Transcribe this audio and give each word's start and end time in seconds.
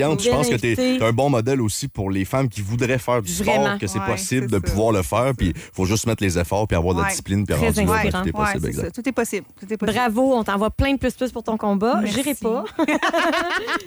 Je 0.00 0.30
pense 0.30 0.48
que 0.48 0.54
tu 0.54 0.74
es 0.80 1.02
un 1.02 1.10
bon 1.12 1.28
modèle 1.28 1.60
aussi 1.60 1.88
pour 1.88 2.08
les 2.08 2.24
femmes 2.24 2.48
qui 2.48 2.60
voudraient 2.60 2.98
faire 2.98 3.20
du 3.20 3.32
Vraiment. 3.32 3.64
sport, 3.64 3.78
que 3.80 3.86
c'est 3.88 3.98
Ouais, 3.98 4.06
possible 4.06 4.46
de 4.46 4.54
ça. 4.54 4.60
pouvoir 4.60 4.92
le 4.92 5.02
faire, 5.02 5.32
puis 5.36 5.48
il 5.48 5.60
faut 5.74 5.86
juste 5.86 6.06
mettre 6.06 6.22
les 6.22 6.38
efforts, 6.38 6.68
puis 6.68 6.76
avoir 6.76 6.94
de 6.94 7.00
la 7.00 7.06
Ouais. 7.06 7.10
discipline, 7.10 7.44
puis 7.44 7.56
tout 7.56 7.64
est 7.64 7.66
Ouais, 7.66 8.30
possible. 8.32 8.66
exact. 8.68 8.94
Tout 8.94 9.08
est 9.08 9.12
possible. 9.12 9.46
Tout 9.58 9.72
est 9.72 9.76
possible. 9.76 9.98
Bravo, 9.98 10.34
on 10.36 10.44
t'envoie 10.44 10.70
plein 10.70 10.92
de 10.92 10.98
plus-plus 11.00 11.32
pour 11.32 11.42
ton 11.42 11.56
combat. 11.56 12.00
J'irai 12.04 12.36
pas. 12.36 12.62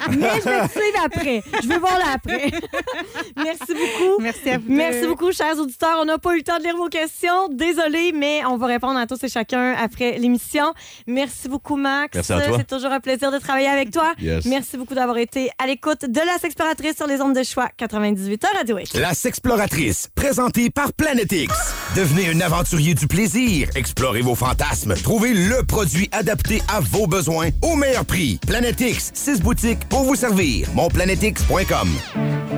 Mais 0.10 0.18
je 0.44 0.50
vais 0.50 0.68
te 0.68 0.72
suivre 0.72 1.02
après. 1.06 1.44
Je 1.64 1.68
veux 1.70 1.80
voir 1.80 1.98
là 1.98 2.06
après. 2.16 2.52
Merci 3.38 3.70
beaucoup. 3.70 4.22
Merci 4.22 4.50
à 4.50 4.58
vous. 4.58 4.68
deux. 4.68 4.74
Merci 4.76 5.08
beaucoup, 5.08 5.32
chers 5.32 5.58
auditeurs. 5.58 5.98
On 6.02 6.04
n'a 6.06 6.18
pas 6.18 6.34
eu 6.34 6.40
le 6.40 6.44
temps 6.44 6.58
de 6.58 6.64
lire 6.64 6.76
vos 6.76 6.90
questions. 6.90 7.48
Désolée, 7.54 8.12
mais 8.14 8.42
on 8.46 8.58
va 8.58 8.68
répondre 8.68 9.00
à 9.00 9.08
tous 9.08 9.24
et 9.24 9.30
chacun 9.30 9.76
après 9.82 10.18
l'émission. 10.20 10.74
Merci 11.08 11.48
beaucoup, 11.48 11.78
Max. 11.78 12.16
Merci 12.16 12.34
à 12.34 12.42
toi. 12.42 12.58
C'est 12.58 12.68
toujours 12.68 12.92
un 12.92 13.00
plaisir 13.00 13.32
de 13.32 13.38
travailler 13.38 13.70
avec 13.70 13.92
toi. 13.92 14.12
Yes. 14.20 14.44
Merci 14.46 14.76
beaucoup 14.76 14.94
d'avoir 14.94 15.18
été 15.18 15.50
à 15.58 15.68
l'écoute 15.68 16.00
de 16.08 16.20
La 16.20 16.38
Sexploratrice 16.40 16.96
sur 16.96 17.08
les 17.08 17.22
ondes 17.22 17.36
de 17.36 17.44
choix 17.44 17.70
98 17.78 18.44
heures 18.46 18.52
Radio 18.56 18.80
X. 18.80 18.94
La 18.96 19.14
Sexploratrice, 19.14 20.10
présentée 20.16 20.70
par 20.70 20.94
Planet 20.94 21.32
X. 21.32 21.54
Devenez 21.96 22.30
un 22.30 22.42
aventurier 22.42 22.94
du 22.94 23.08
plaisir. 23.08 23.70
Explorez 23.76 24.22
vos 24.22 24.36
fantasmes. 24.36 24.96
Trouvez 24.96 25.34
le 25.34 25.64
produit 25.64 26.10
adapté 26.12 26.62
à 26.68 26.80
vos 26.80 27.08
besoins 27.08 27.50
au 27.62 27.76
meilleur 27.76 28.06
prix. 28.06 28.40
Planet 28.48 28.80
X, 28.80 29.12
6 29.14 29.42
boutiques 29.42 29.88
pour 29.90 30.04
vous 30.04 30.16
servir. 30.16 30.68
Monplanetx.com. 30.74 31.90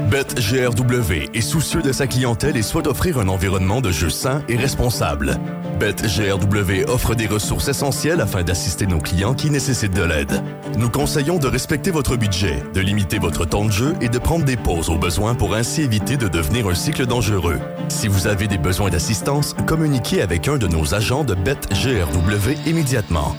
BetGRW 0.09 1.31
est 1.33 1.41
soucieux 1.41 1.81
de 1.81 1.91
sa 1.91 2.05
clientèle 2.05 2.55
et 2.55 2.61
souhaite 2.61 2.85
offrir 2.85 3.17
un 3.17 3.27
environnement 3.27 3.81
de 3.81 3.91
jeu 3.91 4.11
sain 4.11 4.43
et 4.47 4.55
responsable. 4.55 5.39
BetGRW 5.79 6.87
offre 6.87 7.15
des 7.15 7.25
ressources 7.25 7.67
essentielles 7.67 8.21
afin 8.21 8.43
d'assister 8.43 8.85
nos 8.85 8.99
clients 8.99 9.33
qui 9.33 9.49
nécessitent 9.49 9.95
de 9.95 10.03
l'aide. 10.03 10.43
Nous 10.77 10.89
conseillons 10.89 11.39
de 11.39 11.47
respecter 11.47 11.89
votre 11.89 12.15
budget, 12.15 12.61
de 12.75 12.81
limiter 12.81 13.17
votre 13.17 13.32
temps 13.41 13.65
de 13.65 13.71
jeu 13.71 13.95
et 14.01 14.09
de 14.09 14.19
prendre 14.19 14.45
des 14.45 14.55
pauses 14.55 14.89
au 14.89 14.97
besoin 14.97 15.35
pour 15.35 15.55
ainsi 15.55 15.81
éviter 15.81 16.15
de 16.15 16.27
devenir 16.27 16.67
un 16.67 16.75
cycle 16.75 17.05
dangereux. 17.05 17.59
Si 17.89 18.07
vous 18.07 18.27
avez 18.27 18.47
des 18.47 18.57
besoins 18.57 18.89
d'assistance, 18.89 19.55
communiquez 19.65 20.21
avec 20.21 20.47
un 20.47 20.57
de 20.57 20.67
nos 20.67 20.93
agents 20.93 21.23
de 21.23 21.33
BetGRW 21.33 22.67
immédiatement. 22.67 23.35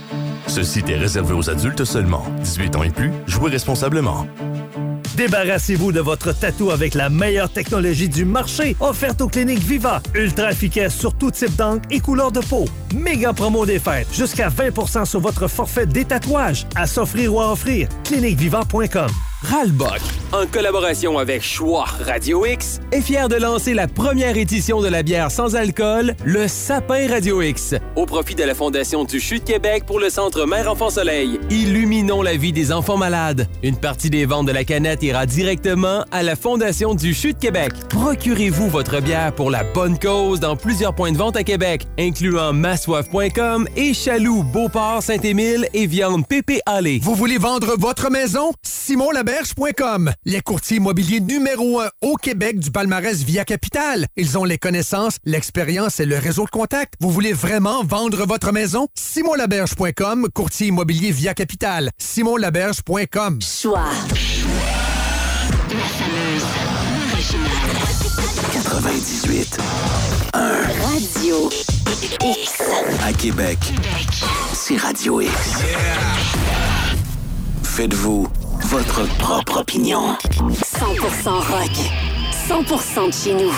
Ce 0.49 0.63
site 0.63 0.91
est 0.91 0.97
réservé 0.97 1.33
aux 1.33 1.49
adultes 1.49 1.85
seulement. 1.85 2.25
18 2.43 2.77
ans 2.77 2.83
et 2.83 2.91
plus, 2.91 3.13
jouez 3.27 3.51
responsablement. 3.51 4.27
Débarrassez-vous 5.17 5.93
de 5.93 6.01
votre 6.01 6.33
tatou 6.33 6.71
avec 6.71 6.95
la 6.95 7.09
meilleure 7.09 7.49
technologie 7.49 8.09
du 8.09 8.25
marché 8.25 8.77
offerte 8.81 9.21
aux 9.21 9.29
cliniques 9.29 9.63
Viva. 9.63 10.03
Ultra 10.15 10.51
efficace 10.51 10.95
sur 10.95 11.15
tout 11.15 11.31
type 11.31 11.55
d'encre 11.55 11.87
et 11.91 12.01
couleur 12.01 12.33
de 12.33 12.41
peau. 12.41 12.65
Méga 12.95 13.33
promo 13.33 13.65
des 13.65 13.79
fêtes. 13.79 14.09
Jusqu'à 14.13 14.49
20% 14.49 15.05
sur 15.05 15.21
votre 15.21 15.47
forfait 15.47 15.87
des 15.87 16.05
tatouages. 16.05 16.67
À 16.75 16.87
s'offrir 16.87 17.35
ou 17.35 17.41
à 17.41 17.53
offrir. 17.53 17.89
cliniqueviva.com. 18.03 19.11
Ralbock, 19.45 20.01
en 20.33 20.47
collaboration 20.47 21.19
avec 21.19 21.43
Choix 21.43 21.85
Radio 21.85 22.47
X, 22.47 22.81
est 22.93 23.03
fier 23.03 23.29
de 23.29 23.37
lancer 23.37 23.75
la 23.75 23.87
première 23.87 24.39
édition 24.39 24.81
de 24.81 24.89
la 24.89 25.03
bière 25.03 25.31
sans 25.31 25.55
alcool, 25.55 26.15
le 26.25 26.49
Sapin 26.49 27.09
Radio 27.09 27.43
X, 27.43 27.75
au 27.95 28.07
profit 28.07 28.35
de 28.35 28.43
la 28.43 28.55
Fondation 28.55 29.05
du 29.05 29.21
CHU 29.21 29.41
de 29.41 29.45
Québec 29.45 29.85
pour 29.87 30.01
le 30.01 30.09
Centre 30.09 30.47
Mère 30.47 30.71
Enfant 30.71 30.89
Soleil. 30.89 31.39
Illuminons 31.51 32.23
la 32.23 32.37
vie 32.37 32.53
des 32.53 32.73
enfants 32.73 32.97
malades. 32.97 33.47
Une 33.63 33.77
partie 33.77 34.09
des 34.09 34.25
ventes 34.25 34.47
de 34.47 34.53
la 34.53 34.65
canette 34.65 35.03
ira 35.03 35.27
directement 35.27 36.05
à 36.11 36.23
la 36.23 36.37
Fondation 36.37 36.95
du 36.95 37.13
CHU 37.13 37.35
de 37.35 37.39
Québec. 37.39 37.73
Procurez-vous 37.91 38.69
votre 38.69 39.01
bière 39.03 39.35
pour 39.35 39.51
la 39.51 39.63
bonne 39.63 39.99
cause 39.99 40.41
dans 40.41 40.57
plusieurs 40.57 40.95
points 40.95 41.13
de 41.13 41.19
vente 41.19 41.37
à 41.37 41.45
Québec, 41.45 41.87
incluant 41.99 42.55
massoif.com 42.55 43.69
et 43.77 43.93
Chaloux, 43.93 44.43
Beauport, 44.43 45.03
Saint-Émile 45.03 45.69
et 45.75 45.87
Viande 45.87 46.27
Pépé 46.27 46.61
Allée. 46.65 46.99
Vous 47.03 47.15
voulez 47.15 47.39
vendre 47.39 47.75
votre 47.79 48.11
maison? 48.11 48.53
simonlaberge.com. 49.43 50.13
Les 50.25 50.41
courtiers 50.41 50.77
immobiliers 50.77 51.21
numéro 51.21 51.81
un 51.81 51.89
au 52.03 52.17
Québec 52.17 52.59
du 52.59 52.71
palmarès 52.71 53.23
Via 53.23 53.45
Capital. 53.45 54.07
Ils 54.17 54.39
ont 54.39 54.45
les 54.45 54.59
connaissances, 54.59 55.17
l'expérience 55.25 56.01
et 56.01 56.07
le 56.07 56.19
réseau 56.19 56.45
de 56.45 56.51
contacts. 56.51 56.95
Vous 57.01 57.11
voulez 57.11 57.33
vraiment 57.33 57.85
vendre 57.85 58.25
votre 58.27 58.53
maison? 58.53 58.87
simonlaberge.com, 58.95 60.29
courtier 60.33 60.69
immobilier 60.69 61.11
Via 61.11 61.35
Capital. 61.35 61.91
simonlaberge.com. 61.99 63.41
Choix. 63.43 63.85
La 65.71 65.81
fameuse 65.81 66.45
originale. 67.13 67.51
98. 68.53 69.59
Radio 70.35 71.51
X. 72.23 72.63
À 73.05 73.13
Québec, 73.13 73.59
c'est 74.53 74.77
Radio 74.77 75.21
X. 75.21 75.33
Faites-vous 77.63 78.29
votre 78.63 79.07
propre 79.19 79.61
opinion. 79.61 80.17
100% 80.39 81.29
rock. 81.29 81.71
100% 82.49 83.07
de 83.07 83.13
chez 83.13 83.35
nous. 83.35 83.53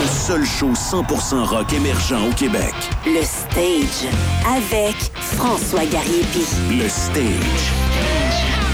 Le 0.00 0.06
seul 0.06 0.44
show 0.44 0.70
100% 0.72 1.44
rock 1.44 1.72
émergent 1.72 2.28
au 2.28 2.32
Québec. 2.32 2.74
Le 3.04 3.22
Stage. 3.22 4.10
Avec 4.46 4.96
François 5.36 5.84
Gariepi. 5.84 6.46
Le 6.70 6.88
Stage. 6.88 7.72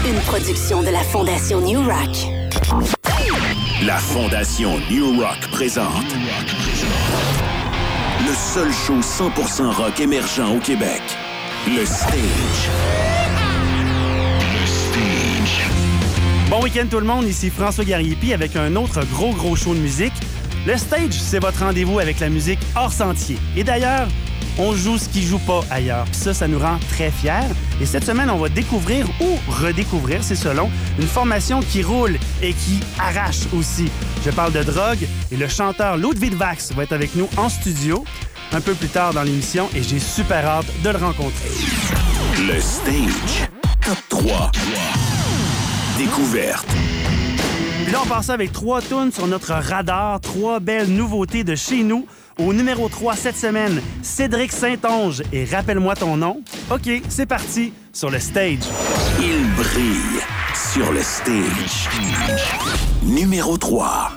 Une 0.07 0.19
production 0.21 0.81
de 0.81 0.89
la 0.89 1.03
Fondation 1.03 1.61
New 1.61 1.81
Rock. 1.81 2.15
La 3.83 3.97
Fondation 3.97 4.79
New 4.89 5.21
Rock 5.21 5.49
présente. 5.51 6.13
Le 8.25 8.33
seul 8.33 8.71
show 8.71 8.99
100% 8.99 9.73
rock 9.73 9.99
émergent 9.99 10.55
au 10.55 10.59
Québec. 10.59 11.01
Le 11.67 11.85
Stage. 11.85 13.18
Bon 16.49 16.63
week-end 16.63 16.87
tout 16.89 16.99
le 16.99 17.05
monde, 17.05 17.25
ici 17.25 17.51
François 17.51 17.83
Gariepi 17.83 18.33
avec 18.33 18.55
un 18.55 18.75
autre 18.75 19.05
gros 19.13 19.33
gros 19.33 19.55
show 19.55 19.75
de 19.75 19.79
musique. 19.79 20.13
Le 20.65 20.75
stage, 20.77 21.13
c'est 21.13 21.37
votre 21.37 21.59
rendez-vous 21.59 21.99
avec 21.99 22.19
la 22.19 22.29
musique 22.29 22.57
hors 22.75 22.91
sentier. 22.91 23.37
Et 23.55 23.63
d'ailleurs, 23.63 24.07
on 24.57 24.73
joue 24.73 24.97
ce 24.97 25.07
qui 25.07 25.21
joue 25.21 25.37
pas 25.37 25.61
ailleurs. 25.69 26.07
Ça, 26.11 26.33
ça 26.33 26.47
nous 26.47 26.57
rend 26.57 26.79
très 26.89 27.11
fiers. 27.11 27.53
Et 27.79 27.85
cette 27.85 28.03
semaine, 28.03 28.31
on 28.31 28.37
va 28.37 28.49
découvrir 28.49 29.07
ou 29.21 29.37
redécouvrir, 29.47 30.23
c'est 30.23 30.35
selon, 30.35 30.71
une 30.97 31.05
formation 31.05 31.59
qui 31.59 31.83
roule 31.83 32.17
et 32.41 32.53
qui 32.53 32.79
arrache 32.97 33.41
aussi. 33.53 33.85
Je 34.25 34.31
parle 34.31 34.51
de 34.51 34.63
drogue 34.63 35.07
et 35.31 35.37
le 35.37 35.47
chanteur 35.47 35.97
Ludwig 35.97 36.33
Vax 36.33 36.71
va 36.73 36.81
être 36.81 36.93
avec 36.93 37.15
nous 37.15 37.29
en 37.37 37.49
studio 37.49 38.03
un 38.53 38.61
peu 38.61 38.73
plus 38.73 38.89
tard 38.89 39.13
dans 39.13 39.21
l'émission 39.21 39.69
et 39.75 39.83
j'ai 39.83 39.99
super 39.99 40.43
hâte 40.47 40.81
de 40.83 40.89
le 40.89 40.97
rencontrer. 40.97 41.49
Le 42.39 42.59
Stage. 42.59 43.49
Top 43.85 43.97
3. 44.09 44.51
Découverte. 45.99 46.65
Puis 47.83 47.91
là, 47.91 47.99
on 48.05 48.07
passe 48.07 48.29
avec 48.29 48.53
trois 48.53 48.81
tunes 48.81 49.11
sur 49.11 49.27
notre 49.27 49.51
radar, 49.51 50.21
trois 50.21 50.61
belles 50.61 50.87
nouveautés 50.87 51.43
de 51.43 51.55
chez 51.55 51.83
nous. 51.83 52.05
Au 52.37 52.53
numéro 52.53 52.87
3 52.87 53.17
cette 53.17 53.35
semaine, 53.35 53.81
Cédric 54.01 54.53
Saint-Onge 54.53 55.21
et 55.33 55.43
Rappelle-moi 55.43 55.95
ton 55.95 56.15
nom. 56.15 56.41
OK, 56.71 56.89
c'est 57.09 57.25
parti 57.25 57.73
sur 57.91 58.09
le 58.09 58.19
stage. 58.19 58.59
Il 59.19 59.45
brille 59.57 60.21
sur 60.55 60.89
le 60.93 61.01
stage. 61.01 61.89
Numéro 63.03 63.57
3. 63.57 64.08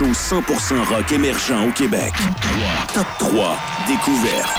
Show 0.00 0.06
100% 0.06 0.82
rock 0.88 1.12
émergent 1.12 1.68
au 1.68 1.72
Québec. 1.72 2.12
Top 2.94 3.06
3 3.18 3.56
découverte. 3.86 4.58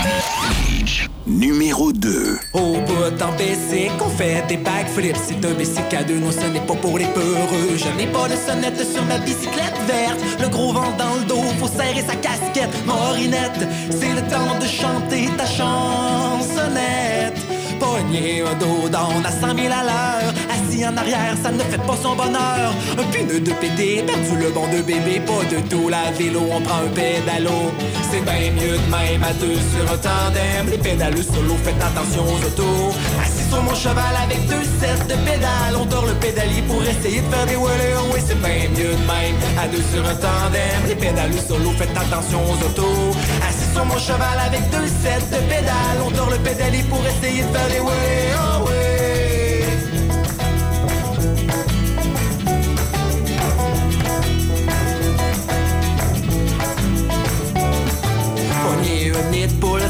Numéro 1.26 1.92
2. 1.92 2.38
Au 2.52 2.74
bout 2.74 3.22
en 3.22 3.32
bicycle, 3.32 3.92
on 4.00 4.08
fait 4.08 4.44
des 4.46 4.56
backflips. 4.56 5.16
C'est 5.26 5.44
un 5.44 5.54
bicycle 5.54 5.96
à 5.96 6.04
deux, 6.04 6.18
non, 6.18 6.30
ce 6.30 6.46
n'est 6.46 6.60
pas 6.60 6.74
pour 6.74 6.96
les 6.96 7.06
peureux. 7.06 7.76
Je 7.76 7.88
n'ai 7.96 8.06
pas 8.06 8.28
de 8.28 8.36
sonnette 8.36 8.86
sur 8.86 9.04
ma 9.04 9.18
bicyclette 9.18 9.78
verte. 9.88 10.20
Le 10.40 10.48
gros 10.48 10.72
vent 10.72 10.92
dans 10.96 11.14
le 11.16 11.24
dos, 11.24 11.42
faut 11.58 11.66
serrer 11.66 12.04
sa 12.06 12.14
casquette. 12.14 12.74
Morinette, 12.86 13.66
c'est 13.90 14.12
le 14.12 14.22
temps 14.22 14.58
de 14.60 14.66
chanter 14.66 15.28
ta 15.36 15.46
chansonnette. 15.46 17.38
Pogner 17.80 18.42
un 18.42 18.54
dos 18.54 18.88
down 18.88 19.24
à 19.24 19.32
100 19.32 19.56
000 19.56 19.72
à 19.72 19.82
l'heure. 19.82 20.31
En 20.72 20.96
arrière, 20.96 21.36
ça 21.42 21.52
ne 21.52 21.60
fait 21.60 21.84
pas 21.86 21.96
son 22.02 22.16
bonheur. 22.16 22.72
Un 22.98 23.04
pneu 23.12 23.40
de 23.40 23.52
pédé, 23.52 24.02
perdu 24.06 24.36
le 24.40 24.50
banc 24.50 24.66
de 24.72 24.80
bébé. 24.80 25.20
Pas 25.20 25.44
de 25.54 25.60
tout 25.68 25.88
la 25.88 26.10
vélo, 26.12 26.40
on 26.50 26.60
prend 26.62 26.78
un 26.78 26.88
pédalo. 26.88 27.70
C'est 28.10 28.24
bien 28.24 28.50
mieux 28.56 28.78
de 28.78 28.90
même 28.90 29.22
à 29.22 29.32
deux 29.34 29.54
sur 29.54 29.84
un 29.84 29.98
tandem. 29.98 30.70
Les 30.70 30.78
pédales 30.78 31.22
solo, 31.22 31.54
faites 31.62 31.76
attention 31.76 32.24
aux 32.24 32.46
autos. 32.46 32.96
Assis 33.22 33.48
sur 33.50 33.62
mon 33.62 33.74
cheval 33.74 34.14
avec 34.24 34.40
deux 34.48 34.64
sets 34.80 35.04
de 35.04 35.14
pédales. 35.28 35.76
On 35.78 35.84
dort 35.84 36.06
le 36.06 36.14
pédalier 36.14 36.62
pour 36.66 36.82
essayer 36.82 37.20
de 37.20 37.28
faire 37.30 37.46
des 37.46 37.56
wheelies. 37.56 37.94
Oh 38.00 38.10
oui, 38.14 38.20
c'est 38.26 38.40
bien 38.40 38.66
mieux 38.72 38.96
de 38.96 39.06
même 39.06 39.36
à 39.62 39.68
deux 39.68 39.84
sur 39.92 40.02
un 40.02 40.16
tandem. 40.16 40.80
Les 40.88 40.96
pédales 40.96 41.38
solo, 41.46 41.70
faites 41.78 41.96
attention 41.96 42.40
aux 42.48 42.58
autos. 42.64 43.14
Assis 43.46 43.70
sur 43.74 43.84
mon 43.84 43.98
cheval 43.98 44.38
avec 44.48 44.62
deux 44.70 44.88
sets 44.88 45.28
de 45.30 45.40
pédales. 45.52 46.00
On 46.04 46.10
dort 46.10 46.30
le 46.30 46.38
pédalier 46.38 46.82
pour 46.88 47.00
essayer 47.06 47.42
de 47.42 47.52
faire 47.54 47.68
des 47.68 47.80
wheelies. 47.80 48.81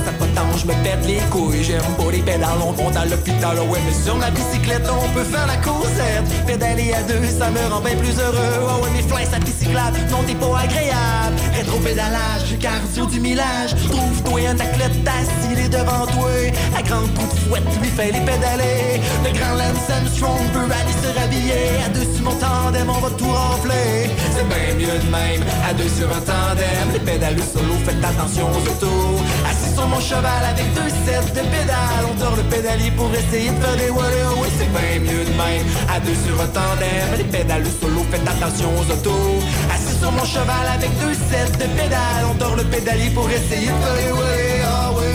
Ça 0.04 0.12
potence, 0.12 0.60
je 0.62 0.66
me 0.66 0.74
pète 0.82 1.06
les 1.06 1.20
couilles. 1.30 1.62
J'aime 1.62 1.82
pas 1.96 2.10
les 2.10 2.22
pédales, 2.22 2.60
on 2.64 2.72
monte 2.72 2.96
à 2.96 3.04
l'hôpital, 3.04 3.56
ouais, 3.58 3.80
mais 3.86 4.04
sur 4.04 4.16
ma 4.16 4.30
bicyclette, 4.30 4.88
on 4.90 5.08
peut 5.14 5.24
faire 5.24 5.46
la 5.46 5.56
causette. 5.56 6.46
Pédaler 6.46 6.92
à 6.92 7.02
deux, 7.02 7.26
ça 7.26 7.50
me 7.50 7.72
rend 7.72 7.80
bien 7.80 7.96
plus 7.96 8.18
heureux. 8.18 8.58
Oh, 8.62 8.82
ouais, 8.84 8.90
mais 8.94 9.02
flingue 9.02 9.30
sa 9.30 9.38
bicyclette, 9.38 10.10
non, 10.10 10.22
t'es 10.26 10.34
pas 10.34 10.58
agréable. 10.58 11.36
Rétro-pédalage, 11.54 12.58
cardio 12.60 13.06
du 13.06 13.20
millage. 13.20 13.74
Trouve-toi 13.90 14.40
un 14.50 14.58
athlète 14.60 15.08
assis 15.08 15.68
devant 15.68 16.06
toi. 16.06 16.30
À 16.76 16.82
grand 16.82 17.06
coup 17.14 17.28
de 17.32 17.38
fouette, 17.48 17.62
lui 17.80 17.88
fait 17.88 18.12
les 18.12 18.20
pédaler. 18.20 19.00
Le 19.24 19.30
grand 19.38 19.54
Lance 19.56 19.90
Armstrong 19.90 20.44
peut 20.52 20.70
aller 20.70 20.96
se 21.02 21.18
rhabiller. 21.18 21.82
À 21.86 21.88
deux 21.90 22.06
sur 22.14 22.24
mon 22.24 22.32
tandem, 22.32 22.88
on 22.88 23.00
va 23.00 23.10
tout 23.16 23.30
remplir. 23.30 24.10
C'est 24.34 24.48
bien 24.48 24.74
mieux 24.76 24.98
de 24.98 25.10
même, 25.10 25.44
à 25.68 25.72
deux 25.74 25.88
sur 25.88 26.08
un 26.08 26.20
tandem. 26.20 26.86
Les 26.92 27.00
pédales 27.00 27.36
solo, 27.52 27.74
faites 27.84 28.04
attention 28.04 28.48
aux 28.50 28.64
autos. 28.70 29.20
Assis 29.48 29.74
sur 29.74 29.86
mon 29.92 30.00
cheval 30.00 30.44
avec 30.52 30.66
deux 30.74 30.90
sets 31.04 31.32
de 31.36 31.42
pédales. 31.52 32.04
On 32.10 32.14
dort 32.18 32.36
le 32.36 32.42
pédalier 32.44 32.90
pour 32.92 33.10
essayer 33.12 33.50
de 33.50 33.60
faire 33.62 33.76
des 33.76 33.90
wheelies. 33.90 34.26
Oh 34.30 34.38
Oui, 34.40 34.48
c'est 34.58 34.70
bien 34.76 35.00
mieux 35.00 35.24
de 35.24 35.34
même, 35.42 35.66
à 35.94 36.00
deux 36.00 36.18
sur 36.26 36.36
un 36.40 36.50
tandem. 36.56 37.08
Les 37.18 37.24
pédales 37.24 37.66
solo, 37.80 38.02
faites 38.10 38.28
attention 38.34 38.70
aux 38.78 38.88
autos. 38.94 39.34
Assis 39.74 39.96
sur 39.98 40.12
mon 40.12 40.24
cheval 40.24 40.66
avec 40.76 40.90
deux 40.98 41.14
sets 41.28 41.52
de 41.62 41.68
pédales. 41.78 42.24
On 42.30 42.34
dort 42.34 42.56
le 42.56 42.64
pédalier 42.64 43.10
pour 43.10 43.28
essayer 43.30 43.70
de 43.74 43.78
faire 43.82 43.96
des 44.02 44.12
wheelies. 44.18 44.64
Oh 44.72 44.98
oui. 44.98 45.06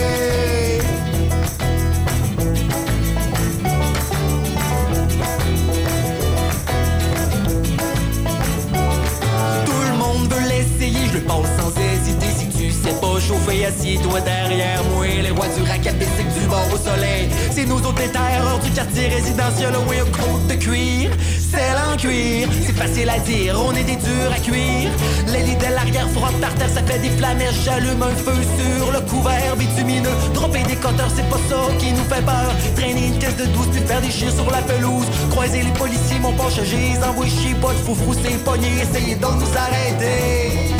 Tout 9.66 9.82
le 9.90 9.94
monde 10.02 10.32
veut 10.32 10.48
l'essayer, 10.48 11.08
je 11.08 11.14
le 11.18 11.24
passe 11.24 11.50
sans 11.58 11.70
hésiter. 11.70 12.28
Sais 12.88 13.00
pas 13.00 13.20
chauffer, 13.20 13.66
assis-toi 13.66 14.20
derrière 14.20 14.82
moi. 14.94 15.06
Les 15.06 15.30
rois 15.30 15.46
du 15.48 15.62
bicycle 15.62 16.40
du 16.40 16.46
bord 16.46 16.68
au 16.72 16.76
soleil. 16.76 17.28
C'est 17.50 17.66
nous 17.66 17.78
autres 17.78 18.00
les 18.00 18.08
terreurs 18.08 18.58
du 18.60 18.70
quartier 18.70 19.08
résidentiel. 19.08 19.72
Oui, 19.88 19.96
un 19.98 20.04
côte 20.04 20.46
de 20.48 20.54
cuir, 20.54 21.10
celle 21.50 21.78
en 21.90 21.96
cuir. 21.96 22.48
C'est 22.64 22.76
facile 22.76 23.10
à 23.10 23.18
dire, 23.18 23.60
on 23.60 23.72
est 23.72 23.84
des 23.84 23.96
durs 23.96 24.32
à 24.34 24.38
cuire. 24.40 24.90
Les 25.32 25.42
lits 25.42 25.56
de 25.56 25.74
l'arrière 25.74 26.08
frotte 26.10 26.40
par 26.40 26.54
terre, 26.54 26.70
ça 26.72 26.82
fait 26.82 26.98
des 26.98 27.10
flamèches. 27.10 27.62
J'allume 27.64 28.02
un 28.02 28.16
feu 28.16 28.38
sur 28.58 28.92
le 28.92 29.00
couvert 29.00 29.56
bitumineux. 29.56 30.16
Dropper 30.34 30.62
des 30.62 30.76
coteurs, 30.76 31.12
c'est 31.14 31.28
pas 31.28 31.40
ça 31.48 31.60
qui 31.78 31.92
nous 31.92 32.04
fait 32.04 32.24
peur. 32.24 32.52
Traîner 32.76 33.08
une 33.08 33.18
caisse 33.18 33.36
de 33.36 33.46
douce, 33.46 33.68
puis 33.72 33.82
faire 33.82 34.00
des 34.00 34.10
chiens 34.10 34.30
sur 34.30 34.50
la 34.50 34.62
pelouse. 34.62 35.06
Croiser 35.30 35.62
les 35.62 35.72
policiers, 35.72 36.20
mon 36.20 36.32
poche, 36.32 36.60
j'ai 36.64 36.96
envoie 37.04 37.26
chier. 37.26 37.54
Pas 37.60 37.72
de 37.72 37.78
foufrou, 37.78 38.14
c'est 38.14 38.42
pogné. 38.44 38.68
Essayez 38.82 39.16
donc 39.16 39.34
nous 39.40 39.56
arrêter. 39.56 40.77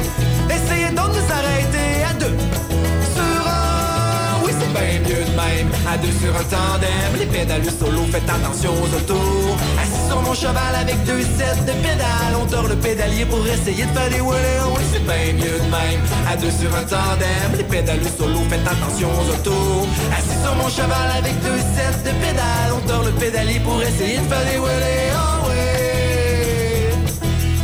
Même. 5.49 5.69
À 5.93 5.97
deux 5.97 6.15
sur 6.21 6.33
un 6.35 6.45
tandem, 6.53 7.11
les 7.19 7.27
pédales 7.27 7.65
solo, 7.79 8.03
faites 8.13 8.29
attention 8.29 8.73
aux 8.83 8.91
autos. 8.99 9.57
Assis 9.83 10.05
sur 10.09 10.21
mon 10.23 10.35
cheval 10.35 10.75
avec 10.81 10.99
deux 11.05 11.23
sets 11.37 11.63
de 11.69 11.75
pédales, 11.85 12.35
on 12.41 12.47
dort 12.47 12.69
le 12.69 12.77
pédalier 12.77 13.25
pour 13.25 13.45
essayer 13.47 13.85
de 13.85 13.93
faire 13.97 14.11
des 14.11 14.21
wheelies. 14.21 14.63
Oui, 14.75 14.83
c'est 14.93 15.05
bien 15.05 15.33
mieux 15.41 15.59
de 15.65 15.71
même. 15.77 16.03
À 16.31 16.37
deux 16.37 16.51
sur 16.51 16.71
un 16.81 16.85
tandem, 16.93 17.51
les 17.57 17.65
pédales 17.65 18.07
solo, 18.19 18.41
faites 18.51 18.67
attention 18.75 19.09
aux 19.19 19.29
autos. 19.35 19.87
Assis 20.17 20.39
sur 20.43 20.55
mon 20.61 20.69
cheval 20.69 21.09
avec 21.19 21.35
deux 21.41 21.61
sets 21.75 22.03
de 22.07 22.13
pédales, 22.23 22.73
on 22.77 22.87
dort 22.87 23.05
le 23.05 23.13
pédalier 23.13 23.61
pour 23.61 23.81
essayer 23.83 24.19
de 24.19 24.29
faire 24.31 24.45
des 24.51 24.59
wheelies. 24.59 25.13
Oh 25.15 25.49
oui. 25.49 25.59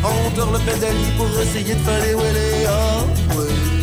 On 0.04 0.30
dort 0.36 0.52
le 0.52 0.58
pédalier 0.58 1.10
pour 1.16 1.28
essayer 1.40 1.74
de 1.74 1.84
faire 1.86 2.02
des 2.02 2.14
wheelies. 2.14 2.66
Oh 2.68 3.06
oui. 3.38 3.73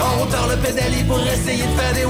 On 0.00 0.26
dort 0.26 0.48
le 0.48 0.56
pédalier 0.56 1.04
pour 1.04 1.20
essayer 1.20 1.62
de 1.62 1.78
faire 1.78 1.94
des. 1.94 2.08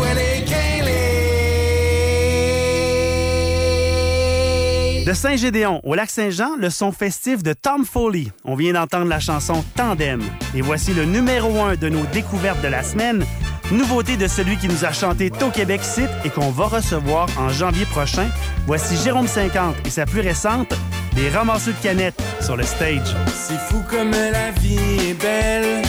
De 5.09 5.15
Saint-Gédéon 5.15 5.81
au 5.85 5.95
lac 5.95 6.11
Saint-Jean, 6.11 6.57
le 6.59 6.69
son 6.69 6.93
festif 6.93 7.43
de 7.43 7.55
Tom 7.55 7.87
Foley. 7.87 8.27
On 8.45 8.55
vient 8.57 8.75
d'entendre 8.75 9.07
la 9.07 9.19
chanson 9.19 9.65
Tandem. 9.75 10.21
Et 10.55 10.61
voici 10.61 10.93
le 10.93 11.07
numéro 11.07 11.63
un 11.63 11.77
de 11.77 11.89
nos 11.89 12.05
découvertes 12.13 12.61
de 12.61 12.69
la 12.69 12.83
semaine. 12.83 13.25
Nouveauté 13.73 14.19
de 14.19 14.29
celui 14.29 14.59
qui 14.59 14.69
nous 14.69 14.85
a 14.85 14.93
chanté 14.93 15.33
Au 15.43 15.49
Québec 15.49 15.81
Site 15.83 16.11
et 16.27 16.29
qu'on 16.29 16.51
va 16.51 16.67
recevoir 16.67 17.27
en 17.39 17.49
janvier 17.49 17.87
prochain. 17.87 18.29
Voici 18.67 19.03
Jérôme 19.03 19.29
50 19.29 19.77
et 19.87 19.91
sa 19.91 20.05
plus 20.05 20.21
récente, 20.21 20.75
Les 21.17 21.31
ramasseux 21.31 21.73
de 21.73 21.83
canettes 21.83 22.23
sur 22.43 22.59
le 22.59 22.65
stage. 22.65 23.17
C'est 23.29 23.59
fou 23.59 23.83
comme 23.89 24.11
la 24.11 24.51
vie 24.61 25.09
est 25.09 25.15
belle 25.15 25.83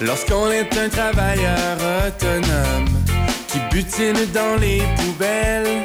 lorsqu'on 0.00 0.50
est 0.50 0.76
un 0.76 0.88
travailleur 0.88 1.76
autonome 2.06 2.88
qui 3.48 3.58
butine 3.70 4.26
dans 4.32 4.56
les 4.60 4.82
poubelles 4.96 5.82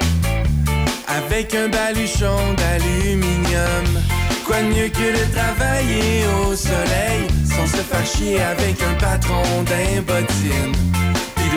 avec 1.08 1.54
un 1.56 1.68
baluchon 1.70 2.38
d'aluminium. 2.58 3.86
Quoi 4.46 4.62
de 4.62 4.68
mieux 4.68 4.90
que 4.90 5.12
de 5.12 5.32
travailler 5.34 6.26
au 6.42 6.56
soleil 6.56 7.28
sans 7.46 7.68
se 7.68 7.84
faire 7.84 8.06
avec 8.40 8.82
un 8.82 8.94
patron 8.96 9.44
de 9.64 11.09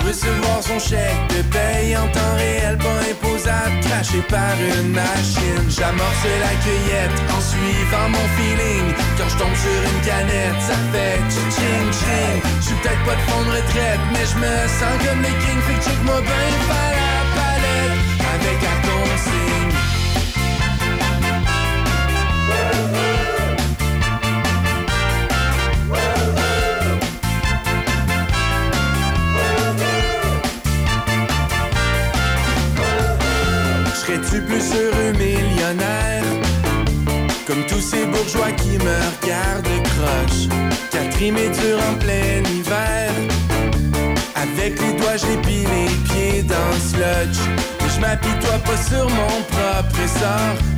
recevoir 0.06 0.62
son 0.62 0.78
chèque 0.78 1.23
de 1.30 1.42
paye 1.54 1.97
en 1.97 2.06
temps 2.09 2.35
réel, 2.37 2.76
pas 2.78 3.00
imposable, 3.11 3.80
craché 3.82 4.21
par 4.28 4.54
une 4.59 4.92
machine. 4.92 5.66
J'amorce 5.68 6.25
la 6.44 6.54
cueillette 6.64 7.18
en 7.35 7.40
suivant 7.40 8.09
mon 8.09 8.26
feeling. 8.37 8.87
Quand 9.18 9.28
je 9.28 9.37
tombe 9.38 9.56
sur 9.56 9.80
une 9.90 10.00
canette, 10.06 10.61
ça 10.61 10.78
fait 10.92 11.18
ching 11.30 11.88
ching. 11.92 12.37
Je 12.61 12.66
suis 12.66 12.75
peut-être 12.76 13.04
pas 13.04 13.16
de 13.16 13.25
fond 13.28 13.42
de 13.44 13.50
retraite, 13.56 14.02
mais 14.12 14.25
je 14.30 14.37
me 14.37 14.54
sens 14.78 14.97
comme 15.04 15.23
les 15.23 15.37
kings. 15.42 15.62
Fait 15.66 15.78
que 15.78 15.85
check-moi 15.85 16.21
bien 16.21 17.01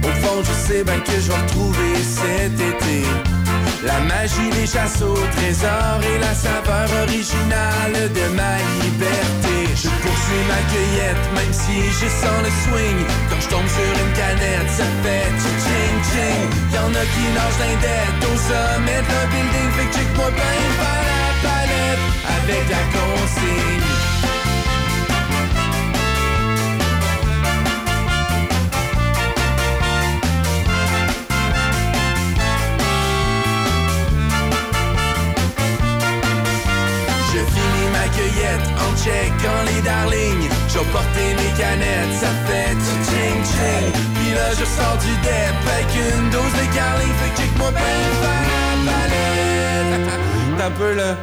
Au 0.03 0.13
fond, 0.23 0.43
je 0.43 0.55
sais 0.67 0.85
bien 0.85 0.99
que 1.01 1.13
je 1.13 1.29
vais 1.31 1.41
retrouver 1.43 1.95
cet 2.03 2.55
été. 2.55 3.03
La 3.85 4.01
magie 4.01 4.51
des 4.51 4.67
chasses 4.67 5.03
au 5.03 5.15
trésor 5.37 6.01
et 6.03 6.19
la 6.19 6.35
saveur 6.35 6.89
originale 7.03 7.97
de 8.19 8.27
ma 8.35 8.57
liberté. 8.81 9.57
Je 9.77 9.89
poursuis 10.03 10.45
ma 10.49 10.61
cueillette, 10.73 11.27
même 11.35 11.53
si 11.53 11.77
je 12.01 12.09
sens 12.09 12.41
le 12.47 12.53
swing. 12.65 12.99
Quand 13.29 13.41
je 13.41 13.49
tombe 13.49 13.69
sur 13.69 13.93
une 14.03 14.13
canette, 14.17 14.71
ça 14.71 14.89
fait 15.03 15.29
ching 15.65 15.97
ching. 16.11 16.49
Y'en 16.73 16.89
a 16.89 17.05
qui 17.13 17.27
nagent 17.37 17.61
d'indette 17.61 18.23
au 18.25 18.37
sommet 18.49 19.03
d'un 19.09 19.27
building. 19.33 19.71
Fait 19.77 19.87
que 19.87 19.95
check-moi 19.97 20.31
bien 20.31 20.55
la 20.81 21.31
palette 21.45 22.05
avec 22.39 22.65
la 22.71 22.83
consigne. 22.97 24.14
En 38.83 38.91
checkant 38.97 39.63
les 39.67 39.81
darlings. 39.83 40.49
Je 40.69 40.79
vais 40.79 40.91
porter 40.93 41.29
mes 41.39 41.53
canettes, 41.59 42.15
ça 42.21 42.31
fait 42.47 42.75
du 42.75 42.93
ching 43.09 43.41
ching. 43.53 43.87
Puis 44.15 44.31
là, 44.35 44.51
je 44.53 44.65
sors 44.65 44.99
du 44.99 45.13
dep 45.23 45.57
avec 45.75 45.91
une 45.95 46.31
dose 46.31 46.55
de 46.61 46.75
carling. 46.75 47.13
Fait 47.21 47.31
que 47.31 47.37
check-moi 47.41 47.71
bien 47.71 47.99
faire 48.23 48.77
la 48.87 48.93
palette. 48.93 50.59
T'as 50.59 50.71
peu 50.71 50.95
là. 50.95 51.17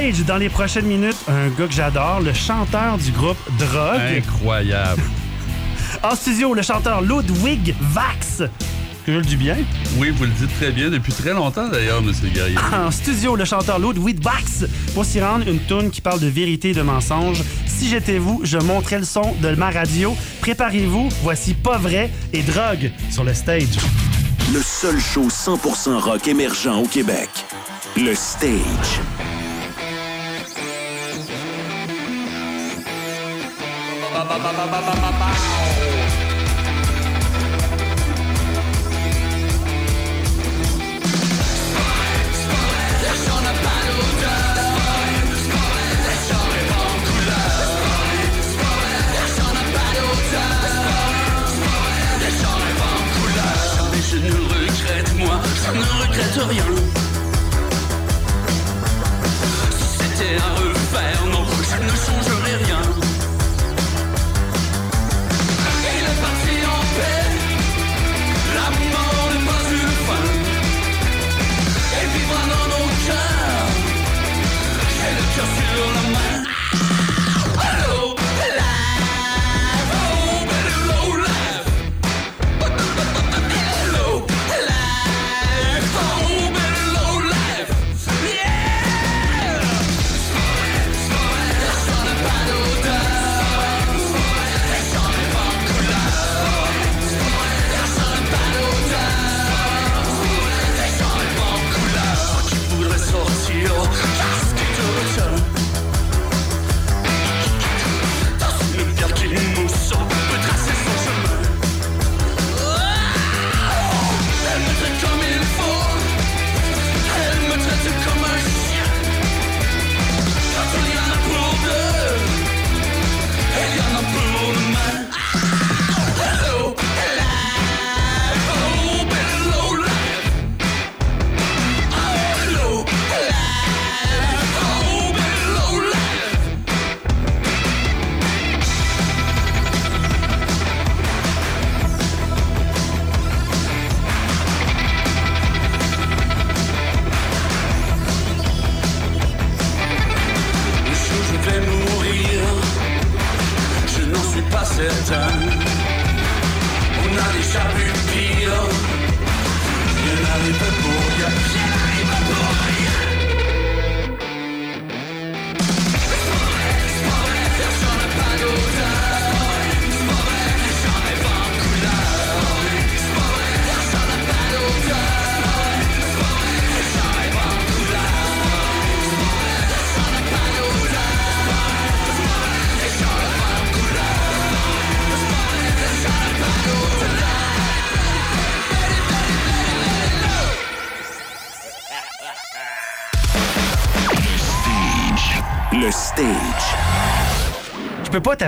Stage, 0.00 0.24
dans 0.24 0.36
les 0.36 0.48
prochaines 0.48 0.86
minutes, 0.86 1.16
un 1.28 1.48
gars 1.48 1.66
que 1.66 1.72
j'adore, 1.72 2.20
le 2.20 2.32
chanteur 2.32 2.96
du 2.98 3.10
groupe 3.12 3.38
Drogue. 3.58 4.00
Incroyable. 4.16 5.02
En 6.02 6.14
studio, 6.14 6.54
le 6.54 6.62
chanteur 6.62 7.02
Ludwig 7.02 7.74
Vax. 7.78 8.38
Que 9.04 9.12
je 9.12 9.18
le 9.18 9.24
dis 9.24 9.36
bien? 9.36 9.56
Oui, 9.98 10.10
vous 10.10 10.24
le 10.24 10.30
dites 10.30 10.54
très 10.56 10.70
bien 10.70 10.88
depuis 10.88 11.12
très 11.12 11.34
longtemps 11.34 11.68
d'ailleurs, 11.68 12.00
Monsieur 12.00 12.28
Guerrier. 12.28 12.56
En 12.72 12.90
studio, 12.90 13.36
le 13.36 13.44
chanteur 13.44 13.78
Ludwig 13.78 14.22
Vax 14.22 14.64
pour 14.94 15.04
s'y 15.04 15.20
rendre 15.20 15.46
une 15.46 15.58
tune 15.58 15.90
qui 15.90 16.00
parle 16.00 16.20
de 16.20 16.28
vérité 16.28 16.70
et 16.70 16.74
de 16.74 16.80
mensonge. 16.80 17.42
Si 17.66 17.88
j'étais 17.88 18.16
vous, 18.16 18.40
je 18.44 18.56
montrais 18.56 19.00
le 19.00 19.04
son 19.04 19.34
de 19.42 19.54
ma 19.56 19.70
radio. 19.70 20.16
Préparez-vous, 20.40 21.10
voici 21.22 21.52
Pas 21.52 21.76
vrai 21.76 22.10
et 22.32 22.42
Drogue 22.42 22.90
sur 23.10 23.24
le 23.24 23.34
stage. 23.34 23.76
Le 24.54 24.62
seul 24.62 24.98
show 24.98 25.28
100% 25.28 25.98
rock 25.98 26.28
émergent 26.28 26.78
au 26.78 26.86
Québec. 26.86 27.28
Le 27.96 28.14
stage. 28.14 29.00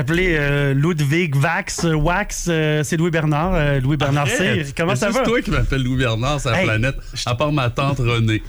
T'appeler 0.02 0.34
euh, 0.36 0.74
Ludwig 0.74 1.36
Vax, 1.36 1.84
euh, 1.84 1.94
Wax, 1.94 2.46
euh, 2.48 2.82
c'est 2.82 2.96
Louis 2.96 3.12
Bernard, 3.12 3.52
euh, 3.54 3.78
Louis 3.80 3.96
Bernard 3.96 4.26
C. 4.26 4.34
Arrête! 4.48 4.74
Comment 4.76 4.96
ça 4.96 5.12
C'est 5.12 5.18
va? 5.20 5.24
toi 5.24 5.40
qui 5.40 5.52
m'appelle 5.52 5.80
Louis 5.84 5.96
Bernard 5.98 6.40
la 6.44 6.58
Hey, 6.58 6.64
planète, 6.66 6.96
à 7.24 7.36
part 7.36 7.52
ma 7.52 7.70
tante 7.70 7.98
Renée, 8.00 8.42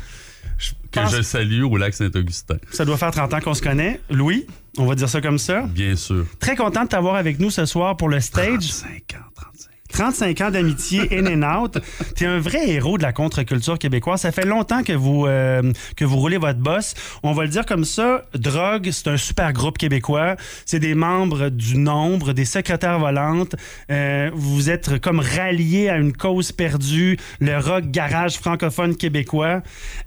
je- 0.58 0.72
que 0.92 1.00
pense- 1.00 1.16
je 1.16 1.22
salue 1.22 1.62
au 1.64 1.78
lac 1.78 1.94
Saint-Augustin. 1.94 2.56
Ça 2.72 2.86
doit 2.86 2.98
faire 2.98 3.12
30 3.12 3.36
ans 3.36 3.40
qu'on 3.40 3.54
se 3.54 3.62
connaît. 3.62 4.02
Louis, 4.10 4.48
on 4.80 4.88
va 4.88 4.96
dire 4.96 5.08
ça 5.08 5.22
comme 5.22 5.38
ça. 5.38 5.68
Bien 5.68 5.96
sûr. 5.96 6.26
Très 6.40 6.56
content 6.56 6.86
de 6.86 6.90
t'avoir 6.90 7.18
avec 7.18 7.38
nous 7.40 7.52
ce 7.52 7.68
soir 7.68 7.98
pour 7.98 8.10
le 8.10 8.20
stage. 8.20 8.48
35 8.48 8.88
ans, 9.14 9.26
35 9.36 9.53
35 9.94 10.42
ans 10.42 10.50
d'amitié 10.50 11.08
in 11.12 11.28
and 11.28 11.62
out. 11.62 11.78
T'es 12.16 12.26
un 12.26 12.40
vrai 12.40 12.68
héros 12.68 12.98
de 12.98 13.04
la 13.04 13.14
contre-culture 13.14 13.78
québécoise. 13.78 14.22
Ça 14.22 14.32
fait 14.32 14.46
longtemps 14.46 14.82
que 14.82 14.94
vous, 14.94 15.28
euh, 15.28 15.72
que 15.96 16.04
vous 16.04 16.18
roulez 16.18 16.38
votre 16.38 16.60
boss. 16.60 16.96
On 17.22 17.32
va 17.34 17.44
le 17.44 17.50
dire 17.50 17.66
comme 17.66 17.86
ça. 17.86 18.26
Drogue, 18.34 18.90
c'est 18.92 19.08
un 19.08 19.18
super 19.18 19.54
groupe 19.54 19.78
québécois. 19.78 20.36
C'est 20.66 20.80
des 20.80 20.96
membres 20.96 21.50
du 21.50 21.78
nombre, 21.78 22.34
des 22.34 22.46
secrétaires 22.46 22.98
volantes. 22.98 23.56
Euh, 23.92 24.32
vous 24.34 24.72
êtes 24.72 25.00
comme 25.00 25.20
ralliés 25.20 25.90
à 25.90 25.98
une 25.98 26.14
cause 26.14 26.52
perdue, 26.52 27.18
le 27.40 27.60
rock 27.60 27.86
garage 27.86 28.38
francophone 28.40 28.96
québécois. 28.96 29.62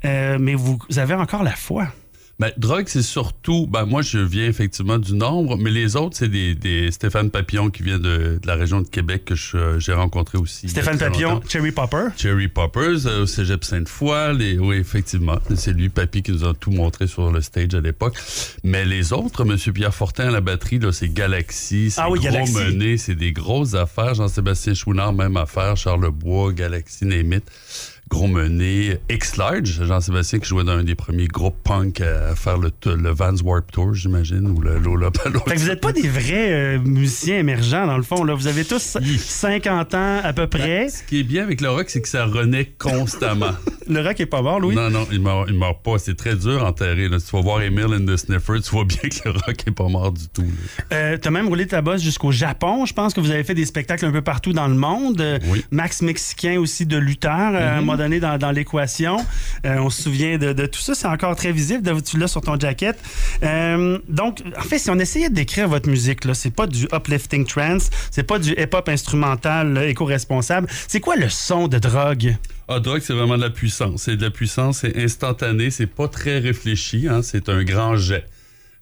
Euh, 0.04 0.36
mais 0.40 0.54
vous 0.54 0.78
avez 0.96 1.14
encore 1.14 1.44
la 1.44 1.54
foi. 1.54 1.86
Ben, 2.38 2.52
drogue, 2.58 2.84
c'est 2.86 3.00
surtout. 3.00 3.66
Ben, 3.66 3.86
moi, 3.86 4.02
je 4.02 4.18
viens 4.18 4.46
effectivement 4.46 4.98
du 4.98 5.14
nombre, 5.14 5.56
mais 5.56 5.70
les 5.70 5.96
autres, 5.96 6.18
c'est 6.18 6.28
des, 6.28 6.54
des 6.54 6.90
Stéphane 6.90 7.30
Papillon 7.30 7.70
qui 7.70 7.82
vient 7.82 7.98
de, 7.98 8.38
de 8.42 8.46
la 8.46 8.56
région 8.56 8.82
de 8.82 8.88
Québec 8.88 9.24
que 9.24 9.34
j'ai 9.78 9.92
rencontré 9.94 10.36
aussi. 10.36 10.68
Stéphane 10.68 10.98
Papillon, 10.98 11.30
longtemps. 11.30 11.48
Cherry 11.48 11.72
Popper? 11.72 12.08
Cherry 12.18 12.48
Poppers 12.48 13.06
euh, 13.06 13.22
au 13.22 13.26
cégep 13.26 13.64
Sainte-Foy. 13.64 14.34
Les... 14.34 14.58
Oui, 14.58 14.76
effectivement. 14.76 15.38
C'est 15.54 15.72
lui, 15.72 15.88
Papy, 15.88 16.22
qui 16.22 16.32
nous 16.32 16.44
a 16.44 16.52
tout 16.52 16.70
montré 16.70 17.06
sur 17.06 17.32
le 17.32 17.40
stage 17.40 17.74
à 17.74 17.80
l'époque. 17.80 18.18
Mais 18.62 18.84
les 18.84 19.14
autres, 19.14 19.42
M. 19.50 19.56
Pierre 19.72 19.94
Fortin 19.94 20.28
à 20.28 20.30
la 20.30 20.42
batterie, 20.42 20.78
là, 20.78 20.92
c'est 20.92 21.08
Galaxy, 21.08 21.90
c'est 21.90 22.02
Ah 22.02 22.10
oui, 22.10 22.20
Gros. 22.20 22.46
Mené, 22.46 22.98
c'est 22.98 23.14
des 23.14 23.32
grosses 23.32 23.72
affaires. 23.72 24.14
Jean-Sébastien 24.14 24.74
Chouinard, 24.74 25.14
même 25.14 25.38
affaire. 25.38 25.74
Charles 25.76 26.10
Bois, 26.10 26.52
Galaxy, 26.52 27.06
Némit. 27.06 27.40
Gros 28.08 28.28
Mené, 28.28 28.98
X-Large, 29.10 29.82
Jean-Sébastien 29.84 30.38
qui 30.38 30.46
jouait 30.46 30.62
dans 30.62 30.72
un 30.78 30.84
des 30.84 30.94
premiers 30.94 31.26
groupes 31.26 31.56
punk 31.64 32.00
à 32.00 32.36
faire 32.36 32.56
le, 32.56 32.70
le 32.94 33.10
Vans 33.10 33.34
Warp 33.42 33.70
Tour, 33.72 33.94
j'imagine, 33.94 34.46
ou 34.48 34.60
le. 34.60 34.80
Fait 35.46 35.54
que 35.54 35.58
vous 35.60 35.66
n'êtes 35.68 35.80
pas 35.80 35.92
des 35.92 36.08
vrais 36.08 36.52
euh, 36.52 36.78
musiciens 36.78 37.38
émergents, 37.38 37.86
dans 37.86 37.96
le 37.96 38.02
fond. 38.04 38.22
Là. 38.24 38.34
Vous 38.34 38.46
avez 38.46 38.64
tous 38.64 38.96
50 39.00 39.94
ans 39.94 40.20
à 40.22 40.32
peu 40.32 40.46
près. 40.46 40.88
Ce 40.88 41.02
qui 41.02 41.20
est 41.20 41.24
bien 41.24 41.42
avec 41.42 41.60
le 41.60 41.68
rock, 41.70 41.86
c'est 41.90 42.00
que 42.00 42.08
ça 42.08 42.24
renaît 42.26 42.72
constamment. 42.78 43.50
le 43.88 44.00
rock 44.00 44.20
est 44.20 44.26
pas 44.26 44.42
mort, 44.42 44.60
Louis? 44.60 44.76
Non, 44.76 44.88
non, 44.90 45.06
il 45.10 45.20
meurt, 45.20 45.46
il 45.48 45.58
meurt 45.58 45.82
pas. 45.82 45.98
C'est 45.98 46.16
très 46.16 46.36
dur 46.36 46.62
à 46.64 46.68
enterrer. 46.68 47.08
Là. 47.08 47.18
Si 47.18 47.26
tu 47.30 47.36
vas 47.36 47.42
voir 47.42 47.62
Emile 47.62 47.86
and 47.86 48.06
the 48.06 48.16
Sniffer, 48.16 48.60
tu 48.62 48.70
vois 48.70 48.84
bien 48.84 48.98
que 49.08 49.28
le 49.28 49.32
rock 49.32 49.64
est 49.66 49.70
pas 49.72 49.88
mort 49.88 50.12
du 50.12 50.28
tout. 50.28 50.44
Euh, 50.92 51.16
T'as 51.20 51.30
même 51.30 51.48
roulé 51.48 51.66
ta 51.66 51.82
bosse 51.82 52.02
jusqu'au 52.02 52.30
Japon. 52.30 52.86
Je 52.86 52.94
pense 52.94 53.14
que 53.14 53.20
vous 53.20 53.30
avez 53.32 53.42
fait 53.44 53.54
des 53.54 53.66
spectacles 53.66 54.06
un 54.06 54.12
peu 54.12 54.22
partout 54.22 54.52
dans 54.52 54.68
le 54.68 54.74
monde. 54.76 55.20
Euh, 55.20 55.38
Max 55.72 56.02
Mexicain 56.02 56.58
aussi 56.60 56.86
de 56.86 56.96
lutteur, 56.96 57.52
euh, 57.54 57.80
Mhm. 57.80 57.86
Donné 57.96 58.20
dans, 58.20 58.50
l'équation. 58.52 59.18
Euh, 59.64 59.78
on 59.78 59.90
se 59.90 60.02
souvient 60.02 60.38
de, 60.38 60.66
tout 60.66 60.80
ça. 60.80 60.94
C'est 60.94 61.06
encore 61.06 61.36
très 61.36 61.52
visible. 61.52 61.82
de- 61.82 62.00
Tu 62.00 62.18
l'as 62.18 62.28
sur 62.28 62.40
ton 62.40 62.58
jacket. 62.58 62.98
Euh, 63.42 63.98
donc, 64.08 64.42
en 64.58 64.62
fait, 64.62 64.78
si 64.78 64.90
on 64.90 64.98
essayait 64.98 65.28
de 65.28 65.34
décrire 65.34 65.68
votre 65.68 65.88
musique, 65.88 66.24
là, 66.24 66.34
c'est 66.34 66.50
pas 66.50 66.66
du 66.66 66.86
uplifting 66.92 67.46
trance, 67.46 67.90
c'est 68.10 68.22
pas 68.22 68.38
du 68.38 68.52
hip-hop 68.52 68.88
instrumental 68.88 69.78
éco-responsable. 69.88 70.68
C'est 70.88 71.00
quoi 71.00 71.16
le 71.16 71.28
son 71.28 71.68
de 71.68 71.78
drogue? 71.78 72.36
Ah, 72.68 72.80
drogue, 72.80 73.00
c'est 73.02 73.14
vraiment 73.14 73.36
de 73.36 73.42
la 73.42 73.50
puissance. 73.50 74.02
C'est 74.02 74.16
de 74.16 74.22
la 74.22 74.30
puissance, 74.30 74.78
c'est 74.80 74.96
instantané, 74.96 75.70
c'est 75.70 75.86
pas 75.86 76.08
très 76.08 76.38
réfléchi, 76.38 77.06
hein, 77.08 77.22
c'est 77.22 77.48
un 77.48 77.62
grand 77.64 77.96
jet. 77.96 78.26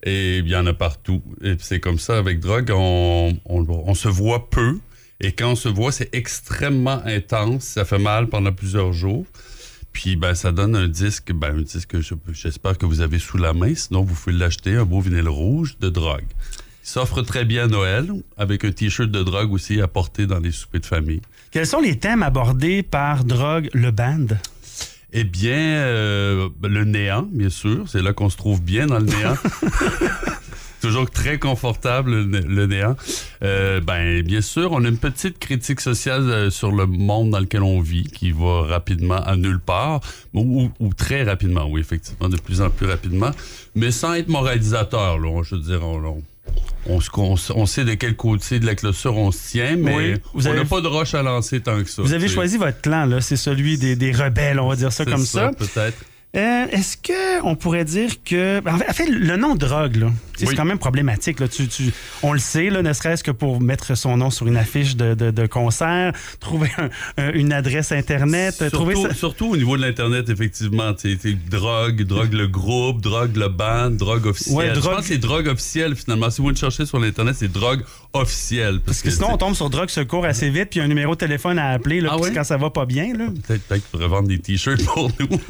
Et 0.02 0.38
il 0.38 0.48
y 0.48 0.56
en 0.56 0.66
a 0.66 0.74
partout. 0.74 1.22
Et 1.42 1.54
c'est 1.58 1.80
comme 1.80 1.98
ça 1.98 2.18
avec 2.18 2.40
drogue, 2.40 2.70
on 2.70 3.94
se 3.94 4.08
voit 4.08 4.50
peu. 4.50 4.78
Et 5.24 5.32
quand 5.32 5.52
on 5.52 5.56
se 5.56 5.68
voit, 5.70 5.90
c'est 5.90 6.14
extrêmement 6.14 7.00
intense. 7.06 7.64
Ça 7.64 7.84
fait 7.84 7.98
mal 7.98 8.28
pendant 8.28 8.52
plusieurs 8.52 8.92
jours. 8.92 9.24
Puis 9.92 10.16
ben, 10.16 10.34
ça 10.34 10.52
donne 10.52 10.76
un 10.76 10.88
disque, 10.88 11.32
ben, 11.32 11.56
un 11.58 11.62
disque 11.62 12.00
je- 12.00 12.14
j'espère 12.32 12.76
que 12.76 12.84
vous 12.84 13.00
avez 13.00 13.18
sous 13.18 13.38
la 13.38 13.52
main. 13.54 13.74
Sinon, 13.74 14.02
vous 14.02 14.14
pouvez 14.14 14.36
l'acheter, 14.36 14.74
un 14.76 14.84
beau 14.84 15.00
vinyle 15.00 15.28
rouge 15.28 15.76
de 15.80 15.88
drogue. 15.88 16.26
Il 16.84 16.88
s'offre 16.88 17.22
très 17.22 17.46
bien 17.46 17.64
à 17.64 17.66
Noël, 17.68 18.12
avec 18.36 18.64
un 18.64 18.72
t-shirt 18.72 19.10
de 19.10 19.22
drogue 19.22 19.52
aussi 19.52 19.80
à 19.80 19.88
porter 19.88 20.26
dans 20.26 20.40
les 20.40 20.52
soupers 20.52 20.80
de 20.80 20.86
famille. 20.86 21.22
Quels 21.50 21.66
sont 21.66 21.80
les 21.80 21.98
thèmes 21.98 22.22
abordés 22.22 22.82
par 22.82 23.24
Drogue, 23.24 23.70
le 23.72 23.90
band? 23.92 24.26
Eh 25.14 25.24
bien, 25.24 25.56
euh, 25.56 26.48
le 26.62 26.84
néant, 26.84 27.26
bien 27.32 27.48
sûr. 27.48 27.88
C'est 27.88 28.02
là 28.02 28.12
qu'on 28.12 28.28
se 28.28 28.36
trouve 28.36 28.60
bien 28.60 28.86
dans 28.88 28.98
le 28.98 29.06
néant. 29.06 29.36
Toujours 30.84 31.10
très 31.10 31.38
confortable, 31.38 32.10
le, 32.24 32.40
le 32.40 32.66
néant. 32.66 32.94
Euh, 33.42 33.80
ben, 33.80 34.22
bien 34.22 34.40
sûr, 34.40 34.72
on 34.72 34.84
a 34.84 34.88
une 34.88 34.98
petite 34.98 35.38
critique 35.38 35.80
sociale 35.80 36.28
euh, 36.30 36.50
sur 36.50 36.72
le 36.72 36.86
monde 36.86 37.30
dans 37.30 37.40
lequel 37.40 37.62
on 37.62 37.80
vit, 37.80 38.04
qui 38.04 38.32
va 38.32 38.62
rapidement 38.62 39.16
à 39.24 39.36
nulle 39.36 39.60
part, 39.60 40.00
ou, 40.34 40.64
ou- 40.64 40.86
ou 40.86 40.92
très 40.94 41.22
rapidement, 41.22 41.66
oui, 41.70 41.80
effectivement, 41.80 42.28
de 42.28 42.36
plus 42.36 42.60
en 42.60 42.70
plus 42.70 42.86
rapidement, 42.86 43.30
mais 43.74 43.90
sans 43.90 44.14
être 44.14 44.28
moralisateur, 44.28 45.18
là. 45.18 45.42
Je 45.42 45.54
veux 45.54 45.60
dire, 45.62 45.80
on, 45.82 46.22
on- 46.86 47.02
on 47.54 47.66
sait 47.66 47.84
de 47.84 47.94
quel 47.94 48.14
côté 48.16 48.60
de 48.60 48.66
la 48.66 48.74
clôture 48.74 49.16
on 49.16 49.32
se 49.32 49.52
tient, 49.52 49.76
mais 49.76 49.96
Oui, 49.96 50.14
vous 50.34 50.46
on 50.48 50.52
n'a 50.52 50.60
avez- 50.60 50.68
pas 50.68 50.80
de 50.80 50.86
roche 50.88 51.14
à 51.14 51.22
lancer 51.22 51.60
tant 51.60 51.82
que 51.82 51.88
ça. 51.88 52.02
Vous 52.02 52.12
avez 52.12 52.28
choisi 52.28 52.58
votre 52.58 52.80
clan, 52.80 53.06
là. 53.06 53.20
C'est 53.20 53.36
celui 53.36 53.78
des, 53.78 53.96
des 53.96 54.12
rebelles, 54.12 54.60
on 54.60 54.68
va 54.68 54.76
dire 54.76 54.92
ça 54.92 55.04
comme 55.04 55.24
ça. 55.24 55.50
Peut-être. 55.58 55.96
Euh, 56.36 56.66
Est-ce 56.72 56.96
que 56.96 57.42
on 57.44 57.54
pourrait 57.54 57.84
dire 57.84 58.10
que. 58.24 58.60
En 58.68 58.92
fait, 58.92 59.06
le 59.08 59.36
nom 59.36 59.54
drogue, 59.54 59.94
là, 59.96 60.10
Oui. 60.40 60.46
c'est 60.50 60.54
quand 60.56 60.64
même 60.64 60.78
problématique. 60.78 61.40
Là. 61.40 61.48
Tu, 61.48 61.68
tu- 61.68 61.92
on 62.22 62.32
le 62.32 62.38
sait, 62.38 62.70
là, 62.70 62.82
ne 62.82 62.92
serait-ce 62.92 63.22
que 63.24 63.30
pour 63.30 63.60
mettre 63.60 63.94
son 63.96 64.16
nom 64.16 64.30
sur 64.30 64.46
une 64.46 64.56
affiche 64.56 64.96
de, 64.96 65.14
de- 65.14 65.30
de 65.30 65.46
concert, 65.46 66.12
trouver 66.40 66.70
un- 66.78 66.88
un- 67.22 67.32
une 67.32 67.52
adresse 67.52 67.92
Internet, 67.92 68.64
trouver 68.72 68.94
Surtout, 68.94 69.08
ça. 69.10 69.14
surtout 69.14 69.46
au 69.52 69.56
niveau 69.56 69.76
de 69.76 69.82
l'Internet, 69.82 70.28
effectivement. 70.28 70.92
Tu 70.94 71.18
sais, 71.18 71.36
drogue, 71.50 72.02
drogue 72.02 72.32
le 72.32 72.46
groupe, 72.48 73.00
drogue 73.00 73.36
le 73.36 73.48
band, 73.48 73.90
drogue 73.90 74.26
officielle. 74.26 74.56
Ouais, 74.56 74.68
Je 74.74 74.80
drogue- 74.80 74.94
pense 74.96 75.02
que 75.02 75.08
c'est 75.14 75.18
drogue 75.18 75.46
officielle, 75.48 75.94
finalement. 75.96 76.30
Si 76.30 76.40
vous 76.42 76.50
le 76.50 76.56
cherchez 76.56 76.86
sur 76.86 76.98
l'Internet, 76.98 77.36
c'est 77.38 77.50
drogue 77.52 77.82
officielle. 78.12 78.80
Parce 78.84 79.02
que 79.02 79.10
sinon, 79.10 79.28
on 79.32 79.36
tombe 79.36 79.54
sur 79.54 79.70
drogue 79.70 79.88
secours 79.90 80.24
assez 80.24 80.48
vite, 80.50 80.68
puis 80.70 80.80
un 80.80 80.86
numéro 80.88 81.14
de 81.14 81.18
téléphone 81.18 81.58
à 81.58 81.70
appeler 81.70 82.00
là, 82.00 82.10
Ah 82.12 82.18
ouais? 82.18 82.32
quand 82.32 82.44
ça 82.44 82.56
va 82.56 82.70
pas 82.70 82.86
bien. 82.86 83.12
Peut-être 83.46 83.62
peut 83.68 83.74
qu'ils 83.74 83.82
pourraient 83.90 84.08
vendre 84.08 84.28
des 84.28 84.38
t-shirts 84.38 84.84
pour 84.86 85.10
nous. 85.18 85.40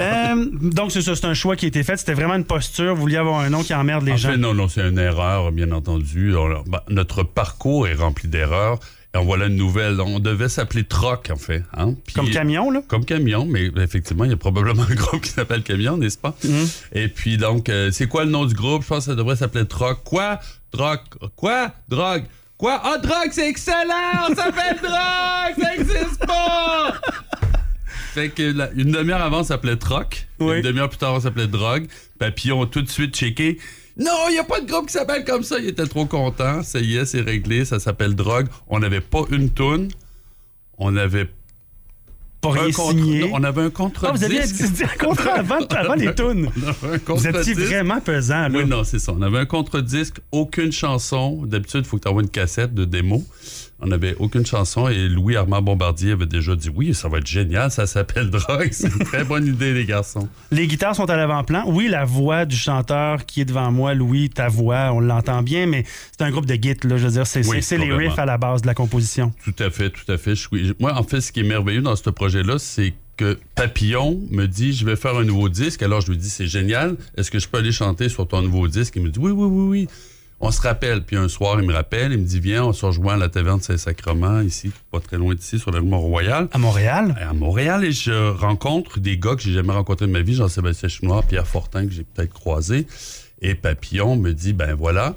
Euh, 0.00 0.46
donc, 0.60 0.92
c'est 0.92 1.02
ça, 1.02 1.14
c'est 1.16 1.24
un 1.26 1.34
choix 1.34 1.56
qui 1.56 1.64
a 1.64 1.68
été 1.68 1.82
fait. 1.82 1.96
C'était 1.96 2.14
vraiment 2.14 2.34
une 2.34 2.44
posture. 2.44 2.94
Vous 2.94 3.00
vouliez 3.02 3.16
avoir 3.16 3.40
un 3.40 3.50
nom 3.50 3.62
qui 3.62 3.74
emmerde 3.74 4.04
les 4.04 4.12
En 4.12 4.16
gens. 4.22 4.36
non, 4.38 4.54
non, 4.54 4.68
c'est 4.68 4.86
une 4.88 4.98
erreur, 4.98 5.52
bien 5.52 5.70
entendu. 5.72 6.32
Ben, 6.66 6.80
notre 6.88 7.22
parcours 7.22 7.86
est 7.88 7.94
rempli 7.94 8.28
d'erreurs. 8.28 8.78
Et 9.14 9.18
en 9.18 9.24
voilà 9.24 9.46
une 9.46 9.56
nouvelle. 9.56 10.00
On 10.00 10.20
devait 10.20 10.48
s'appeler 10.48 10.84
Troc, 10.84 11.28
en 11.30 11.36
fait. 11.36 11.62
hein. 11.76 11.94
Puis- 12.06 12.14
Comme 12.14 12.30
camion, 12.30 12.70
là? 12.70 12.80
Comme 12.88 13.04
camion, 13.04 13.44
mais 13.44 13.70
effectivement, 13.76 14.24
il 14.24 14.30
y 14.30 14.34
a 14.34 14.38
probablement 14.38 14.84
un 14.90 14.94
groupe 14.94 15.20
qui 15.20 15.28
s'appelle 15.30 15.62
Camion, 15.62 15.98
n'est-ce 15.98 16.16
pas? 16.16 16.34
Mhm. 16.44 16.66
Et 16.92 17.08
puis, 17.08 17.36
donc, 17.36 17.68
euh, 17.68 17.90
c'est 17.92 18.06
quoi 18.08 18.24
le 18.24 18.30
nom 18.30 18.46
du 18.46 18.54
groupe? 18.54 18.82
Je 18.82 18.88
pense 18.88 19.04
que 19.04 19.10
ça 19.10 19.14
devrait 19.14 19.36
s'appeler 19.36 19.66
Troc. 19.66 20.02
Quoi? 20.04 20.40
Drogue. 20.72 21.00
Quoi? 21.36 21.72
Drogue. 21.90 22.24
Quoi? 22.56 22.80
Ah, 22.84 22.96
drogue, 22.96 23.30
c'est 23.32 23.48
excellent! 23.48 24.28
Ça 24.28 24.34
s'appelle 24.36 24.78
drogue! 24.80 25.62
Ça 25.64 25.74
existe 25.74 26.24
pas! 26.26 26.94
Fait 28.14 28.28
que 28.28 28.42
la- 28.42 28.70
une 28.72 28.92
demi-heure 28.92 29.22
avant, 29.22 29.42
ça 29.42 29.48
s'appelait 29.54 29.76
Troc. 29.76 30.28
Une 30.40 30.60
demi-heure 30.60 30.88
plus 30.88 30.98
tard, 30.98 31.14
ça 31.16 31.22
s'appelait 31.22 31.46
Drogue. 31.48 31.86
Papillon 32.18 32.64
tout 32.66 32.82
de 32.82 32.88
suite 32.88 33.14
checké. 33.16 33.58
Non, 33.98 34.10
il 34.28 34.32
n'y 34.32 34.38
a 34.38 34.44
pas 34.44 34.60
de 34.60 34.66
groupe 34.66 34.86
qui 34.86 34.92
s'appelle 34.94 35.24
comme 35.24 35.42
ça. 35.42 35.58
Il 35.58 35.68
était 35.68 35.86
trop 35.86 36.06
content. 36.06 36.62
Ça 36.62 36.80
y 36.80 36.96
est, 36.96 37.04
c'est 37.04 37.20
réglé. 37.20 37.64
Ça 37.64 37.78
s'appelle 37.78 38.14
Drogue. 38.14 38.46
On 38.68 38.78
n'avait 38.78 39.00
pas 39.02 39.22
une 39.30 39.50
toune. 39.50 39.88
On 40.78 40.96
avait 40.96 41.28
Pas 42.40 42.50
rien 42.52 42.72
signé. 42.72 43.30
on 43.32 43.44
avait 43.44 43.62
un 43.62 43.70
contre 43.70 44.06
Ah, 44.08 44.12
vous 44.12 44.24
aviez 44.24 44.40
dit 44.42 44.82
un 44.84 44.98
contrat 45.06 45.34
avant, 45.34 45.58
avant 45.70 45.94
les 45.94 46.14
tunes. 46.14 46.48
On 46.56 46.86
avait 46.86 46.94
un 47.06 47.14
Vous 47.14 47.26
étiez 47.28 47.54
vraiment 47.54 48.00
pesant, 48.00 48.48
là. 48.48 48.58
Oui, 48.58 48.64
non, 48.66 48.82
c'est 48.82 48.98
ça. 48.98 49.12
On 49.16 49.22
avait 49.22 49.38
un 49.38 49.46
contre-disque, 49.46 50.16
aucune 50.32 50.72
chanson. 50.72 51.44
D'habitude, 51.46 51.82
il 51.84 51.86
faut 51.86 51.98
que 51.98 52.02
tu 52.02 52.08
envoies 52.08 52.22
une 52.22 52.30
cassette 52.30 52.74
de 52.74 52.84
démo. 52.84 53.22
On 53.84 53.88
n'avait 53.88 54.14
aucune 54.20 54.46
chanson 54.46 54.86
et 54.88 55.08
Louis 55.08 55.34
Armand 55.34 55.60
Bombardier 55.60 56.12
avait 56.12 56.26
déjà 56.26 56.54
dit 56.54 56.70
oui, 56.72 56.94
ça 56.94 57.08
va 57.08 57.18
être 57.18 57.26
génial, 57.26 57.68
ça 57.72 57.86
s'appelle 57.86 58.30
Drogue. 58.30 58.68
C'est 58.70 58.86
une 58.86 59.04
très 59.04 59.24
bonne 59.24 59.44
idée, 59.46 59.74
les 59.74 59.84
garçons. 59.84 60.28
Les 60.52 60.68
guitares 60.68 60.94
sont 60.94 61.10
à 61.10 61.16
l'avant-plan. 61.16 61.64
Oui, 61.66 61.88
la 61.88 62.04
voix 62.04 62.44
du 62.44 62.54
chanteur 62.56 63.26
qui 63.26 63.40
est 63.40 63.44
devant 63.44 63.72
moi, 63.72 63.94
Louis, 63.94 64.30
ta 64.30 64.46
voix, 64.48 64.92
on 64.92 65.00
l'entend 65.00 65.42
bien, 65.42 65.66
mais 65.66 65.84
c'est 66.16 66.22
un 66.24 66.30
groupe 66.30 66.46
de 66.46 66.54
git, 66.54 66.76
là. 66.84 66.96
Je 66.96 67.06
veux 67.06 67.10
dire, 67.12 67.26
c'est 67.26 67.44
Oui, 67.48 67.58
les 67.78 67.92
riffs 67.92 68.18
à 68.18 68.24
la 68.24 68.38
base 68.38 68.62
de 68.62 68.68
la 68.68 68.74
composition. 68.74 69.32
Tout 69.44 69.54
à 69.58 69.68
fait, 69.70 69.90
tout 69.90 70.10
à 70.10 70.16
fait. 70.16 70.36
Suis- 70.36 70.74
Moi, 70.78 70.94
en 70.96 71.02
fait, 71.02 71.20
ce 71.20 71.32
qui 71.32 71.40
est 71.40 71.44
merveilleux 71.44 71.82
dans 71.82 71.96
ce 71.96 72.08
projet-là, 72.08 72.58
c'est 72.60 72.94
que 73.16 73.36
Papillon 73.56 74.20
me 74.30 74.46
dit 74.46 74.72
je 74.72 74.86
vais 74.86 74.96
faire 74.96 75.16
un 75.16 75.24
nouveau 75.24 75.48
disque. 75.48 75.82
Alors 75.82 76.00
je 76.00 76.10
lui 76.10 76.16
dis 76.16 76.30
c'est 76.30 76.46
génial. 76.46 76.96
Est-ce 77.16 77.30
que 77.30 77.38
je 77.38 77.46
peux 77.48 77.58
aller 77.58 77.70
chanter 77.72 78.08
sur 78.08 78.26
ton 78.26 78.40
nouveau 78.42 78.68
disque? 78.68 78.94
Il 78.96 79.02
me 79.02 79.10
dit 79.10 79.18
oui, 79.18 79.32
oui, 79.32 79.46
oui, 79.50 79.68
oui. 79.68 79.88
On 80.44 80.50
se 80.50 80.60
rappelle. 80.60 81.02
Puis 81.04 81.16
un 81.16 81.28
soir, 81.28 81.60
il 81.60 81.68
me 81.68 81.72
rappelle, 81.72 82.10
il 82.10 82.18
me 82.18 82.24
dit 82.24 82.40
viens, 82.40 82.64
on 82.64 82.72
se 82.72 82.84
rejoint 82.84 83.14
à 83.14 83.16
la 83.16 83.28
taverne 83.28 83.60
Saint-Sacrement, 83.60 84.40
ici, 84.40 84.72
pas 84.90 84.98
très 84.98 85.16
loin 85.16 85.36
d'ici, 85.36 85.60
sur 85.60 85.70
la 85.70 85.78
rue 85.78 85.86
Mont-Royal. 85.86 86.48
À 86.50 86.58
Montréal? 86.58 87.14
À 87.20 87.32
Montréal, 87.32 87.84
et 87.84 87.92
je 87.92 88.32
rencontre 88.32 88.98
des 88.98 89.16
gars 89.16 89.36
que 89.36 89.40
j'ai 89.40 89.52
jamais 89.52 89.72
rencontrés 89.72 90.08
de 90.08 90.10
ma 90.10 90.22
vie, 90.22 90.34
Jean-Sébastien 90.34 90.88
Chouinard, 90.88 91.22
Pierre 91.22 91.46
Fortin, 91.46 91.86
que 91.86 91.92
j'ai 91.92 92.02
peut-être 92.02 92.32
croisé. 92.32 92.88
Et 93.40 93.54
Papillon 93.54 94.16
me 94.16 94.32
dit 94.32 94.52
ben 94.52 94.74
voilà. 94.74 95.14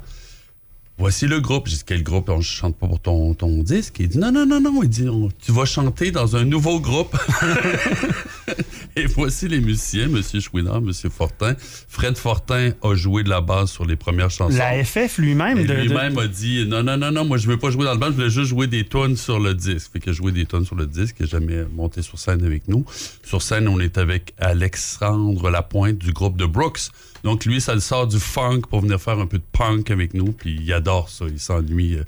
Voici 0.98 1.26
le 1.26 1.40
groupe. 1.40 1.66
J'ai 1.68 1.76
dit, 1.76 1.82
quel 1.86 2.02
groupe? 2.02 2.28
On 2.28 2.40
chante 2.40 2.76
pas 2.76 2.86
pour 2.86 3.00
ton, 3.00 3.34
ton 3.34 3.62
disque. 3.62 3.96
Il 4.00 4.08
dit, 4.08 4.18
non, 4.18 4.32
non, 4.32 4.46
non, 4.46 4.60
non. 4.60 4.82
Il 4.82 4.88
dit, 4.88 5.08
on- 5.08 5.28
tu 5.44 5.52
vas 5.52 5.64
chanter 5.64 6.10
dans 6.10 6.36
un 6.36 6.44
nouveau 6.44 6.80
groupe. 6.80 7.16
Et 8.96 9.06
voici 9.06 9.46
les 9.48 9.60
musiciens, 9.60 10.08
Monsieur 10.08 10.40
Chouinard, 10.40 10.80
Monsieur 10.80 11.10
Fortin. 11.10 11.54
Fred 11.88 12.16
Fortin 12.16 12.70
a 12.82 12.94
joué 12.94 13.22
de 13.24 13.28
la 13.28 13.40
basse 13.42 13.72
sur 13.72 13.84
les 13.84 13.96
premières 13.96 14.30
chansons. 14.30 14.56
La 14.56 14.82
FF 14.84 15.18
lui-même. 15.18 15.58
Et 15.58 15.64
de- 15.64 15.74
de- 15.74 15.80
lui-même 15.82 16.16
a 16.18 16.26
dit 16.26 16.64
non, 16.66 16.82
non, 16.82 16.96
non, 16.96 17.10
non, 17.12 17.24
moi 17.26 17.36
je 17.36 17.46
veux 17.46 17.58
pas 17.58 17.70
jouer 17.70 17.84
dans 17.84 17.92
le 17.92 17.98
band, 17.98 18.06
je 18.06 18.12
voulais 18.12 18.30
juste 18.30 18.48
jouer 18.48 18.66
des 18.68 18.84
tonnes 18.84 19.16
sur 19.16 19.38
le 19.38 19.52
disque. 19.54 19.90
Fait 19.92 20.00
que 20.00 20.12
jouer 20.12 20.32
des 20.32 20.46
tonnes 20.46 20.64
sur 20.64 20.76
le 20.76 20.86
disque, 20.86 21.16
il 21.20 21.24
n'a 21.24 21.28
jamais 21.30 21.64
monté 21.74 22.00
sur 22.00 22.18
scène 22.18 22.42
avec 22.44 22.68
nous. 22.68 22.86
Sur 23.22 23.42
scène, 23.42 23.68
on 23.68 23.80
est 23.80 23.98
avec 23.98 24.32
Alexandre 24.38 25.50
Lapointe 25.50 25.98
du 25.98 26.12
groupe 26.12 26.38
de 26.38 26.46
Brooks. 26.46 26.80
Donc 27.26 27.44
lui, 27.44 27.60
ça 27.60 27.74
le 27.74 27.80
sort 27.80 28.06
du 28.06 28.20
funk 28.20 28.60
pour 28.70 28.82
venir 28.82 29.00
faire 29.00 29.18
un 29.18 29.26
peu 29.26 29.38
de 29.38 29.44
punk 29.50 29.90
avec 29.90 30.14
nous, 30.14 30.30
puis 30.30 30.60
il 30.62 30.72
adore 30.72 31.08
ça, 31.08 31.24
il 31.28 31.40
s'ennuie. 31.40 31.96
euh, 31.96 32.04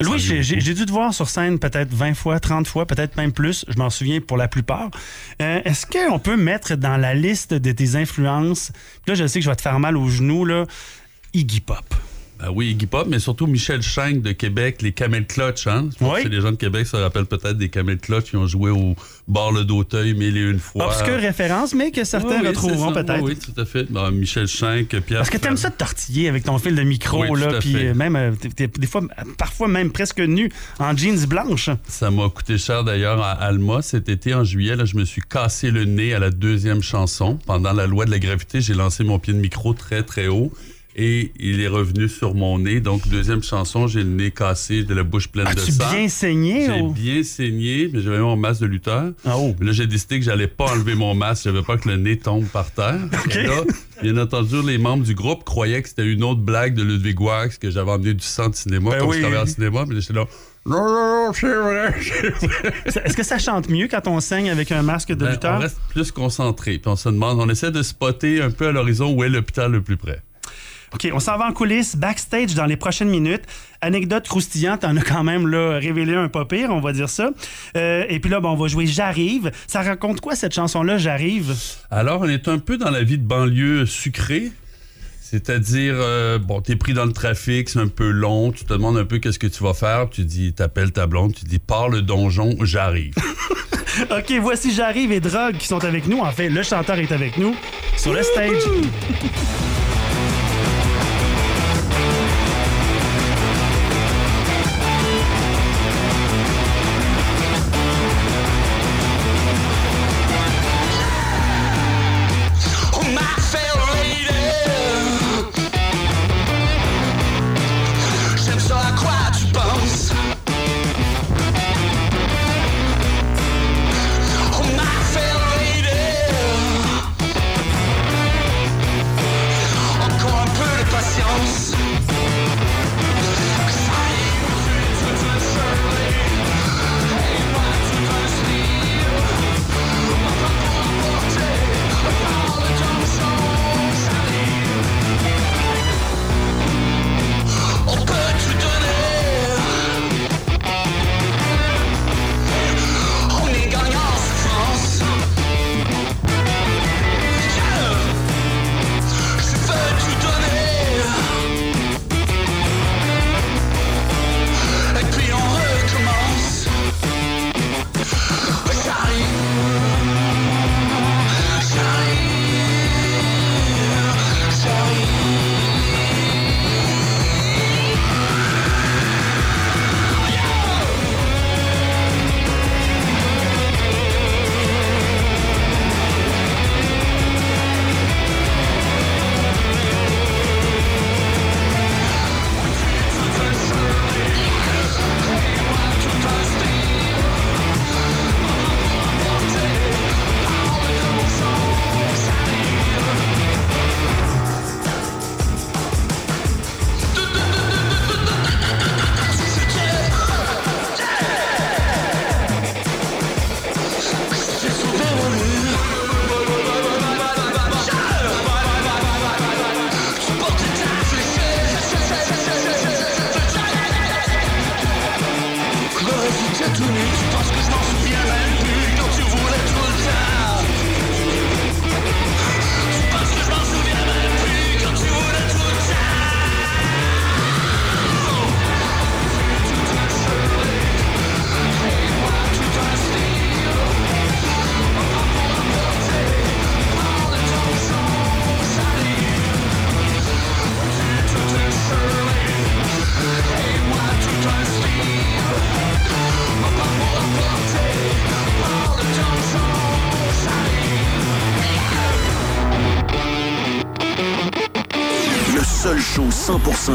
Louis, 0.00 0.18
j'ai 0.18 0.74
dû 0.74 0.84
te 0.84 0.90
voir 0.90 1.14
sur 1.14 1.28
scène 1.28 1.60
peut-être 1.60 1.94
20 1.94 2.14
fois, 2.14 2.40
30 2.40 2.66
fois, 2.66 2.84
peut-être 2.84 3.16
même 3.16 3.30
plus. 3.30 3.64
Je 3.68 3.78
m'en 3.78 3.88
souviens 3.88 4.20
pour 4.20 4.36
la 4.36 4.48
plupart. 4.48 4.90
Euh, 5.40 5.60
Est-ce 5.64 5.86
qu'on 5.86 6.18
peut 6.18 6.36
mettre 6.36 6.74
dans 6.74 6.96
la 6.96 7.14
liste 7.14 7.54
de 7.54 7.70
tes 7.70 7.94
influences, 7.94 8.72
là, 9.06 9.14
je 9.14 9.28
sais 9.28 9.38
que 9.38 9.44
je 9.44 9.50
vais 9.50 9.54
te 9.54 9.62
faire 9.62 9.78
mal 9.78 9.96
aux 9.96 10.08
genoux, 10.08 10.44
là, 10.44 10.66
Iggy 11.34 11.60
Pop? 11.60 11.94
Ben 12.40 12.50
oui, 12.54 12.70
Iggy 12.70 12.86
Pop, 12.86 13.06
mais 13.08 13.18
surtout 13.18 13.48
Michel 13.48 13.82
Schenck 13.82 14.22
de 14.22 14.30
Québec, 14.30 14.80
les 14.82 14.92
Camel 14.92 15.26
Clutch. 15.26 15.66
Hein? 15.66 15.88
Je 15.92 15.98
pense 15.98 16.22
que 16.22 16.28
les 16.28 16.40
gens 16.40 16.52
de 16.52 16.56
Québec 16.56 16.86
se 16.86 16.96
rappellent 16.96 17.26
peut-être 17.26 17.58
des 17.58 17.68
Camel 17.68 17.98
Clutch 17.98 18.30
qui 18.30 18.36
ont 18.36 18.46
joué 18.46 18.70
au 18.70 18.94
bar 19.26 19.50
Le 19.50 19.64
d'Auteuil 19.64 20.14
mille 20.14 20.36
et 20.36 20.48
une 20.48 20.60
fois. 20.60 20.86
Obscure 20.86 21.16
référence, 21.16 21.74
mais 21.74 21.90
que 21.90 22.04
certains 22.04 22.36
Oui, 22.36 22.42
oui, 22.42 22.48
retrouveront 22.48 22.92
peut-être. 22.92 23.22
Oui, 23.22 23.36
tout 23.36 23.60
à 23.60 23.64
fait. 23.64 23.90
Ben, 23.90 24.12
Michel 24.12 24.46
Schenck, 24.46 24.88
Pierre. 25.00 25.18
Parce 25.18 25.30
que 25.30 25.36
t'aimes 25.36 25.56
ça 25.56 25.70
de 25.70 25.74
tortiller 25.74 26.28
avec 26.28 26.44
ton 26.44 26.58
fil 26.58 26.76
de 26.76 26.82
micro, 26.82 27.34
là, 27.34 27.58
puis 27.58 27.88
euh, 27.88 27.94
même, 27.94 28.14
euh, 28.14 28.30
des 28.56 28.86
fois, 28.86 29.02
parfois 29.36 29.66
même 29.66 29.90
presque 29.90 30.20
nu, 30.20 30.50
en 30.78 30.96
jeans 30.96 31.26
blanches. 31.26 31.70
Ça 31.88 32.10
m'a 32.10 32.28
coûté 32.28 32.56
cher 32.56 32.84
d'ailleurs 32.84 33.20
à 33.20 33.32
Alma. 33.32 33.82
Cet 33.82 34.08
été, 34.08 34.32
en 34.34 34.44
juillet, 34.44 34.76
là, 34.76 34.84
je 34.84 34.96
me 34.96 35.04
suis 35.04 35.22
cassé 35.22 35.70
le 35.70 35.84
nez 35.84 36.14
à 36.14 36.20
la 36.20 36.30
deuxième 36.30 36.82
chanson. 36.82 37.38
Pendant 37.46 37.72
la 37.72 37.86
loi 37.86 38.04
de 38.04 38.10
la 38.10 38.18
gravité, 38.18 38.60
j'ai 38.60 38.74
lancé 38.74 39.02
mon 39.02 39.18
pied 39.18 39.32
de 39.32 39.38
micro 39.38 39.74
très, 39.74 40.02
très 40.02 40.28
haut. 40.28 40.52
Et 41.00 41.30
il 41.38 41.60
est 41.60 41.68
revenu 41.68 42.08
sur 42.08 42.34
mon 42.34 42.58
nez. 42.58 42.80
Donc, 42.80 43.06
deuxième 43.06 43.40
chanson, 43.40 43.86
j'ai 43.86 44.00
le 44.02 44.08
nez 44.08 44.32
cassé, 44.32 44.84
j'ai 44.88 44.94
la 44.96 45.04
bouche 45.04 45.28
pleine 45.28 45.46
de 45.54 45.60
sang. 45.60 45.90
bien 45.92 46.08
saigné, 46.08 46.66
J'ai 46.66 46.80
ou- 46.80 46.90
bien 46.90 47.22
saigné, 47.22 47.88
mais 47.92 48.00
j'avais 48.00 48.18
mon 48.18 48.36
masque 48.36 48.62
de 48.62 48.66
lutteur. 48.66 49.12
Oh. 49.24 49.54
Là, 49.60 49.70
j'ai 49.70 49.86
décidé 49.86 50.18
que 50.18 50.24
j'allais 50.24 50.48
pas 50.48 50.72
enlever 50.72 50.96
mon 50.96 51.14
masque. 51.14 51.44
J'avais 51.44 51.62
pas 51.62 51.76
que 51.76 51.88
le 51.88 51.98
nez 51.98 52.18
tombe 52.18 52.46
par 52.46 52.72
terre. 52.72 52.98
Et 53.30 53.44
là, 53.44 53.62
bien 54.02 54.16
entendu, 54.18 54.56
les 54.66 54.76
membres 54.78 55.04
du 55.04 55.14
groupe 55.14 55.44
croyaient 55.44 55.82
que 55.82 55.88
c'était 55.88 56.04
une 56.06 56.24
autre 56.24 56.40
blague 56.40 56.74
de 56.74 56.82
Ludwig 56.82 57.20
Wax, 57.20 57.58
que 57.58 57.70
j'avais 57.70 57.92
emmené 57.92 58.12
du 58.14 58.24
sang 58.24 58.48
de 58.48 58.56
cinéma, 58.56 58.90
Ben 58.90 58.98
comme 58.98 59.10
oui. 59.10 59.16
je 59.18 59.20
travaillais 59.20 59.42
en 59.42 59.46
cinéma. 59.46 59.84
Mais 59.86 60.00
j'étais 60.00 60.14
là, 60.14 60.24
non, 60.66 60.78
non, 60.84 61.26
non, 61.26 61.32
c'est 61.32 61.46
vrai, 61.46 61.94
c'est 62.02 62.46
vrai. 62.46 62.72
Est-ce 63.04 63.16
que 63.16 63.22
ça 63.22 63.38
chante 63.38 63.68
mieux 63.70 63.86
quand 63.88 64.06
on 64.08 64.18
saigne 64.18 64.50
avec 64.50 64.72
un 64.72 64.82
masque 64.82 65.10
de 65.10 65.14
Ben, 65.14 65.30
lutteur? 65.30 65.54
on 65.58 65.60
reste 65.60 65.78
plus 65.90 66.10
concentré. 66.10 66.72
Puis 66.78 66.88
on 66.90 66.96
se 66.96 67.08
demande, 67.08 67.38
on 67.40 67.48
essaie 67.48 67.70
de 67.70 67.82
spotter 67.82 68.42
un 68.42 68.50
peu 68.50 68.66
à 68.66 68.72
l'horizon 68.72 69.12
où 69.14 69.22
est 69.22 69.28
l'hôpital 69.28 69.70
le 69.70 69.80
plus 69.80 69.96
près. 69.96 70.20
OK, 70.94 71.08
on 71.12 71.20
s'en 71.20 71.36
va 71.36 71.46
en 71.46 71.52
coulisses, 71.52 71.96
backstage 71.96 72.54
dans 72.54 72.66
les 72.66 72.76
prochaines 72.76 73.08
minutes. 73.08 73.42
Anecdote 73.80 74.26
croustillante, 74.26 74.80
t'en 74.80 74.96
as 74.96 75.02
quand 75.02 75.22
même 75.22 75.46
là, 75.46 75.78
révélé 75.78 76.14
un 76.14 76.28
pas 76.28 76.44
pire, 76.44 76.70
on 76.70 76.80
va 76.80 76.92
dire 76.92 77.08
ça. 77.08 77.30
Euh, 77.76 78.04
et 78.08 78.18
puis 78.20 78.30
là, 78.30 78.40
ben, 78.40 78.48
on 78.48 78.56
va 78.56 78.68
jouer 78.68 78.86
J'arrive. 78.86 79.50
Ça 79.66 79.82
raconte 79.82 80.20
quoi 80.20 80.34
cette 80.34 80.54
chanson-là, 80.54 80.98
J'arrive? 80.98 81.54
Alors, 81.90 82.22
on 82.22 82.28
est 82.28 82.48
un 82.48 82.58
peu 82.58 82.76
dans 82.76 82.90
la 82.90 83.02
vie 83.02 83.18
de 83.18 83.24
banlieue 83.24 83.86
sucrée. 83.86 84.50
C'est-à-dire, 85.20 85.94
euh, 85.98 86.38
bon, 86.38 86.62
t'es 86.62 86.74
pris 86.74 86.94
dans 86.94 87.04
le 87.04 87.12
trafic, 87.12 87.68
c'est 87.68 87.78
un 87.78 87.88
peu 87.88 88.08
long, 88.08 88.50
tu 88.50 88.64
te 88.64 88.72
demandes 88.72 88.96
un 88.96 89.04
peu 89.04 89.18
qu'est-ce 89.18 89.38
que 89.38 89.46
tu 89.46 89.62
vas 89.62 89.74
faire, 89.74 90.08
tu 90.08 90.24
dis, 90.24 90.54
t'appelles 90.54 90.90
ta 90.90 91.06
blonde, 91.06 91.34
tu 91.34 91.44
dis, 91.44 91.58
pars 91.58 91.90
le 91.90 92.00
donjon, 92.00 92.56
j'arrive. 92.62 93.12
OK, 94.10 94.32
voici 94.40 94.72
J'arrive 94.72 95.12
et 95.12 95.20
Drogue 95.20 95.56
qui 95.58 95.66
sont 95.66 95.84
avec 95.84 96.06
nous. 96.06 96.20
En 96.20 96.30
fait, 96.30 96.48
le 96.48 96.62
chanteur 96.62 96.98
est 96.98 97.12
avec 97.12 97.36
nous 97.36 97.54
sur 97.96 98.14
le 98.14 98.22
stage. 98.22 98.62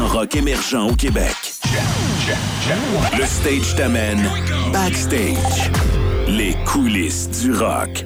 100% 0.04 0.06
rock 0.06 0.36
émergent 0.36 0.86
au 0.90 0.94
Québec. 0.94 1.34
Le 3.18 3.24
stage 3.24 3.74
t'amène 3.76 4.28
backstage. 4.72 5.70
Les 6.28 6.54
coulisses 6.66 7.28
du 7.42 7.52
rock. 7.52 8.04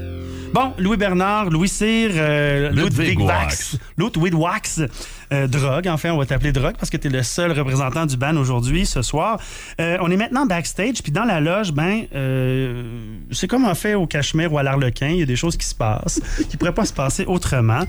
Bon, 0.53 0.73
Louis 0.79 0.97
Bernard, 0.97 1.51
Louis 1.51 1.69
Cyr, 1.69 2.11
euh, 2.15 2.71
Ludwig. 2.71 3.21
Wax, 3.21 3.77
Ludwig 3.97 4.35
Wax, 4.35 4.81
euh, 5.33 5.47
Drogue, 5.47 5.89
enfin, 5.89 6.11
on 6.11 6.19
va 6.19 6.27
t'appeler 6.27 6.53
Drogue 6.53 6.75
parce 6.79 6.91
que 6.91 6.97
tu 6.97 7.09
le 7.09 7.23
seul 7.23 7.53
représentant 7.53 8.07
du 8.07 8.17
band 8.17 8.37
aujourd'hui, 8.37 8.87
ce 8.87 9.03
soir. 9.03 9.41
Euh, 9.81 9.97
on 10.01 10.11
est 10.11 10.17
maintenant 10.17 10.47
backstage, 10.47 11.03
puis 11.03 11.13
dans 11.13 11.25
la 11.25 11.41
loge, 11.41 11.73
ben, 11.73 12.05
euh, 12.15 12.83
c'est 13.31 13.47
comme 13.47 13.65
on 13.65 13.75
fait 13.75 13.95
au 13.95 14.07
Cachemire 14.07 14.53
ou 14.53 14.59
à 14.59 14.63
l'Arlequin, 14.63 15.09
il 15.09 15.19
y 15.19 15.23
a 15.23 15.27
des 15.27 15.37
choses 15.37 15.57
qui 15.57 15.67
se 15.67 15.75
passent, 15.75 16.21
qui 16.49 16.57
pourraient 16.57 16.75
pas 16.75 16.85
se 16.85 16.93
passer 16.93 17.25
autrement. 17.27 17.83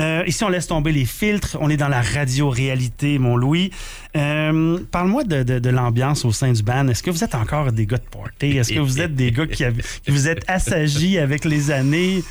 Euh, 0.00 0.22
ici, 0.26 0.44
on 0.44 0.48
laisse 0.48 0.66
tomber 0.66 0.92
les 0.92 1.04
filtres, 1.04 1.56
on 1.60 1.70
est 1.70 1.76
dans 1.76 1.88
la 1.88 2.02
radio-réalité, 2.02 3.18
mon 3.18 3.36
Louis. 3.36 3.70
Parle-moi 4.12 5.24
de, 5.24 5.70
l'ambiance 5.70 6.24
au 6.24 6.32
sein 6.32 6.52
du 6.52 6.62
band. 6.62 6.86
Est-ce 6.88 7.02
que 7.02 7.10
vous 7.10 7.24
êtes 7.24 7.34
encore 7.34 7.72
des 7.72 7.86
gars 7.86 7.98
de 7.98 8.02
party? 8.02 8.58
Est-ce 8.58 8.72
que 8.72 8.80
vous 8.80 9.00
êtes 9.00 9.14
des 9.14 9.32
gars 9.32 9.46
qui, 9.46 9.64
vous 10.06 10.28
êtes 10.28 10.44
assagis 10.48 11.18
avec 11.18 11.44
les 11.44 11.70
années? 11.70 12.22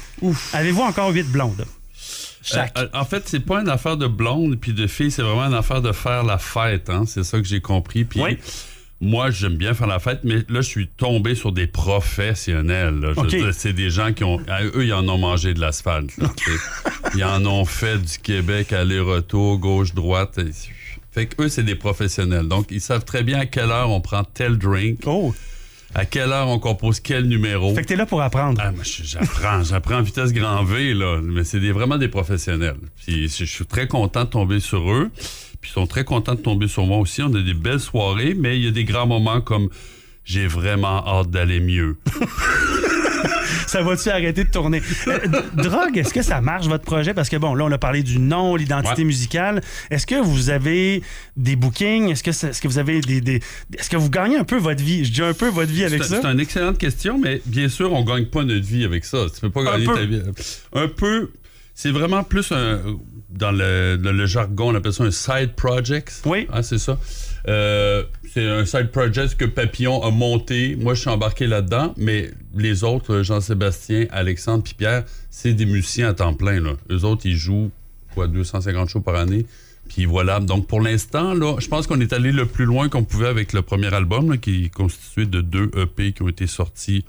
Avez-vous 0.54 0.82
encore 0.82 1.12
huit 1.12 1.30
blondes? 1.30 1.66
Chaque. 2.44 2.78
Euh, 2.78 2.88
en 2.94 3.06
fait, 3.06 3.24
c'est 3.28 3.40
pas 3.40 3.62
une 3.62 3.70
affaire 3.70 3.98
de 3.98 4.08
blonde 4.08 4.58
puis 4.60 4.74
de 4.74 4.86
filles, 4.88 5.12
c'est 5.12 5.22
vraiment 5.22 5.46
une 5.46 5.54
affaire 5.54 5.82
de 5.82 5.92
faire 5.92 6.24
la 6.24 6.38
fête. 6.38 6.90
Hein? 6.90 7.06
C'est 7.08 7.24
ça 7.24 7.40
que 7.40 7.46
j'ai 7.48 7.62
compris. 7.62 8.04
Puis 8.04 8.20
moi, 9.02 9.32
j'aime 9.32 9.56
bien 9.58 9.74
faire 9.74 9.88
la 9.88 10.00
fête, 10.00 10.22
mais 10.24 10.36
là, 10.48 10.62
je 10.62 10.68
suis 10.70 10.88
tombé 10.88 11.36
sur 11.36 11.52
des 11.52 11.68
professionnels. 11.68 13.00
là. 13.00 13.10
Je 13.16 13.20
veux 13.20 13.26
OK. 13.28 13.36
dire, 13.36 13.54
c'est 13.54 13.74
des 13.74 13.90
gens 13.90 14.14
qui 14.14 14.24
ont. 14.24 14.40
Eux, 14.76 14.86
ils 14.86 14.94
en 14.94 15.08
ont 15.10 15.18
mangé 15.18 15.54
de 15.54 15.60
l'asphalte. 15.60 16.12
ils 17.16 17.24
en 17.24 17.46
ont 17.46 17.66
fait 17.66 17.98
du 17.98 18.18
Québec 18.20 18.72
aller-retour, 18.74 19.58
gauche-droite. 19.60 20.38
et- 20.38 20.52
Fait 21.12 21.26
que 21.28 21.44
eux, 21.44 21.50
c'est 21.50 21.64
des 21.64 21.76
professionnels. 21.76 22.48
Donc, 22.48 22.68
ils 22.72 22.82
savent 22.82 23.04
très 23.06 23.24
bien 23.24 23.40
à 23.40 23.46
quelle 23.46 23.72
heure 23.72 23.90
on 23.90 24.00
prend 24.02 24.24
tel 24.24 24.58
drink. 24.58 25.02
À 25.96 26.06
quelle 26.06 26.32
heure 26.32 26.48
on 26.48 26.58
compose 26.60 27.00
quel 27.00 27.26
numéro? 27.26 27.74
Fait 27.76 27.84
que 27.84 27.88
t'es 27.88 27.96
là 27.96 28.06
pour 28.08 28.22
apprendre. 28.22 28.60
Ah, 28.64 28.72
moi, 28.72 28.84
j'apprends, 28.84 29.64
j'apprends 29.70 29.98
en 29.98 30.02
vitesse 30.02 30.34
grand 30.34 30.64
V, 30.64 30.94
là. 30.94 31.20
Mais 31.22 31.44
c'est 31.44 31.60
des- 31.60 31.72
vraiment 31.72 31.98
des 31.98 32.08
professionnels. 32.08 32.78
Puis 33.06 33.28
je 33.30 33.46
je 33.46 33.52
suis 33.52 33.66
très 33.66 33.88
content 33.88 34.24
de 34.24 34.30
tomber 34.30 34.60
sur 34.60 34.92
eux. 34.92 35.12
Puis 35.62 35.70
ils 35.70 35.74
sont 35.74 35.86
très 35.88 36.04
contents 36.04 36.34
de 36.36 36.42
tomber 36.42 36.68
sur 36.68 36.86
moi 36.86 36.98
aussi. 36.98 37.22
On 37.22 37.34
a 37.36 37.42
des 37.42 37.54
belles 37.54 37.80
soirées, 37.80 38.34
mais 38.38 38.58
il 38.58 38.66
y 38.66 38.68
a 38.68 38.72
des 38.72 38.84
grands 38.86 39.08
moments 39.08 39.40
comme 39.42 39.70
j'ai 40.26 40.48
vraiment 40.48 41.06
hâte 41.08 41.30
d'aller 41.30 41.60
mieux. 41.60 41.98
Ça 43.68 43.82
va-tu 43.82 44.10
arrêter 44.10 44.44
de 44.44 44.50
tourner? 44.50 44.82
Euh, 45.08 45.18
drogue, 45.56 45.98
est-ce 45.98 46.14
que 46.14 46.22
ça 46.22 46.42
marche, 46.42 46.68
votre 46.68 46.84
projet? 46.84 47.14
Parce 47.14 47.30
que, 47.30 47.38
bon, 47.38 47.56
là, 47.56 47.66
on 47.66 47.72
a 47.72 47.78
parlé 47.78 48.04
du 48.04 48.20
nom, 48.20 48.56
l'identité 48.56 49.02
Ouais. 49.02 49.06
musicale. 49.06 49.62
Est-ce 49.90 50.06
que 50.06 50.22
vous 50.22 50.50
avez 50.52 51.02
des 51.38 51.56
bookings? 51.56 52.10
Est-ce 52.12 52.24
que, 52.62 52.68
vous 52.68 52.78
avez 52.78 53.02
des, 53.02 53.22
des- 53.22 53.40
Est-ce 53.78 53.90
que 53.90 53.98
vous 53.98 54.10
gagnez 54.12 54.38
un 54.38 54.44
peu 54.44 54.58
votre 54.58 54.84
vie? 54.84 55.06
Je 55.06 55.12
dis 55.12 55.22
un 55.24 55.34
peu 55.34 55.48
votre 55.50 55.72
vie 55.72 55.86
avec 55.86 56.04
ça. 56.04 56.22
c'est 56.22 56.28
une 56.28 56.40
excellente 56.40 56.78
question, 56.78 57.18
mais 57.18 57.42
bien 57.46 57.68
sûr, 57.70 57.92
on 57.94 58.04
gagne 58.04 58.26
pas 58.26 58.44
notre 58.44 58.66
vie 58.66 58.84
avec 58.86 59.06
ça. 59.06 59.26
Tu 59.34 59.40
peux 59.42 59.50
pas 59.50 59.64
gagner 59.64 59.86
ta 59.86 60.06
vie. 60.06 60.22
Un 60.74 60.88
peu. 60.88 61.32
C'est 61.74 61.92
vraiment 61.92 62.24
plus 62.24 62.52
un. 62.52 62.80
Dans 63.30 63.52
le, 63.52 63.96
le- 64.00 64.12
le 64.12 64.26
jargon, 64.28 64.72
on 64.72 64.76
appelle 64.76 64.94
ça 64.94 65.04
un 65.06 65.10
side 65.12 65.54
project. 65.56 66.22
Oui. 66.26 66.48
Ah, 66.52 66.62
c'est 66.62 66.78
ça. 66.78 67.00
Euh, 67.48 68.04
c'est 68.34 68.48
un 68.48 68.66
side 68.66 68.90
project 68.92 69.36
que 69.36 69.46
Papillon 69.46 70.02
a 70.02 70.12
monté. 70.12 70.78
Moi, 70.80 70.94
je 70.94 71.02
suis 71.02 71.10
embarqué 71.10 71.46
là-dedans, 71.48 71.94
mais 71.98 72.32
les 72.56 72.84
autres, 72.84 73.22
Jean-Sébastien, 73.22 74.06
Alexandre 74.12 74.64
puis 74.64 74.74
Pierre, 74.76 75.04
c'est 75.30 75.54
des 75.54 75.66
musiciens 75.66 76.10
à 76.10 76.14
temps 76.14 76.34
plein. 76.34 76.62
Là. 76.62 76.74
Eux 76.90 77.04
autres, 77.04 77.26
ils 77.26 77.36
jouent 77.36 77.72
quoi, 78.14 78.28
250 78.28 78.90
shows 78.90 79.02
par 79.02 79.16
année. 79.16 79.46
Puis 79.90 80.06
voilà. 80.06 80.40
Donc, 80.40 80.68
pour 80.68 80.80
l'instant, 80.80 81.34
là, 81.34 81.56
je 81.60 81.68
pense 81.68 81.88
qu'on 81.88 82.00
est 82.00 82.14
allé 82.14 82.32
le 82.32 82.46
plus 82.46 82.64
loin 82.66 82.88
qu'on 82.88 83.04
pouvait 83.04 83.28
avec 83.28 83.52
le 83.52 83.62
premier 83.62 83.94
album, 83.94 84.32
là, 84.32 84.38
qui 84.38 84.66
est 84.66 84.74
constitué 84.74 85.26
de 85.26 85.42
deux 85.42 85.70
EP 85.76 86.14
qui 86.14 86.22
ont 86.22 86.30
été 86.30 86.48
sortis 86.48 87.04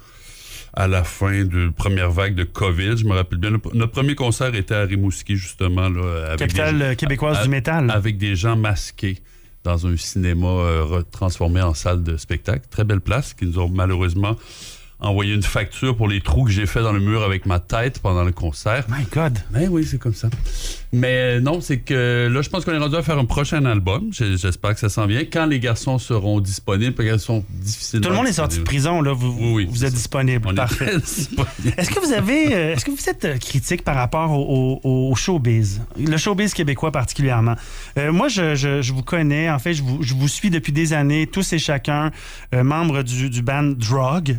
à 0.77 0.89
la 0.89 1.05
fin 1.05 1.45
de 1.45 1.67
la 1.67 1.71
première 1.71 2.11
vague 2.11 2.35
de 2.35 2.43
COVID. 2.43 2.97
Je 2.97 3.05
me 3.05 3.13
rappelle 3.13 3.39
bien. 3.39 3.51
notre 3.75 3.93
premier 3.93 4.17
concert 4.17 4.53
était 4.57 4.75
à 4.75 4.83
Rimouski, 4.83 5.37
justement. 5.37 5.89
Là, 5.89 6.27
avec 6.27 6.39
Capitale, 6.41 6.89
des- 6.91 6.97
québécoise 6.97 7.39
à- 7.39 7.43
du 7.45 7.49
métal. 7.51 7.89
Avec 7.93 8.19
des 8.19 8.35
gens 8.35 8.57
masqués 8.57 9.19
dans 9.65 9.87
un 9.87 9.97
cinéma 9.97 10.47
euh, 10.47 11.03
transformé 11.11 11.63
en 11.63 11.75
salle 11.75 12.03
de 12.03 12.17
spectacle. 12.17 12.67
Très 12.71 12.85
belle 12.85 13.01
place, 13.01 13.35
qui 13.35 13.47
nous 13.47 13.59
ont 13.59 13.69
malheureusement 13.69 14.37
envoyé 15.01 15.35
une 15.35 15.43
facture 15.43 15.97
pour 15.97 16.09
les 16.09 16.21
trous 16.21 16.45
que 16.45 16.51
j'ai 16.51 16.67
fait 16.67 16.81
dans 16.83 16.93
le 16.93 17.01
mur 17.01 17.23
avec 17.23 17.47
ma 17.47 17.59
tête 17.61 17.99
pendant 18.01 18.25
le 18.25 18.33
concert. 18.33 18.85
My 18.89 19.05
God! 19.13 19.39
Ben 19.51 19.69
oui, 19.71 19.85
c'est 19.89 19.99
comme 19.99 20.15
ça. 20.15 20.29
Mais 20.93 21.37
euh, 21.37 21.41
non, 21.41 21.61
c'est 21.61 21.79
que 21.81 22.29
là, 22.33 22.41
je 22.41 22.49
pense 22.49 22.65
qu'on 22.65 22.73
est 22.73 22.79
rendu 22.79 22.95
à 22.97 23.03
faire 23.03 23.19
un 23.19 23.25
prochain 23.25 23.65
album. 23.65 24.11
J'espère 24.13 24.75
que 24.75 24.81
ça 24.81 24.89
s'en 24.89 25.07
vient. 25.07 25.23
Quand 25.31 25.47
les 25.47 25.59
garçons 25.61 25.99
seront 25.99 26.41
disponibles, 26.41 26.95
parce 26.95 27.09
qu'elles 27.09 27.19
sont 27.21 27.45
difficiles. 27.51 28.01
Tout 28.01 28.11
le 28.11 28.15
monde 28.15 28.29
est 28.29 28.33
sorti 28.35 28.59
de 28.59 28.63
prison, 28.63 29.03
là. 29.03 29.13
Vous, 29.13 29.37
oui, 29.55 29.67
vous 29.69 29.85
êtes 29.85 29.93
disponible. 29.95 30.49
On 30.49 30.55
Parfait. 30.55 30.93
Est-ce 31.77 31.91
que 31.91 32.01
vous 32.01 32.13
avez, 32.13 32.55
euh, 32.55 32.73
est-ce 32.75 32.85
que 32.85 32.91
vous 32.91 33.09
êtes 33.09 33.25
euh, 33.25 33.37
critique 33.39 33.83
par 33.83 33.97
rapport 33.97 34.31
au, 34.31 34.81
au- 34.85 35.11
au 35.11 35.15
showbiz, 35.15 35.83
le 35.99 36.17
showbiz 36.17 36.55
québécois 36.55 36.93
particulièrement 36.93 37.57
Euh, 37.99 38.13
Moi, 38.13 38.29
je, 38.29 38.55
je- 38.55 38.81
je 38.83 38.93
vous 38.93 39.03
connais. 39.03 39.51
En 39.51 39.59
fait, 39.59 39.75
je 39.75 39.83
vous, 39.83 40.03
je 40.03 40.15
vous 40.15 40.29
suis 40.29 40.51
depuis 40.51 40.73
des 40.73 40.93
années, 40.93 41.27
tous 41.27 41.53
et 41.53 41.59
chacun, 41.59 42.11
euh, 42.55 42.63
membres 42.63 43.03
du, 43.03 43.31
du 43.31 43.43
band 43.43 43.65
Drog, 43.77 44.39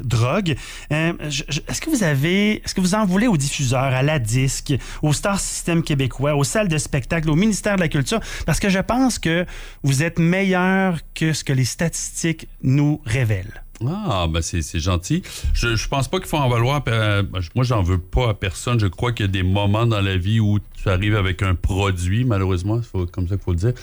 Euh, 0.92 1.14
est-ce 1.68 1.82
que 1.82 1.90
vous 1.90 2.04
avez, 2.04 2.64
est-ce 2.64 2.76
que 2.76 2.82
vous 2.82 2.96
en 2.96 3.06
voulez 3.06 3.28
aux 3.28 3.38
diffuseurs, 3.38 3.82
à 3.82 4.04
la 4.04 4.20
disque, 4.20 4.74
au 5.02 5.14
Star 5.14 5.40
System 5.40 5.84
québécois, 5.84 6.36
aux 6.36 6.44
salles 6.44 6.68
de 6.68 6.78
spectacle, 6.78 7.30
au 7.30 7.36
ministère 7.36 7.76
de 7.76 7.82
la 7.82 7.88
Culture, 7.90 8.20
parce 8.46 8.60
que 8.60 8.70
je 8.70 8.80
pense 8.80 9.20
que 9.20 9.46
vous 9.84 10.04
êtes 10.04 10.20
meilleur 10.20 11.00
que 11.14 11.34
ce 11.34 11.44
que 11.44 11.54
les 11.54 11.66
statistiques 11.66 12.48
nous 12.62 13.02
révèlent. 13.06 13.62
Ah, 13.86 14.28
ben 14.30 14.42
c'est 14.42 14.80
gentil. 14.80 15.22
Je, 15.54 15.76
je 15.76 15.88
pense 15.90 16.08
pas 16.08 16.20
qu'il 16.20 16.28
faut 16.28 16.38
en 16.38 16.48
valoir. 16.48 16.82
euh, 16.88 17.24
moi, 17.56 17.66
j'en 17.66 17.84
veux 17.84 17.98
pas 17.98 18.30
à 18.30 18.34
personne. 18.34 18.80
Je 18.80 18.88
crois 18.88 19.12
qu'il 19.12 19.26
y 19.26 19.30
a 19.30 19.32
des 19.32 19.44
moments 19.44 19.86
dans 19.86 20.00
la 20.00 20.18
vie 20.18 20.40
où 20.40 20.60
tu 20.82 20.90
arrives 20.90 21.16
avec 21.16 21.42
un 21.42 21.56
produit, 21.56 22.24
malheureusement, 22.24 22.80
c'est 22.82 23.12
comme 23.12 23.28
ça 23.28 23.36
qu'il 23.36 23.44
faut 23.44 23.52
le 23.52 23.58
dire. 23.58 23.74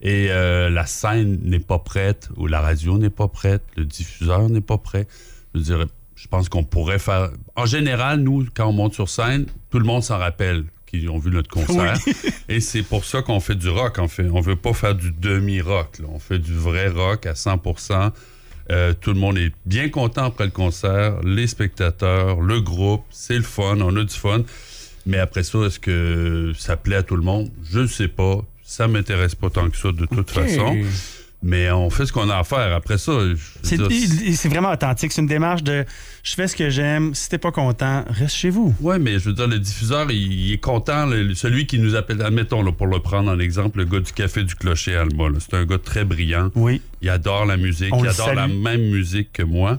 Et 0.00 0.28
euh, 0.30 0.70
la 0.70 0.86
scène 0.86 1.40
n'est 1.42 1.58
pas 1.58 1.78
prête, 1.78 2.30
ou 2.36 2.46
la 2.46 2.60
radio 2.60 2.96
n'est 2.96 3.10
pas 3.10 3.28
prête, 3.28 3.62
le 3.76 3.84
diffuseur 3.84 4.48
n'est 4.48 4.62
pas 4.62 4.78
prêt. 4.78 5.06
Je 5.54 5.60
dirais, 5.60 5.86
je 6.16 6.28
pense 6.28 6.48
qu'on 6.48 6.64
pourrait 6.64 6.98
faire. 6.98 7.30
En 7.56 7.66
général, 7.66 8.20
nous, 8.20 8.46
quand 8.54 8.68
on 8.68 8.72
monte 8.72 8.94
sur 8.94 9.08
scène, 9.08 9.46
tout 9.70 9.78
le 9.78 9.84
monde 9.84 10.02
s'en 10.02 10.18
rappelle 10.18 10.64
qui 10.86 11.08
ont 11.08 11.18
vu 11.18 11.30
notre 11.30 11.50
concert. 11.50 11.98
Et 12.48 12.60
c'est 12.60 12.82
pour 12.82 13.04
ça 13.04 13.22
qu'on 13.22 13.40
fait 13.40 13.56
du 13.56 13.68
rock, 13.68 13.98
en 13.98 14.08
fait. 14.08 14.28
On 14.32 14.40
veut 14.40 14.56
pas 14.56 14.72
faire 14.72 14.94
du 14.94 15.10
demi-rock. 15.10 15.98
On 16.08 16.18
fait 16.18 16.38
du 16.38 16.54
vrai 16.54 16.88
rock 16.88 17.26
à 17.26 17.32
100% 17.32 18.12
euh, 18.70 18.94
tout 18.98 19.12
le 19.12 19.20
monde 19.20 19.36
est 19.36 19.52
bien 19.66 19.90
content 19.90 20.24
après 20.24 20.46
le 20.46 20.50
concert, 20.50 21.20
les 21.22 21.46
spectateurs, 21.46 22.40
le 22.40 22.60
groupe, 22.60 23.04
c'est 23.10 23.36
le 23.36 23.42
fun, 23.42 23.78
on 23.80 23.94
a 23.96 24.04
du 24.04 24.14
fun. 24.14 24.42
Mais 25.06 25.18
après 25.18 25.42
ça, 25.42 25.58
est-ce 25.60 25.78
que 25.78 26.52
ça 26.56 26.76
plaît 26.76 26.96
à 26.96 27.02
tout 27.02 27.16
le 27.16 27.22
monde? 27.22 27.50
Je 27.62 27.80
ne 27.80 27.86
sais 27.86 28.08
pas. 28.08 28.38
Ça 28.62 28.88
m'intéresse 28.88 29.34
pas 29.34 29.50
tant 29.50 29.68
que 29.68 29.76
ça 29.76 29.92
de 29.92 30.06
toute 30.06 30.30
façon. 30.30 30.76
Mais 31.46 31.70
on 31.70 31.90
fait 31.90 32.06
ce 32.06 32.12
qu'on 32.12 32.30
a 32.30 32.38
à 32.38 32.42
faire. 32.44 32.72
Après 32.74 32.96
ça, 32.96 33.12
C'est 33.62 34.48
vraiment 34.48 34.72
authentique. 34.72 35.12
C'est 35.12 35.20
une 35.20 35.26
démarche 35.26 35.62
de 35.62 35.84
je 36.22 36.34
fais 36.34 36.48
ce 36.48 36.56
que 36.56 36.70
j'aime. 36.70 37.14
Si 37.14 37.28
t'es 37.28 37.36
pas 37.36 37.52
content, 37.52 38.02
reste 38.08 38.34
chez 38.34 38.48
vous. 38.48 38.74
Oui, 38.80 38.96
mais 38.98 39.18
je 39.18 39.26
veux 39.26 39.34
dire, 39.34 39.46
le 39.46 39.58
diffuseur, 39.58 40.10
il, 40.10 40.32
il 40.32 40.52
est 40.54 40.58
content. 40.58 41.04
le- 41.04 41.34
celui 41.34 41.66
qui 41.66 41.78
nous 41.78 41.94
appelle, 41.96 42.22
admettons, 42.22 42.62
là, 42.62 42.72
pour 42.72 42.86
le 42.86 42.98
prendre 43.00 43.30
en 43.30 43.38
exemple, 43.38 43.78
le 43.80 43.84
gars 43.84 44.00
du 44.00 44.12
Café 44.12 44.42
du 44.42 44.54
Clocher 44.54 44.96
à 44.96 45.02
Alma. 45.02 45.24
C'est 45.38 45.54
un 45.54 45.66
gars 45.66 45.76
très 45.78 46.04
brillant. 46.04 46.50
Oui. 46.54 46.80
Il 47.02 47.10
adore 47.10 47.44
la 47.44 47.58
musique. 47.58 47.94
On 47.94 48.02
il 48.02 48.08
adore 48.08 48.32
la 48.34 48.48
même 48.48 48.80
musique 48.90 49.30
que 49.32 49.42
moi. 49.42 49.78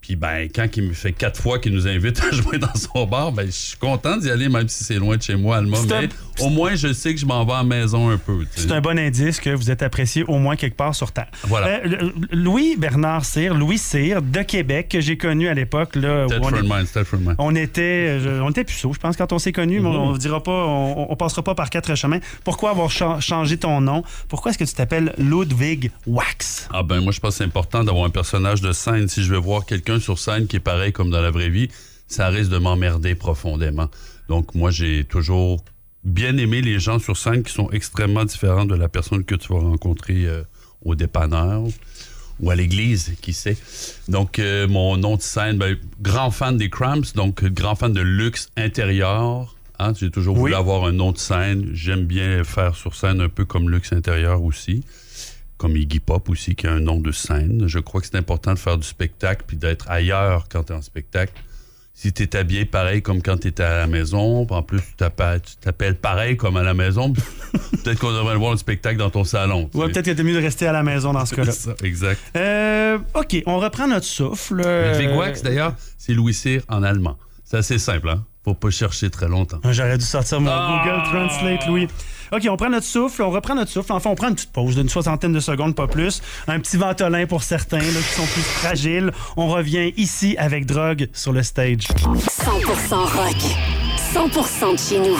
Puis, 0.00 0.16
ben, 0.16 0.48
quand 0.52 0.66
il 0.76 0.84
me 0.84 0.92
fait 0.94 1.12
quatre 1.12 1.40
fois 1.40 1.58
qu'il 1.58 1.72
nous 1.74 1.86
invite 1.86 2.20
à 2.24 2.30
jouer 2.34 2.58
dans 2.58 2.74
son 2.74 3.06
bar, 3.06 3.32
ben, 3.32 3.46
je 3.46 3.50
suis 3.52 3.76
content 3.76 4.16
d'y 4.16 4.30
aller, 4.30 4.48
même 4.48 4.68
si 4.68 4.82
c'est 4.82 4.94
loin 4.96 5.16
de 5.16 5.22
chez 5.22 5.36
moi, 5.36 5.58
Alma. 5.58 5.76
Un- 5.78 6.00
Mais 6.00 6.08
au 6.40 6.48
moins, 6.48 6.74
je 6.74 6.92
sais 6.92 7.12
que 7.14 7.20
je 7.20 7.26
m'en 7.26 7.44
vais 7.44 7.52
à 7.52 7.56
la 7.58 7.64
maison 7.64 8.08
un 8.08 8.16
peu. 8.16 8.38
tu 8.40 8.60
sais. 8.62 8.66
C'est 8.68 8.72
un 8.72 8.80
bon 8.80 8.98
indice 8.98 9.38
que 9.40 9.50
vous 9.50 9.70
êtes 9.70 9.82
apprécié 9.82 10.24
au 10.26 10.38
moins 10.38 10.56
quelque 10.56 10.76
part 10.76 10.94
sur 10.94 11.12
Terre. 11.12 11.28
Voilà. 11.44 11.80
Euh, 11.84 12.10
Louis 12.32 12.76
Bernard 12.78 13.24
Cyr, 13.26 13.54
Louis 13.54 13.76
Cyr 13.78 14.22
de 14.22 14.40
Québec, 14.42 14.88
que 14.88 15.00
j'ai 15.00 15.18
connu 15.18 15.48
à 15.48 15.54
l'époque. 15.54 15.94
là, 15.96 16.26
où 16.26 16.30
on, 16.44 16.48
est- 16.50 16.62
Mine, 16.62 17.34
on 17.38 17.54
était, 17.54 18.20
je- 18.20 18.40
on 18.40 18.50
était 18.50 18.64
puceaux, 18.64 18.92
je 18.94 18.98
pense, 18.98 19.16
quand 19.18 19.32
on 19.34 19.38
s'est 19.38 19.52
connus, 19.52 19.80
mais 19.80 19.88
on 19.88 20.12
ne 20.12 20.18
dira 20.18 20.42
pas, 20.42 20.64
on, 20.66 21.12
on 21.12 21.16
passera 21.16 21.42
pas 21.42 21.54
par 21.54 21.68
quatre 21.68 21.94
chemins. 21.94 22.20
Pourquoi 22.44 22.70
avoir 22.70 22.90
cha- 22.90 23.20
changé 23.20 23.58
ton 23.58 23.80
nom? 23.82 24.02
Pourquoi 24.28 24.50
est-ce 24.50 24.58
que 24.58 24.64
tu 24.64 24.74
t'appelles 24.74 25.12
Ludwig 25.18 25.90
Wax? 26.06 26.68
Ah 26.72 26.82
ben 26.82 27.00
moi 27.00 27.12
je 27.12 27.20
pense 27.20 27.32
que 27.34 27.38
c'est 27.38 27.44
important 27.44 27.84
d'avoir 27.84 28.06
un 28.06 28.10
personnage 28.10 28.60
de 28.62 28.72
scène. 28.72 29.08
Si 29.08 29.22
je 29.22 29.30
veux 29.32 29.38
voir 29.38 29.66
quelqu'un 29.66 29.89
sur 29.98 30.18
scène 30.18 30.46
qui 30.46 30.56
est 30.56 30.60
pareil 30.60 30.92
comme 30.92 31.10
dans 31.10 31.20
la 31.20 31.30
vraie 31.30 31.50
vie, 31.50 31.68
ça 32.06 32.28
risque 32.28 32.50
de 32.50 32.58
m'emmerder 32.58 33.14
profondément. 33.14 33.88
Donc 34.28 34.54
moi 34.54 34.70
j'ai 34.70 35.04
toujours 35.04 35.64
bien 36.04 36.36
aimé 36.36 36.62
les 36.62 36.78
gens 36.78 36.98
sur 36.98 37.16
scène 37.16 37.42
qui 37.42 37.52
sont 37.52 37.70
extrêmement 37.70 38.24
différents 38.24 38.64
de 38.64 38.74
la 38.74 38.88
personne 38.88 39.24
que 39.24 39.34
tu 39.34 39.52
vas 39.52 39.60
rencontrer 39.60 40.26
euh, 40.26 40.42
au 40.82 40.94
dépanneur 40.94 41.62
ou 42.40 42.50
à 42.50 42.54
l'église, 42.54 43.14
qui 43.20 43.34
sait. 43.34 43.58
Donc 44.08 44.38
euh, 44.38 44.66
mon 44.66 44.96
nom 44.96 45.16
de 45.16 45.22
scène, 45.22 45.58
ben, 45.58 45.76
grand 46.00 46.30
fan 46.30 46.56
des 46.56 46.70
Cramps, 46.70 47.12
donc 47.14 47.44
grand 47.44 47.74
fan 47.74 47.92
de 47.92 48.00
luxe 48.00 48.48
intérieur 48.56 49.54
Hein, 49.80 49.94
J'ai 49.98 50.10
toujours 50.10 50.36
voulu 50.36 50.54
avoir 50.54 50.84
un 50.84 50.92
nom 50.92 51.10
de 51.10 51.16
scène. 51.16 51.70
J'aime 51.72 52.04
bien 52.04 52.44
faire 52.44 52.76
sur 52.76 52.94
scène 52.94 53.22
un 53.22 53.30
peu 53.30 53.46
comme 53.46 53.70
Luxe 53.70 53.94
Intérieur 53.94 54.42
aussi. 54.42 54.84
Comme 55.60 55.76
Iggy 55.76 56.00
Pop 56.00 56.30
aussi, 56.30 56.54
qui 56.54 56.66
a 56.66 56.72
un 56.72 56.80
nom 56.80 56.98
de 56.98 57.12
scène. 57.12 57.64
Je 57.66 57.78
crois 57.80 58.00
que 58.00 58.06
c'est 58.06 58.16
important 58.16 58.54
de 58.54 58.58
faire 58.58 58.78
du 58.78 58.86
spectacle 58.86 59.44
puis 59.46 59.58
d'être 59.58 59.90
ailleurs 59.90 60.46
quand 60.50 60.62
tu 60.64 60.72
es 60.72 60.76
en 60.76 60.80
spectacle. 60.80 61.34
Si 61.92 62.14
tu 62.14 62.22
es 62.22 62.34
habillé 62.34 62.64
pareil 62.64 63.02
comme 63.02 63.20
quand 63.20 63.36
tu 63.36 63.48
étais 63.48 63.62
à 63.62 63.76
la 63.80 63.86
maison, 63.86 64.46
en 64.48 64.62
plus 64.62 64.78
tu 64.80 64.94
t'appelles, 64.96 65.96
pareil 65.96 66.38
comme 66.38 66.56
à 66.56 66.62
la 66.62 66.72
maison, 66.72 67.12
peut-être 67.52 67.98
qu'on 67.98 68.10
devrait 68.12 68.36
voir 68.36 68.52
le 68.52 68.56
spectacle 68.56 68.96
dans 68.96 69.10
ton 69.10 69.24
salon. 69.24 69.68
sais. 69.70 69.78
peut-être 69.80 70.04
qu'il 70.04 70.12
était 70.14 70.22
mieux 70.22 70.32
de 70.32 70.40
rester 70.40 70.66
à 70.66 70.72
la 70.72 70.82
maison 70.82 71.12
dans 71.12 71.26
ce 71.26 71.34
cas-là. 71.36 71.52
Exact. 71.84 72.18
Euh, 72.36 72.96
OK, 73.14 73.42
on 73.44 73.58
reprend 73.58 73.86
notre 73.86 74.06
souffle. 74.06 74.54
Le 74.54 74.64
Euh, 74.66 74.98
Wigwax, 74.98 75.42
d'ailleurs, 75.42 75.74
c'est 75.98 76.14
Louis 76.14 76.32
Cyr 76.32 76.62
en 76.70 76.82
allemand. 76.82 77.18
C'est 77.44 77.58
assez 77.58 77.78
simple, 77.78 78.08
hein? 78.08 78.24
Faut 78.44 78.54
pas 78.54 78.70
chercher 78.70 79.10
très 79.10 79.28
longtemps. 79.28 79.60
Ah, 79.62 79.72
J'aurais 79.74 79.98
dû 79.98 80.04
sortir 80.06 80.40
mon 80.40 80.50
Ah! 80.50 80.82
Google 80.86 81.02
Translate, 81.10 81.66
Louis. 81.66 81.86
OK, 82.32 82.46
on 82.48 82.56
prend 82.56 82.70
notre 82.70 82.86
souffle, 82.86 83.22
on 83.22 83.30
reprend 83.30 83.54
notre 83.54 83.70
souffle. 83.70 83.92
Enfin, 83.92 84.10
on 84.10 84.14
prend 84.14 84.28
une 84.28 84.34
petite 84.34 84.52
pause 84.52 84.76
d'une 84.76 84.88
soixantaine 84.88 85.32
de 85.32 85.40
secondes, 85.40 85.74
pas 85.74 85.86
plus. 85.86 86.22
Un 86.46 86.60
petit 86.60 86.76
ventolin 86.76 87.26
pour 87.26 87.42
certains 87.42 87.78
là, 87.78 87.84
qui 87.84 88.14
sont 88.14 88.26
plus 88.26 88.42
fragiles. 88.42 89.12
On 89.36 89.48
revient 89.48 89.92
ici 89.96 90.36
avec 90.38 90.66
Drogue 90.66 91.08
sur 91.12 91.32
le 91.32 91.42
stage. 91.42 91.88
100% 91.88 92.94
rock. 92.94 93.36
100% 94.12 94.72
de 94.72 94.78
chez 94.78 94.98
nous. 94.98 95.16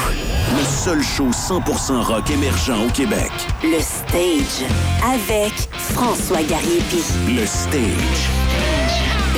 Le 0.57 0.65
seul 0.65 1.03
show 1.03 1.31
100% 1.31 2.03
rock 2.03 2.31
émergent 2.31 2.87
au 2.87 2.91
Québec. 2.91 3.31
Le 3.63 3.81
stage. 3.81 4.69
Avec 5.05 5.53
François 5.73 6.43
Gariepi. 6.43 7.03
Le 7.29 7.47
Stage. 7.47 8.31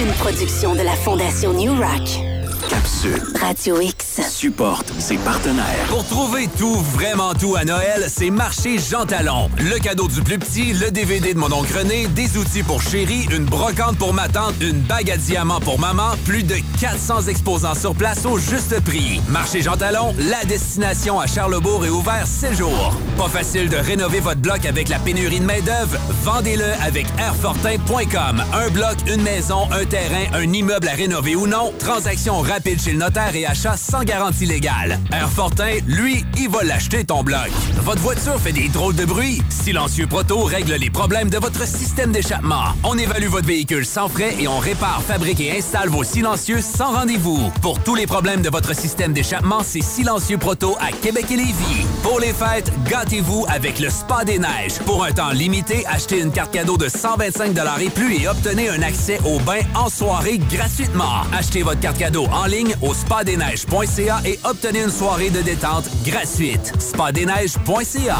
Une 0.00 0.12
production 0.14 0.74
de 0.74 0.80
la 0.80 0.94
Fondation 0.96 1.52
New 1.52 1.74
Rock. 1.74 2.31
Capsule. 2.72 3.22
Radio 3.38 3.82
X. 3.82 4.22
Supporte 4.30 4.90
ses 4.98 5.18
partenaires. 5.18 5.86
Pour 5.88 6.06
trouver 6.06 6.48
tout, 6.58 6.76
vraiment 6.76 7.34
tout 7.34 7.54
à 7.54 7.66
Noël, 7.66 8.06
c'est 8.08 8.30
Marché 8.30 8.78
Jean 8.78 9.04
Talon. 9.04 9.50
Le 9.58 9.78
cadeau 9.78 10.08
du 10.08 10.22
plus 10.22 10.38
petit, 10.38 10.72
le 10.72 10.90
DVD 10.90 11.34
de 11.34 11.38
mon 11.38 11.52
oncle 11.52 11.76
René, 11.76 12.06
des 12.06 12.38
outils 12.38 12.62
pour 12.62 12.80
chérie, 12.80 13.28
une 13.30 13.44
brocante 13.44 13.98
pour 13.98 14.14
ma 14.14 14.26
tante, 14.30 14.54
une 14.62 14.80
bague 14.80 15.10
à 15.10 15.18
diamants 15.18 15.60
pour 15.60 15.78
maman, 15.78 16.12
plus 16.24 16.44
de 16.44 16.54
400 16.80 17.24
exposants 17.28 17.74
sur 17.74 17.94
place 17.94 18.24
au 18.24 18.38
juste 18.38 18.80
prix. 18.80 19.20
Marché 19.28 19.60
Jean 19.60 19.76
Talon, 19.76 20.14
la 20.18 20.42
destination 20.46 21.20
à 21.20 21.26
Charlebourg 21.26 21.84
est 21.84 21.90
ouvert 21.90 22.26
7 22.26 22.56
jours. 22.56 22.96
Pas 23.18 23.28
facile 23.28 23.68
de 23.68 23.76
rénover 23.76 24.20
votre 24.20 24.40
bloc 24.40 24.64
avec 24.64 24.88
la 24.88 24.98
pénurie 24.98 25.40
de 25.40 25.44
main-d'œuvre? 25.44 25.98
Vendez-le 26.22 26.72
avec 26.82 27.06
airfortin.com. 27.18 28.42
Un 28.54 28.70
bloc, 28.70 28.96
une 29.08 29.20
maison, 29.20 29.68
un 29.72 29.84
terrain, 29.84 30.24
un 30.32 30.50
immeuble 30.50 30.88
à 30.88 30.92
rénover 30.92 31.36
ou 31.36 31.46
non, 31.46 31.70
transaction 31.78 32.40
rapide 32.40 32.61
chez 32.64 32.92
le 32.92 32.98
notaire 32.98 33.34
et 33.34 33.44
achat 33.44 33.76
sans 33.76 34.04
garantie 34.04 34.46
légale. 34.46 35.00
Airfortin, 35.12 35.78
lui, 35.86 36.24
il 36.38 36.48
va 36.48 36.62
l'acheter 36.62 37.04
ton 37.04 37.24
bloc. 37.24 37.50
Votre 37.82 38.00
voiture 38.00 38.38
fait 38.40 38.52
des 38.52 38.68
drôles 38.68 38.94
de 38.94 39.04
bruit? 39.04 39.42
Silencieux 39.48 40.06
Proto 40.06 40.44
règle 40.44 40.74
les 40.74 40.88
problèmes 40.88 41.28
de 41.28 41.38
votre 41.38 41.66
système 41.66 42.12
d'échappement. 42.12 42.64
On 42.84 42.96
évalue 42.96 43.26
votre 43.26 43.48
véhicule 43.48 43.84
sans 43.84 44.08
frais 44.08 44.36
et 44.38 44.46
on 44.46 44.58
répare, 44.58 45.02
fabrique 45.02 45.40
et 45.40 45.58
installe 45.58 45.88
vos 45.88 46.04
silencieux 46.04 46.60
sans 46.60 46.92
rendez-vous. 46.92 47.50
Pour 47.62 47.82
tous 47.82 47.96
les 47.96 48.06
problèmes 48.06 48.42
de 48.42 48.48
votre 48.48 48.76
système 48.76 49.12
d'échappement, 49.12 49.62
c'est 49.64 49.82
Silencieux 49.82 50.38
Proto 50.38 50.76
à 50.80 50.92
Québec 50.92 51.26
et 51.32 51.36
Lévis. 51.36 51.86
Pour 52.04 52.20
les 52.20 52.32
fêtes, 52.32 52.72
gâtez-vous 52.88 53.44
avec 53.48 53.80
le 53.80 53.90
Spa 53.90 54.24
des 54.24 54.38
Neiges. 54.38 54.78
Pour 54.86 55.04
un 55.04 55.12
temps 55.12 55.32
limité, 55.32 55.84
achetez 55.86 56.20
une 56.20 56.30
carte 56.30 56.52
cadeau 56.52 56.76
de 56.76 56.88
125 56.88 57.52
et 57.80 57.90
plus 57.90 58.22
et 58.22 58.28
obtenez 58.28 58.68
un 58.68 58.82
accès 58.82 59.18
au 59.24 59.40
bain 59.40 59.60
en 59.74 59.88
soirée 59.88 60.38
gratuitement. 60.38 61.22
Achetez 61.32 61.62
votre 61.62 61.80
carte 61.80 61.98
cadeau 61.98 62.26
en 62.32 62.46
ligne 62.46 62.51
au 62.82 62.92
spadesneiges.ca 62.92 64.20
et 64.26 64.38
obtenez 64.44 64.82
une 64.82 64.90
soirée 64.90 65.30
de 65.30 65.40
détente 65.40 65.88
gratuite. 66.04 66.72
spadesneiges.ca 66.78 68.18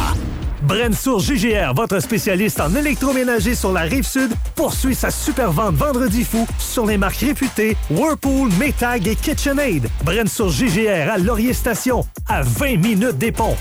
Brensour 0.62 1.20
GGR, 1.20 1.74
votre 1.74 2.00
spécialiste 2.00 2.60
en 2.60 2.74
électroménager 2.74 3.54
sur 3.54 3.72
la 3.72 3.80
rive 3.80 4.06
sud, 4.06 4.30
poursuit 4.54 4.94
sa 4.94 5.10
super 5.10 5.50
vente 5.50 5.74
vendredi 5.74 6.24
fou 6.24 6.46
sur 6.58 6.86
les 6.86 6.96
marques 6.96 7.16
réputées 7.16 7.76
Whirlpool, 7.90 8.48
Maytag 8.58 9.06
et 9.08 9.16
KitchenAid. 9.16 9.88
Brensour 10.04 10.50
GGR 10.50 11.10
à 11.10 11.18
Laurier 11.18 11.52
Station, 11.52 12.06
à 12.28 12.42
20 12.42 12.76
minutes 12.76 13.18
des 13.18 13.32
ponts. 13.32 13.56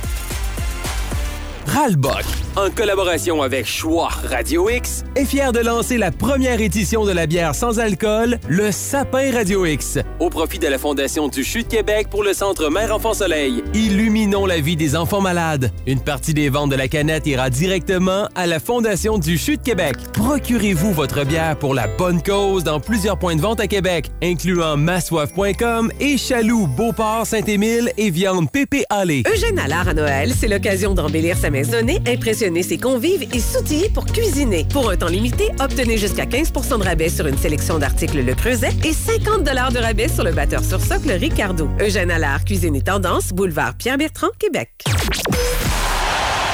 Ralbock, 1.67 2.23
en 2.55 2.69
collaboration 2.69 3.41
avec 3.41 3.65
Choix 3.65 4.09
Radio 4.29 4.69
X, 4.69 5.03
est 5.15 5.25
fier 5.25 5.51
de 5.51 5.59
lancer 5.59 5.97
la 5.97 6.11
première 6.11 6.59
édition 6.59 7.05
de 7.05 7.11
la 7.11 7.27
bière 7.27 7.55
sans 7.55 7.79
alcool, 7.79 8.39
le 8.49 8.71
Sapin 8.71 9.31
Radio 9.31 9.65
X, 9.65 9.99
au 10.19 10.29
profit 10.29 10.59
de 10.59 10.67
la 10.67 10.77
Fondation 10.77 11.27
du 11.27 11.43
CHU 11.43 11.63
de 11.63 11.67
Québec 11.67 12.07
pour 12.09 12.23
le 12.23 12.33
Centre 12.33 12.69
Mère-Enfant-Soleil. 12.69 13.63
Illuminons 13.73 14.45
la 14.45 14.59
vie 14.59 14.75
des 14.75 14.95
enfants 14.95 15.21
malades. 15.21 15.71
Une 15.85 16.01
partie 16.01 16.33
des 16.33 16.49
ventes 16.49 16.71
de 16.71 16.75
la 16.75 16.87
canette 16.87 17.27
ira 17.27 17.49
directement 17.49 18.27
à 18.35 18.47
la 18.47 18.59
Fondation 18.59 19.17
du 19.17 19.37
CHU 19.37 19.57
de 19.57 19.63
Québec. 19.63 19.95
Procurez-vous 20.13 20.91
votre 20.91 21.23
bière 21.23 21.57
pour 21.57 21.73
la 21.73 21.87
bonne 21.87 22.21
cause 22.21 22.63
dans 22.63 22.79
plusieurs 22.79 23.19
points 23.19 23.35
de 23.35 23.41
vente 23.41 23.59
à 23.59 23.67
Québec, 23.67 24.09
incluant 24.23 24.77
massoif.com 24.77 25.91
et 25.99 26.17
Chaloux, 26.17 26.67
Beauport, 26.67 27.25
Saint-Émile 27.27 27.91
et 27.97 28.09
Viande 28.09 28.51
Pépé 28.51 28.83
Allée. 28.89 29.23
Eugène 29.31 29.59
Allard 29.59 29.87
à 29.87 29.93
Noël, 29.93 30.33
c'est 30.37 30.47
l'occasion 30.47 30.93
d'embellir 30.93 31.37
sa 31.37 31.50
maisonnée, 31.51 31.99
impressionner 32.07 32.63
ses 32.63 32.77
convives 32.79 33.27
et 33.31 33.39
s'outiller 33.39 33.89
pour 33.89 34.05
cuisiner. 34.05 34.65
Pour 34.71 34.89
un 34.89 34.97
temps 34.97 35.07
limité, 35.07 35.49
obtenez 35.59 35.97
jusqu'à 35.97 36.25
15% 36.25 36.79
de 36.79 36.83
rabais 36.83 37.09
sur 37.09 37.27
une 37.27 37.37
sélection 37.37 37.77
d'articles 37.77 38.23
Le 38.23 38.33
Creuset 38.33 38.71
et 38.83 38.93
50 38.93 39.43
de 39.43 39.79
rabais 39.79 40.07
sur 40.07 40.23
le 40.23 40.31
batteur 40.31 40.63
sur 40.63 40.81
socle 40.81 41.11
Ricardo. 41.11 41.69
Eugène 41.79 42.09
Allard, 42.09 42.43
Cuisine 42.45 42.75
et 42.75 42.81
Tendance, 42.81 43.33
boulevard 43.33 43.75
Pierre-Bertrand, 43.75 44.29
Québec. 44.39 44.69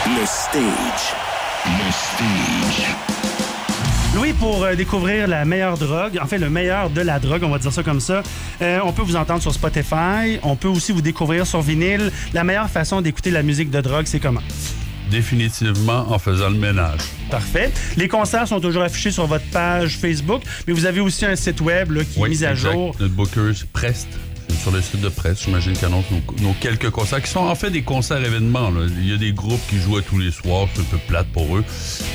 Le 0.05 0.25
Stage. 0.25 1.13
Le 1.65 1.91
Stage. 1.91 2.87
Louis, 4.15 4.33
pour 4.33 4.63
euh, 4.63 4.73
découvrir 4.73 5.27
la 5.27 5.45
meilleure 5.45 5.77
drogue, 5.77 6.17
en 6.21 6.25
fait 6.25 6.39
le 6.39 6.49
meilleur 6.49 6.89
de 6.89 7.01
la 7.01 7.19
drogue, 7.19 7.43
on 7.43 7.49
va 7.49 7.59
dire 7.59 7.71
ça 7.71 7.83
comme 7.83 7.99
ça, 7.99 8.23
euh, 8.61 8.79
on 8.83 8.91
peut 8.91 9.03
vous 9.03 9.15
entendre 9.15 9.41
sur 9.41 9.53
Spotify, 9.53 10.39
on 10.43 10.55
peut 10.55 10.69
aussi 10.69 10.91
vous 10.91 11.01
découvrir 11.01 11.45
sur 11.45 11.61
vinyle. 11.61 12.11
La 12.33 12.43
meilleure 12.43 12.69
façon 12.69 13.01
d'écouter 13.01 13.29
la 13.29 13.43
musique 13.43 13.69
de 13.69 13.79
drogue, 13.81 14.05
c'est 14.07 14.19
comment? 14.19 14.41
Définitivement 15.09 16.05
en 16.11 16.19
faisant 16.19 16.49
le 16.49 16.57
ménage. 16.57 16.99
Parfait. 17.29 17.71
Les 17.95 18.07
concerts 18.07 18.47
sont 18.47 18.59
toujours 18.59 18.83
affichés 18.83 19.11
sur 19.11 19.25
votre 19.27 19.45
page 19.51 19.97
Facebook, 19.97 20.41
mais 20.67 20.73
vous 20.73 20.85
avez 20.85 20.99
aussi 20.99 21.25
un 21.25 21.35
site 21.35 21.61
web 21.61 21.91
là, 21.91 22.03
qui 22.03 22.19
est 22.21 22.27
mis 22.29 22.43
à 22.45 22.51
exact. 22.51 22.71
jour. 22.73 22.95
Notre 22.99 23.13
booker, 23.13 23.51
Prest. 23.73 24.07
Sur 24.61 24.71
le 24.71 24.81
site 24.81 25.01
de 25.01 25.09
Prest. 25.09 25.43
J'imagine 25.45 25.73
annoncent 25.83 26.07
nos, 26.11 26.41
nos 26.47 26.53
quelques 26.53 26.89
concerts, 26.89 27.21
qui 27.21 27.29
sont 27.29 27.41
en 27.41 27.53
fait 27.55 27.69
des 27.69 27.81
concerts 27.83 28.23
événements. 28.23 28.69
là. 28.69 28.87
Il 28.97 29.07
y 29.07 29.13
a 29.13 29.17
des 29.17 29.31
groupes 29.33 29.61
qui 29.69 29.77
jouent 29.77 29.97
à 29.97 30.01
tous 30.01 30.17
les 30.17 30.31
soirs. 30.31 30.67
C'est 30.73 30.81
un 30.81 30.85
peu 30.85 30.97
plate 31.07 31.27
pour 31.33 31.57
eux. 31.57 31.63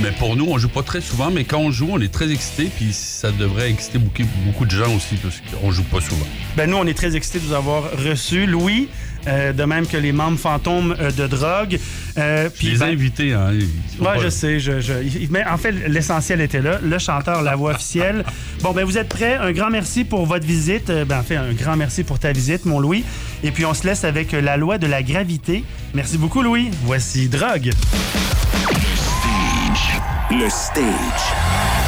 Mais 0.03 0.11
pour 0.12 0.34
nous, 0.34 0.47
on 0.49 0.59
joue 0.59 0.68
pas 0.68 0.82
très 0.82 1.01
souvent. 1.03 1.30
Mais 1.30 1.45
quand 1.45 1.59
on 1.59 1.70
joue, 1.70 1.88
on 1.90 2.01
est 2.01 2.12
très 2.12 2.30
excités. 2.32 2.70
Puis 2.74 2.93
ça 2.93 3.30
devrait 3.32 3.70
exciter 3.70 3.99
beaucoup, 3.99 4.22
beaucoup 4.47 4.64
de 4.64 4.70
gens 4.70 4.93
aussi, 4.95 5.16
parce 5.22 5.40
qu'on 5.61 5.70
joue 5.70 5.84
pas 5.84 6.01
souvent. 6.01 6.26
Ben, 6.57 6.68
nous, 6.68 6.76
on 6.78 6.86
est 6.86 6.95
très 6.95 7.16
excités 7.16 7.38
de 7.38 7.45
vous 7.45 7.55
avoir 7.55 7.84
reçu. 7.99 8.47
Louis, 8.47 8.88
euh, 9.26 9.52
de 9.52 9.64
même 9.64 9.86
que 9.86 9.96
les 9.96 10.12
membres 10.12 10.38
fantômes 10.38 10.94
euh, 11.00 11.10
de 11.10 11.26
drogue. 11.26 11.78
Euh, 12.18 12.48
Je 12.60 12.66
les 12.66 12.76
ai 12.76 12.78
ben, 12.78 12.86
invités. 12.88 13.32
Hein, 13.32 13.52
Ouais, 13.98 14.04
pas- 14.04 14.18
je 14.18 14.28
sais. 14.28 14.60
Je, 14.60 14.80
je- 14.80 14.92
il- 15.02 15.28
mais 15.30 15.44
en 15.46 15.56
fait, 15.56 15.72
l'essentiel 15.88 16.40
était 16.40 16.60
là. 16.62 16.78
Le 16.82 16.98
chanteur, 16.98 17.42
la 17.42 17.56
voix 17.56 17.72
officielle. 17.72 18.24
Bon, 18.62 18.72
ben 18.72 18.84
vous 18.84 18.98
êtes 18.98 19.08
prêts? 19.08 19.36
Un 19.40 19.52
grand 19.52 19.70
merci 19.70 20.04
pour 20.04 20.26
votre 20.26 20.46
visite. 20.46 20.90
Euh, 20.90 21.04
Ben, 21.04 21.18
en 21.20 21.22
fait, 21.22 21.36
un 21.36 21.52
grand 21.52 21.76
merci 21.76 22.04
pour 22.04 22.18
ta 22.18 22.32
visite, 22.32 22.64
mon 22.64 22.80
Louis. 22.80 23.04
Et 23.44 23.50
puis, 23.50 23.64
on 23.64 23.74
se 23.74 23.86
laisse 23.86 24.04
avec 24.04 24.32
la 24.32 24.56
loi 24.56 24.78
de 24.78 24.86
la 24.86 25.02
gravité. 25.02 25.64
Merci 25.94 26.16
beaucoup, 26.18 26.42
Louis. 26.42 26.70
Voici 26.84 27.28
Drogue. 27.28 27.70
Le 30.30 30.48
Stage. 30.48 30.82
Tu 30.82 31.82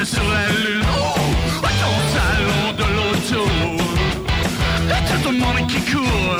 Montes 0.00 0.08
sur 0.08 0.22
la 0.30 0.48
lune, 0.48 0.82
oh, 0.98 1.62
ton 1.62 1.96
salon 2.14 2.72
de 2.72 2.84
l'auto. 2.94 3.44
Tout 5.22 5.30
le 5.30 5.38
monde 5.38 5.66
qui 5.68 5.80
court, 5.92 6.36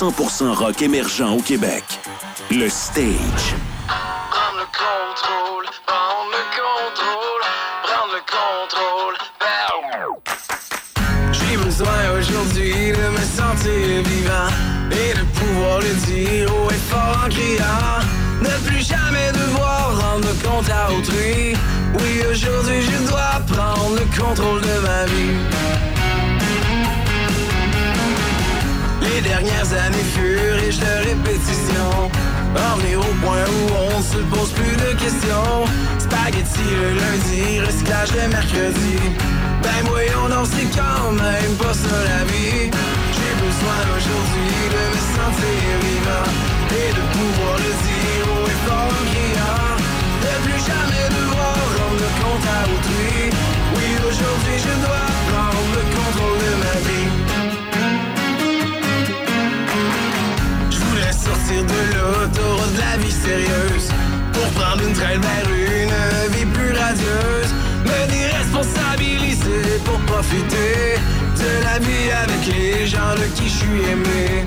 100% 0.00 0.54
rock 0.54 0.80
émergent 0.80 1.30
au 1.36 1.42
Québec. 1.42 1.84
Le 2.50 2.70
Stage. 2.70 3.04
Prendre 3.86 4.56
le 4.56 4.64
contrôle, 4.72 5.66
prendre 5.84 6.30
le 6.32 6.44
contrôle, 6.56 7.42
prendre 7.82 8.14
le 8.14 8.22
contrôle. 8.24 9.16
J'ai 11.32 11.56
besoin 11.58 12.16
aujourd'hui 12.18 12.92
de 12.92 13.08
me 13.10 13.24
sentir 13.36 14.02
vivant 14.08 14.48
et 14.90 15.12
de 15.18 15.24
pouvoir 15.38 15.80
le 15.80 15.92
dire 16.06 16.50
haut 16.50 16.70
et 16.70 16.80
fort 16.88 17.20
en 17.22 17.28
criant. 17.28 18.00
Ne 18.40 18.66
plus 18.66 18.82
jamais 18.82 19.30
devoir 19.32 20.00
rendre 20.00 20.32
compte 20.42 20.70
à 20.70 20.90
autrui. 20.90 21.54
Oui, 21.98 22.22
aujourd'hui 22.30 22.80
je 22.80 23.06
dois 23.06 23.42
prendre 23.46 23.96
le 23.96 24.06
contrôle 24.18 24.62
de 24.62 24.78
ma 24.80 25.04
vie. 25.04 25.79
Les 29.22 29.28
dernières 29.28 29.70
années 29.84 30.08
furent 30.14 30.56
riches 30.64 30.78
de 30.78 30.94
répétitions. 31.04 32.08
En 32.56 32.78
venir 32.78 33.00
au 33.00 33.12
point 33.20 33.44
où 33.52 33.60
on 33.92 34.00
se 34.00 34.16
pose 34.32 34.50
plus 34.52 34.76
de 34.76 34.96
questions. 34.96 35.68
Spaghetti 35.98 36.64
le 36.64 36.88
lundi, 36.96 37.60
recyclage 37.60 38.12
le 38.14 38.28
mercredi. 38.28 38.96
Ben 39.62 39.80
voyons 39.84 40.26
donc, 40.30 40.46
c'est 40.48 40.70
quand 40.72 41.12
même 41.12 41.54
pas 41.60 41.74
ça 41.74 41.96
la 42.10 42.24
vie. 42.32 42.72
J'ai 43.12 43.34
besoin 43.44 43.80
aujourd'hui 43.92 44.56
de 44.72 44.82
me 44.88 45.00
sentir 45.12 45.68
vivant 45.84 46.28
et 46.80 46.90
de 46.96 47.02
pouvoir 47.12 47.56
le 47.60 47.72
dire 47.84 48.24
haut 48.24 48.48
et 48.48 48.60
fort 48.64 48.88
en 48.88 49.04
criant. 49.12 49.76
Ne 50.24 50.34
plus 50.48 50.60
jamais 50.64 51.06
devoir 51.12 51.60
rendre 51.76 52.08
compte 52.24 52.46
à 52.56 52.60
autrui. 52.72 53.28
Oui, 53.76 53.88
aujourd'hui 54.00 54.56
je 54.64 54.74
dois 54.80 55.08
prendre 55.28 55.68
le 55.76 55.84
contrôle 55.92 56.38
de 56.40 56.52
ma 56.64 56.76
vie. 56.88 57.39
Sortir 61.30 61.64
de 61.64 61.80
l'autoroute 61.94 62.74
de 62.74 62.80
la 62.80 62.96
vie 63.02 63.12
sérieuse. 63.12 63.88
Pour 64.32 64.46
prendre 64.60 64.82
une 64.86 64.92
traîne 64.92 65.20
vers 65.20 65.46
une 65.48 66.32
vie 66.34 66.46
plus 66.46 66.72
radieuse. 66.72 67.52
Me 67.84 68.00
déresponsabiliser 68.10 69.78
pour 69.84 69.98
profiter 70.12 70.98
De 71.36 71.52
la 71.64 71.78
vie 71.78 72.10
avec 72.24 72.42
les 72.46 72.86
gens 72.86 73.14
de 73.20 73.26
qui 73.34 73.48
je 73.48 73.56
suis 73.62 73.82
aimé. 73.92 74.44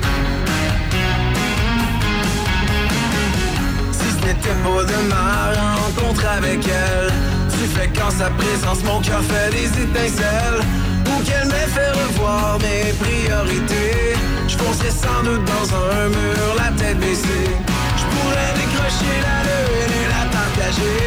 Si 3.92 4.08
ce 4.14 4.26
n'était 4.26 4.58
pas 4.64 4.82
de 4.92 4.98
ma 5.12 5.28
rencontre 5.60 6.24
avec 6.38 6.60
elle. 6.66 7.12
Tu 7.50 7.66
fais 7.74 7.88
qu'en 7.88 8.10
sa 8.10 8.28
présence 8.30 8.82
mon 8.84 9.00
cœur 9.00 9.22
fait 9.22 9.50
des 9.50 9.68
étincelles 9.84 10.62
qu'elle 11.24 11.48
m'ait 11.48 11.70
fait 11.76 11.92
revoir 12.02 12.58
mes 12.60 12.92
priorités. 13.02 14.14
Je 14.46 14.56
foncerais 14.56 14.94
sans 15.04 15.20
doute 15.24 15.44
dans 15.44 15.66
un 15.74 16.08
mur, 16.08 16.46
la 16.62 16.70
tête 16.80 16.98
baissée. 16.98 17.50
Je 18.00 18.04
pourrais 18.12 18.52
décrocher 18.60 19.14
la 19.28 19.38
lune 19.48 19.94
et 20.00 20.08
la 20.14 20.24
partager. 20.36 21.02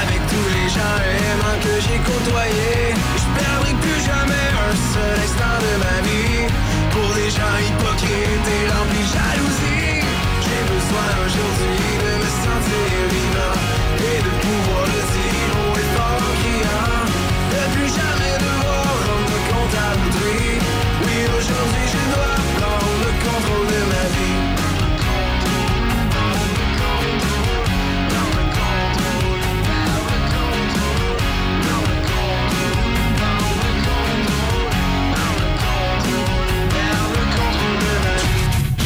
Avec 0.00 0.20
tous 0.32 0.48
les 0.56 0.68
gens 0.76 0.96
aimants 1.30 1.60
que 1.64 1.74
j'ai 1.84 1.98
côtoyés. 2.10 2.94
Je 3.22 3.26
perdrai 3.38 3.72
plus 3.84 4.00
jamais 4.10 4.46
un 4.68 4.74
seul 4.92 5.16
instant 5.26 5.56
de 5.66 5.72
ma 5.84 5.96
vie. 6.06 6.42
Pour 6.92 7.08
des 7.18 7.30
gens 7.36 7.56
hypocrites 7.66 8.48
et 8.56 8.64
remplis 8.74 9.06
de 9.06 9.12
jalousie. 9.16 10.02
J'ai 10.44 10.62
besoin 10.74 11.08
aujourd'hui 11.24 11.88
de 12.04 12.12
me 12.22 12.30
sentir 12.44 12.98
vivant 13.14 13.56
Et 14.10 14.18
de 14.26 14.32
pouvoir 14.42 14.95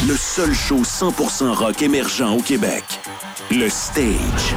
Le 0.07 0.17
seul 0.17 0.53
show 0.53 0.81
100% 0.81 1.53
rock 1.53 1.81
émergent 1.81 2.35
au 2.35 2.41
Québec. 2.41 2.83
Le 3.51 3.69
Stage. 3.69 4.55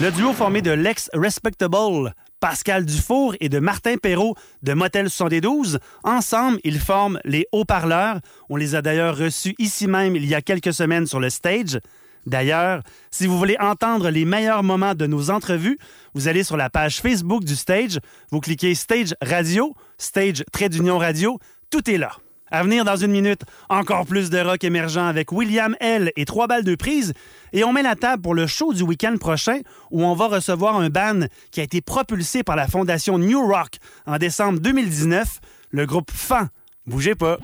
Le 0.00 0.10
duo 0.12 0.32
formé 0.32 0.62
de 0.62 0.70
l'ex 0.70 1.10
Respectable, 1.12 2.14
Pascal 2.38 2.84
Dufour 2.84 3.34
et 3.40 3.48
de 3.48 3.58
Martin 3.58 3.96
Perrault 3.96 4.36
de 4.62 4.74
Motel 4.74 5.10
72, 5.10 5.80
ensemble, 6.04 6.60
ils 6.62 6.78
forment 6.78 7.18
les 7.24 7.48
Haut-Parleurs. 7.50 8.20
On 8.48 8.54
les 8.54 8.76
a 8.76 8.82
d'ailleurs 8.82 9.16
reçus 9.16 9.56
ici 9.58 9.88
même 9.88 10.14
il 10.14 10.24
y 10.24 10.36
a 10.36 10.40
quelques 10.40 10.72
semaines 10.72 11.08
sur 11.08 11.18
le 11.18 11.30
stage. 11.30 11.80
D'ailleurs, 12.24 12.84
si 13.10 13.26
vous 13.26 13.36
voulez 13.36 13.56
entendre 13.58 14.08
les 14.08 14.24
meilleurs 14.24 14.62
moments 14.62 14.94
de 14.94 15.08
nos 15.08 15.30
entrevues, 15.30 15.80
vous 16.14 16.28
allez 16.28 16.44
sur 16.44 16.56
la 16.56 16.70
page 16.70 17.00
Facebook 17.00 17.42
du 17.42 17.56
Stage, 17.56 17.98
vous 18.30 18.38
cliquez 18.38 18.76
Stage 18.76 19.16
Radio, 19.20 19.74
Stage 19.98 20.44
Trait 20.52 20.68
d'Union 20.68 20.98
Radio, 20.98 21.40
tout 21.70 21.90
est 21.90 21.98
là. 21.98 22.12
À 22.52 22.62
venir 22.62 22.84
dans 22.84 22.96
une 22.96 23.12
minute, 23.12 23.40
encore 23.70 24.04
plus 24.04 24.28
de 24.28 24.38
rock 24.38 24.62
émergent 24.62 24.98
avec 24.98 25.32
William 25.32 25.74
L. 25.80 26.12
et 26.16 26.26
trois 26.26 26.46
balles 26.46 26.64
de 26.64 26.74
prise. 26.74 27.14
Et 27.54 27.64
on 27.64 27.72
met 27.72 27.82
la 27.82 27.96
table 27.96 28.20
pour 28.20 28.34
le 28.34 28.46
show 28.46 28.74
du 28.74 28.82
week-end 28.82 29.16
prochain 29.18 29.60
où 29.90 30.04
on 30.04 30.14
va 30.14 30.26
recevoir 30.26 30.76
un 30.76 30.90
band 30.90 31.20
qui 31.50 31.60
a 31.60 31.62
été 31.62 31.80
propulsé 31.80 32.42
par 32.42 32.54
la 32.54 32.68
fondation 32.68 33.18
New 33.18 33.40
Rock 33.40 33.78
en 34.04 34.18
décembre 34.18 34.60
2019, 34.60 35.40
le 35.70 35.86
groupe 35.86 36.10
Fan. 36.12 36.50
Bougez 36.86 37.14
pas. 37.14 37.38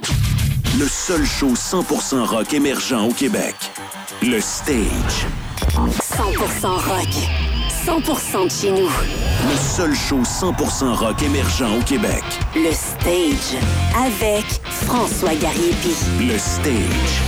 Le 0.78 0.86
seul 0.86 1.24
show 1.24 1.54
100% 1.54 2.26
rock 2.26 2.52
émergent 2.52 3.08
au 3.08 3.12
Québec. 3.14 3.54
Le 4.22 4.40
Stage. 4.42 5.26
100% 5.72 6.66
rock. 6.66 7.47
100% 7.88 8.44
de 8.44 8.50
chez 8.50 8.70
nous. 8.70 8.90
Le 9.50 9.56
seul 9.56 9.94
show 9.94 10.18
100% 10.18 10.92
rock 10.92 11.22
émergent 11.22 11.78
au 11.78 11.82
Québec. 11.82 12.22
Le 12.54 12.70
Stage. 12.70 13.58
Avec 13.96 14.44
François 14.84 15.34
Gariepi. 15.34 15.96
Le 16.20 16.36
Stage. 16.36 17.22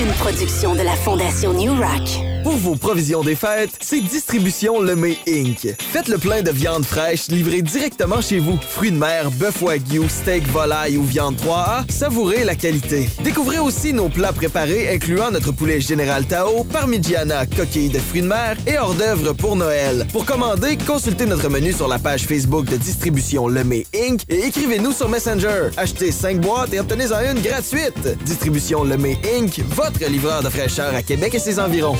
Une 0.00 0.12
production 0.12 0.76
de 0.76 0.82
la 0.82 0.94
Fondation 0.94 1.52
New 1.54 1.74
Rock. 1.74 2.37
Pour 2.42 2.56
vos 2.56 2.74
provisions 2.76 3.22
des 3.22 3.34
fêtes, 3.34 3.70
c'est 3.80 4.00
Distribution 4.00 4.80
Lemay 4.80 5.18
Inc. 5.26 5.74
Faites 5.78 6.08
le 6.08 6.18
plein 6.18 6.42
de 6.42 6.50
viande 6.50 6.84
fraîche 6.84 7.28
livrée 7.28 7.62
directement 7.62 8.20
chez 8.20 8.38
vous. 8.38 8.58
Fruits 8.60 8.92
de 8.92 8.96
mer, 8.96 9.30
bœuf 9.32 9.62
wagyu, 9.62 10.08
steak, 10.08 10.46
volaille 10.48 10.96
ou 10.96 11.02
viande 11.02 11.36
3A, 11.36 11.90
savourez 11.90 12.44
la 12.44 12.54
qualité. 12.54 13.08
Découvrez 13.22 13.58
aussi 13.58 13.92
nos 13.92 14.08
plats 14.08 14.32
préparés 14.32 14.88
incluant 14.94 15.30
notre 15.30 15.52
poulet 15.52 15.80
général 15.80 16.26
Tao, 16.26 16.64
parmigiana, 16.64 17.46
coquille 17.46 17.88
de 17.88 17.98
fruits 17.98 18.22
de 18.22 18.28
mer 18.28 18.56
et 18.66 18.78
hors 18.78 18.94
d'œuvre 18.94 19.32
pour 19.32 19.56
Noël. 19.56 20.06
Pour 20.12 20.24
commander, 20.24 20.76
consultez 20.86 21.26
notre 21.26 21.48
menu 21.48 21.72
sur 21.72 21.88
la 21.88 21.98
page 21.98 22.24
Facebook 22.24 22.66
de 22.66 22.76
Distribution 22.76 23.48
Lemay 23.48 23.86
Inc. 23.94 24.22
et 24.28 24.46
écrivez-nous 24.46 24.92
sur 24.92 25.08
Messenger. 25.08 25.70
Achetez 25.76 26.12
5 26.12 26.40
boîtes 26.40 26.72
et 26.72 26.80
obtenez-en 26.80 27.34
une 27.34 27.40
gratuite. 27.40 28.16
Distribution 28.24 28.84
Lemay 28.84 29.18
Inc. 29.38 29.60
Votre 29.70 30.04
livreur 30.06 30.42
de 30.42 30.48
fraîcheur 30.48 30.94
à 30.94 31.02
Québec 31.02 31.34
et 31.34 31.38
ses 31.38 31.58
environs. 31.58 31.96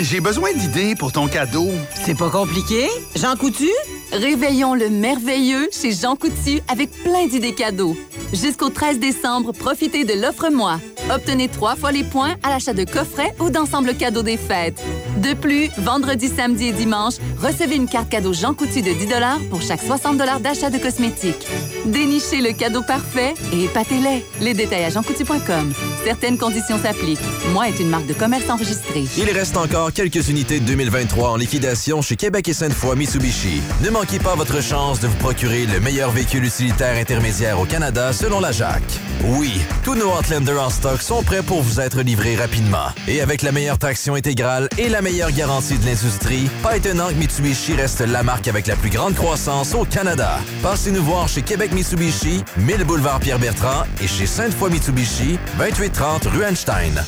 J'ai 0.00 0.20
besoin 0.20 0.52
d'idées 0.52 0.94
pour 0.94 1.12
ton 1.12 1.28
cadeau. 1.28 1.70
C'est 2.04 2.16
pas 2.16 2.30
compliqué. 2.30 2.88
Jean 3.16 3.36
Coutu? 3.36 3.68
Réveillons 4.12 4.74
le 4.74 4.88
merveilleux 4.88 5.68
chez 5.70 5.92
Jean 5.92 6.16
Coutu 6.16 6.60
avec 6.68 6.90
plein 7.02 7.26
d'idées 7.26 7.54
cadeaux. 7.54 7.96
Jusqu'au 8.32 8.68
13 8.68 8.98
décembre, 8.98 9.52
profitez 9.52 10.04
de 10.04 10.14
l'offre 10.14 10.50
moi. 10.50 10.80
Obtenez 11.10 11.48
trois 11.48 11.76
fois 11.76 11.92
les 11.92 12.04
points 12.04 12.34
à 12.42 12.50
l'achat 12.50 12.74
de 12.74 12.84
coffrets 12.84 13.34
ou 13.40 13.48
d'ensemble 13.48 13.94
cadeaux 13.94 14.22
des 14.22 14.36
fêtes. 14.36 14.82
De 15.18 15.32
plus, 15.34 15.70
vendredi, 15.78 16.28
samedi 16.28 16.66
et 16.66 16.72
dimanche, 16.72 17.14
recevez 17.40 17.76
une 17.76 17.88
carte 17.88 18.10
cadeau 18.10 18.32
Jean 18.32 18.54
Coutu 18.54 18.82
de 18.82 18.92
10 18.92 19.08
pour 19.50 19.62
chaque 19.62 19.82
60 19.82 20.18
d'achat 20.18 20.70
de 20.70 20.78
cosmétiques. 20.78 21.46
Dénichez 21.86 22.42
le 22.42 22.52
cadeau 22.52 22.82
parfait 22.82 23.34
et 23.52 23.64
épatez-les. 23.64 24.24
Les 24.40 24.54
détails 24.54 24.84
à 24.84 24.90
jeancoutu.com. 24.90 25.72
Certaines 26.04 26.36
conditions 26.36 26.78
s'appliquent. 26.78 27.18
Moi 27.52 27.68
est 27.68 27.80
une 27.80 27.88
marque 27.88 28.06
de 28.06 28.14
commerce 28.14 28.48
enregistrée. 28.50 29.04
Il 29.16 29.30
reste 29.30 29.56
encore 29.56 29.92
quelques 29.92 30.28
unités 30.28 30.60
de 30.60 30.66
2023 30.66 31.30
en 31.30 31.36
liquidation 31.36 32.02
chez 32.02 32.16
Québec 32.16 32.48
et 32.48 32.52
Sainte-Foy 32.52 32.96
Mitsubishi. 32.96 33.62
Manquez 33.98 34.20
pas 34.20 34.36
votre 34.36 34.62
chance 34.62 35.00
de 35.00 35.08
vous 35.08 35.16
procurer 35.16 35.66
le 35.66 35.80
meilleur 35.80 36.12
véhicule 36.12 36.44
utilitaire 36.44 36.96
intermédiaire 36.96 37.58
au 37.58 37.64
Canada 37.64 38.12
selon 38.12 38.38
la 38.38 38.52
JAC. 38.52 38.80
Oui, 39.24 39.60
tous 39.82 39.96
nos 39.96 40.16
Outlander 40.16 40.56
en 40.56 40.70
stock 40.70 41.02
sont 41.02 41.24
prêts 41.24 41.42
pour 41.42 41.62
vous 41.62 41.80
être 41.80 42.02
livrés 42.02 42.36
rapidement. 42.36 42.92
Et 43.08 43.20
avec 43.20 43.42
la 43.42 43.50
meilleure 43.50 43.76
traction 43.76 44.14
intégrale 44.14 44.68
et 44.78 44.88
la 44.88 45.02
meilleure 45.02 45.32
garantie 45.32 45.78
de 45.78 45.84
l'industrie, 45.84 46.48
pas 46.62 46.76
étonnant 46.76 47.08
que 47.08 47.14
Mitsubishi 47.14 47.74
reste 47.74 48.02
la 48.02 48.22
marque 48.22 48.46
avec 48.46 48.68
la 48.68 48.76
plus 48.76 48.90
grande 48.90 49.14
croissance 49.14 49.74
au 49.74 49.84
Canada. 49.84 50.38
Passez 50.62 50.92
nous 50.92 51.02
voir 51.02 51.26
chez 51.26 51.42
Québec 51.42 51.72
Mitsubishi, 51.72 52.44
1000 52.56 52.84
boulevard 52.84 53.18
Pierre-Bertrand 53.18 53.82
et 54.00 54.06
chez 54.06 54.26
Sainte-Foy 54.26 54.70
Mitsubishi, 54.70 55.40
2830 55.58 56.26
rue 56.26 56.44
Einstein. 56.44 57.02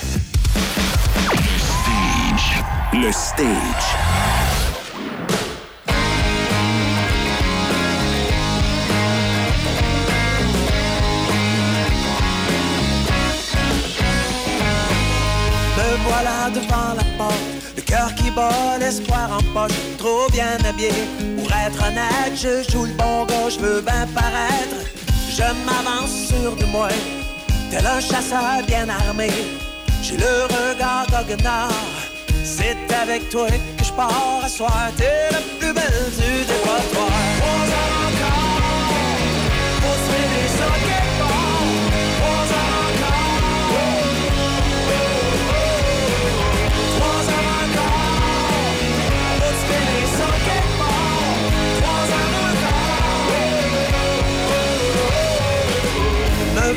Le 2.93 3.13
Stage. 3.13 4.30
Me 4.30 4.30
voilà 16.21 16.51
devant 16.51 16.95
la 16.97 17.05
porte, 17.17 17.35
le 17.77 17.83
cœur 17.83 18.15
qui 18.15 18.31
bat, 18.31 18.79
l'espoir 18.79 19.31
en 19.33 19.43
poche, 19.55 19.77
trop 19.97 20.29
bien 20.31 20.59
habillé. 20.69 20.93
Pour 21.37 21.51
être 21.53 21.83
honnête, 21.87 22.35
je 22.35 22.71
joue 22.71 22.85
le 22.85 22.93
bon 22.93 23.25
gars, 23.25 23.49
je 23.49 23.59
veux 23.59 23.81
bien 23.81 24.07
paraître. 24.15 24.81
Je 25.31 25.49
m'avance 25.65 26.13
sûr 26.29 26.57
de 26.57 26.65
moi, 26.67 26.89
tel 27.71 27.87
un 27.87 28.01
chasseur 28.01 28.63
bien 28.67 28.89
armé. 28.89 29.31
J'ai 30.03 30.17
le 30.17 30.45
regard 30.45 31.07
goguenard, 31.07 31.71
c'est 32.45 32.77
avec 33.03 33.29
toi 33.31 33.49
que 33.49 33.85
je 33.85 33.93
pars 33.93 34.41
à 34.45 34.49
soir. 34.49 34.91
T'es 34.97 35.31
la 35.31 35.41
plus 35.59 35.73
belle 35.73 36.11
du 36.19 36.45
dépotoir. 36.45 37.10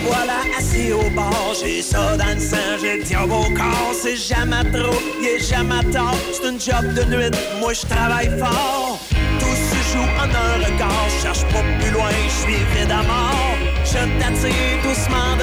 Voilà 0.02 0.42
assis 0.58 0.92
au 0.92 1.10
bord, 1.12 1.54
j'ai 1.60 1.82
ça 1.82 2.18
dans 2.18 2.34
le 2.34 2.40
sang, 2.40 2.58
j'ai 2.82 2.98
le 2.98 3.04
diable 3.04 3.32
au 3.32 3.50
corps, 3.54 3.94
c'est 3.94 4.18
jamais 4.18 4.64
trop, 4.72 4.94
est 5.24 5.40
jamais 5.40 5.84
tard, 5.92 6.16
c'est 6.32 6.50
une 6.50 6.60
job 6.60 6.94
de 6.94 7.04
nuit, 7.16 7.32
moi 7.60 7.74
je 7.74 7.86
travaille 7.86 8.32
fort. 8.40 9.00
Tout 9.40 9.46
se 9.46 9.94
joue 9.94 10.10
en 10.20 10.30
un 10.30 10.66
regard, 10.66 11.08
cherche 11.22 11.44
pas 11.54 11.64
plus 11.80 11.92
loin, 11.92 12.10
je 12.26 12.34
suis 12.44 12.56
vide 12.56 12.92
à. 12.92 13.04
Je 13.86 14.00
t'attire 14.20 14.82
doucement 14.84 15.36
dehors, 15.38 15.43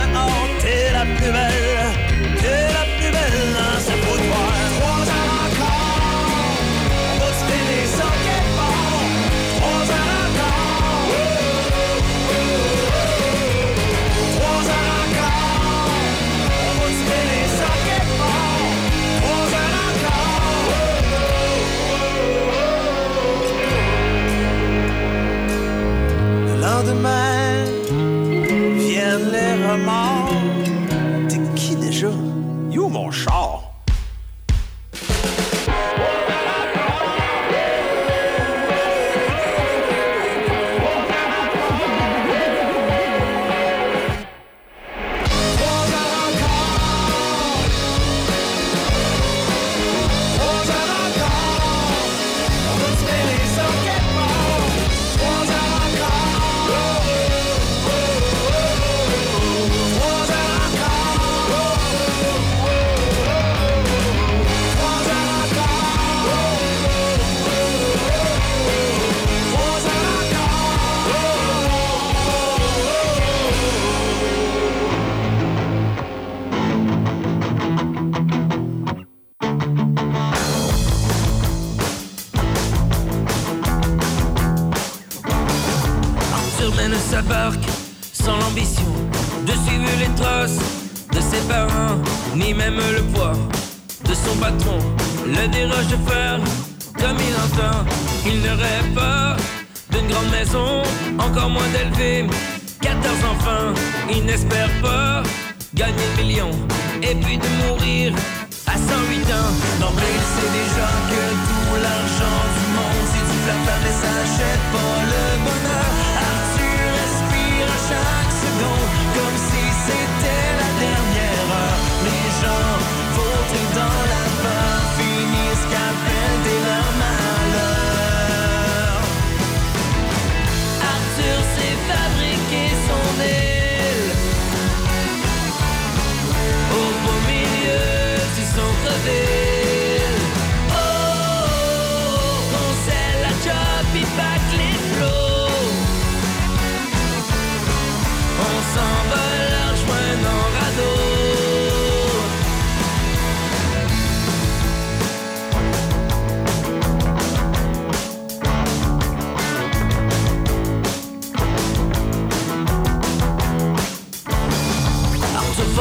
déjà 110.60 110.90
que 111.10 111.22
tout 111.48 111.74
l'argent 111.84 112.40
du 112.56 112.64
monde, 112.76 113.06
si 113.12 113.20
tu 113.28 113.36
flattes 113.44 113.80
mais 113.84 113.96
ça 114.02 114.10
achète 114.24 114.64
pas 114.72 114.98
le 115.12 115.29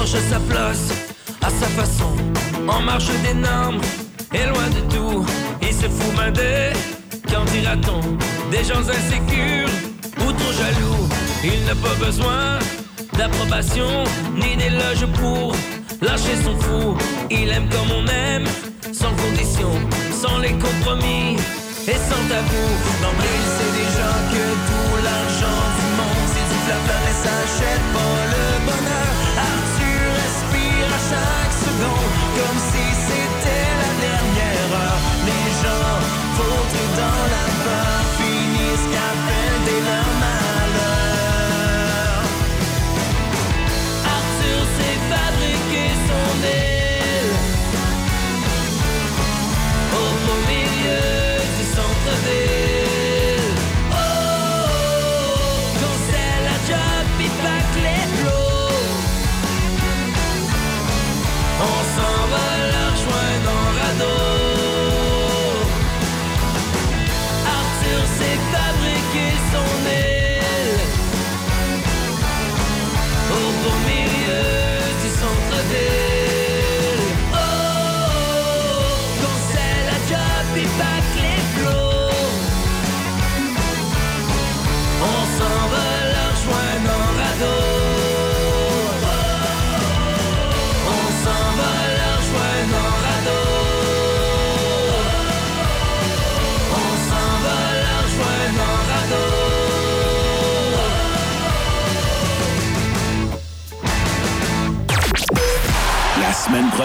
Sa 0.09 0.39
place 0.39 0.89
à 1.41 1.49
sa 1.51 1.67
façon, 1.67 2.11
en 2.67 2.81
marge 2.81 3.11
des 3.23 3.35
normes 3.35 3.79
et 4.33 4.43
loin 4.47 4.67
de 4.69 4.81
tout. 4.93 5.23
Il 5.61 5.71
se 5.71 5.87
fout 5.87 6.15
main 6.17 6.31
des, 6.31 6.73
qu'en 7.31 7.45
dira-t-on, 7.45 8.01
des 8.49 8.63
gens 8.63 8.81
insécures 8.89 9.69
ou 10.17 10.31
trop 10.31 10.51
jaloux. 10.51 11.07
Il 11.43 11.63
n'a 11.65 11.75
pas 11.75 11.93
besoin 12.03 12.57
d'approbation 13.13 14.03
ni 14.33 14.57
d'éloge 14.57 15.05
pour 15.19 15.55
lâcher 16.01 16.35
son 16.43 16.57
fou. 16.57 16.97
Il 17.29 17.49
aime 17.49 17.69
comme 17.69 17.91
on 17.91 18.07
aime, 18.07 18.47
sans 18.91 19.13
condition, 19.13 19.71
sans 20.11 20.39
les 20.39 20.53
compromis 20.53 21.37
et 21.87 21.99
sans 22.09 22.23
tabou. 22.29 22.65
D'emblée, 23.01 23.35
il 23.41 23.49
sait 23.57 23.73
déjà 23.81 24.09
que 24.33 24.43
tout 24.67 25.03
l'argent 25.03 25.61
du 25.77 25.85
monde, 25.97 26.27
si 26.33 26.41
tu 26.49 26.57
flattes 26.65 27.09
et 27.09 27.17
ça 27.23 27.33
achète 27.45 27.85
pas 27.93 28.17
le 28.33 28.65
bonheur. 28.65 28.98
Seconde, 32.39 32.47
comme 32.47 32.88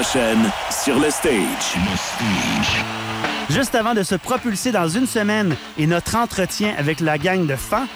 prochaine, 0.05 0.51
sur 0.71 0.99
le 0.99 1.11
stage. 1.11 1.77
Juste 3.49 3.75
avant 3.75 3.95
de 3.95 4.03
se 4.03 4.15
propulser 4.15 4.71
dans 4.71 4.89
une 4.89 5.07
semaine 5.07 5.57
et 5.79 5.87
notre 5.87 6.17
entretien 6.17 6.75
avec 6.77 7.01
la 7.01 7.17
gang 7.17 7.47
de 7.47 7.57
Fan, 7.57 7.87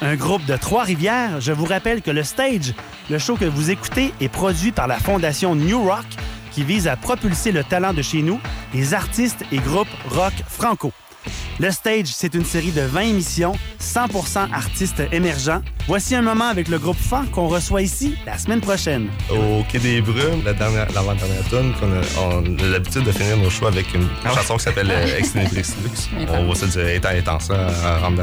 un 0.00 0.14
groupe 0.14 0.44
de 0.44 0.56
Trois-Rivières, 0.56 1.40
je 1.40 1.52
vous 1.52 1.64
rappelle 1.64 2.02
que 2.02 2.10
le 2.10 2.22
Stage, 2.22 2.74
le 3.10 3.18
show 3.18 3.36
que 3.36 3.44
vous 3.44 3.70
écoutez, 3.70 4.12
est 4.20 4.28
produit 4.28 4.70
par 4.70 4.86
la 4.86 4.98
Fondation 4.98 5.54
New 5.54 5.82
Rock 5.82 6.06
qui 6.52 6.62
vise 6.62 6.86
à 6.86 6.96
propulser 6.96 7.52
le 7.52 7.64
talent 7.64 7.92
de 7.92 8.02
chez 8.02 8.22
nous, 8.22 8.40
les 8.72 8.94
artistes 8.94 9.42
et 9.50 9.58
groupes 9.58 9.88
rock 10.10 10.34
franco. 10.48 10.92
Le 11.58 11.70
Stage, 11.70 12.06
c'est 12.08 12.34
une 12.34 12.44
série 12.44 12.70
de 12.72 12.82
20 12.82 13.00
émissions, 13.00 13.54
100% 13.80 14.52
artistes 14.52 15.02
émergents. 15.12 15.62
Voici 15.86 16.14
un 16.14 16.22
moment 16.22 16.48
avec 16.48 16.68
le 16.68 16.78
groupe 16.78 16.98
Fan 16.98 17.26
qu'on 17.28 17.48
reçoit 17.48 17.82
ici 17.82 18.16
la 18.26 18.36
semaine 18.38 18.60
prochaine. 18.60 19.08
Au 19.30 19.62
Quai 19.70 19.78
des 19.78 20.00
Brumes, 20.02 20.42
la 20.44 20.52
dernière, 20.52 20.86
l'avant-dernière 20.92 21.44
tune, 21.48 21.72
qu'on 21.80 21.92
a, 21.92 22.02
on 22.20 22.58
a 22.58 22.68
l'habitude 22.68 23.04
de 23.04 23.12
finir 23.12 23.36
nos 23.36 23.48
choix 23.50 23.68
avec 23.68 23.92
une 23.94 24.06
Ah 24.24 24.30
ouais? 24.30 24.34
chanson 24.36 24.56
qui 24.56 24.64
s'appelle 24.64 24.90
euh, 24.90 25.16
Extenubrix 25.18 25.62
Lux. 25.82 26.08
On 26.28 26.46
va 26.48 26.54
se 26.54 26.66
dire 26.66 26.88
étant 26.88 27.10
étant 27.10 27.40
ça 27.40 27.68
à 27.84 27.98
rendre 27.98 28.22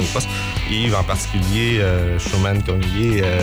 au 0.00 0.04
poste. 0.12 0.28
Yves 0.70 0.94
en 0.94 1.04
particulier, 1.04 1.78
euh, 1.80 2.18
il 2.96 3.18
est, 3.18 3.22
euh, 3.22 3.40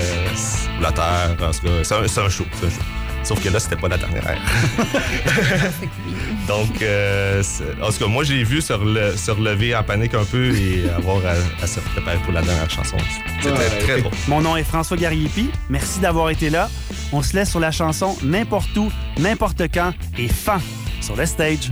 tout 0.90 1.66
cas, 1.66 1.78
c'est 1.84 1.94
un, 1.94 2.02
un 2.24 2.28
show, 2.28 2.44
c'est 2.58 2.66
un 2.66 2.70
show. 2.70 2.82
Sauf 3.24 3.42
que 3.42 3.48
là, 3.48 3.60
c'était 3.60 3.76
pas 3.76 3.88
la 3.88 3.98
dernière 3.98 4.26
ère. 4.28 4.40
Donc, 6.48 6.82
euh, 6.82 7.42
en 7.82 7.86
tout 7.90 7.98
cas, 7.98 8.06
moi, 8.06 8.24
j'ai 8.24 8.42
vu 8.42 8.60
se, 8.60 8.72
rele- 8.72 9.16
se 9.16 9.30
relever 9.30 9.74
en 9.76 9.82
panique 9.84 10.14
un 10.14 10.24
peu 10.24 10.54
et 10.56 10.84
avoir 10.96 11.18
à, 11.24 11.62
à 11.62 11.66
se 11.66 11.80
préparer 11.80 12.18
pour 12.18 12.32
la 12.32 12.42
dernière 12.42 12.68
chanson. 12.70 12.96
C'était 13.40 13.54
très 13.84 14.00
drôle. 14.00 14.12
Mon 14.28 14.40
nom 14.40 14.56
est 14.56 14.64
François 14.64 14.96
Gariepi. 14.96 15.50
Merci 15.70 16.00
d'avoir 16.00 16.30
été 16.30 16.50
là. 16.50 16.68
On 17.12 17.22
se 17.22 17.34
laisse 17.36 17.50
sur 17.50 17.60
la 17.60 17.70
chanson 17.70 18.16
N'importe 18.22 18.76
où, 18.76 18.90
n'importe 19.18 19.62
quand 19.72 19.92
et 20.18 20.28
Fan 20.28 20.60
sur 21.00 21.14
le 21.16 21.26
Stage. 21.26 21.70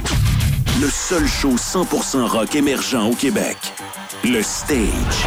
Le 0.80 0.88
seul 0.88 1.26
show 1.26 1.56
100% 1.56 2.26
rock 2.28 2.54
émergent 2.54 2.94
au 3.10 3.14
Québec. 3.14 3.56
Le 4.24 4.42
Stage. 4.42 5.26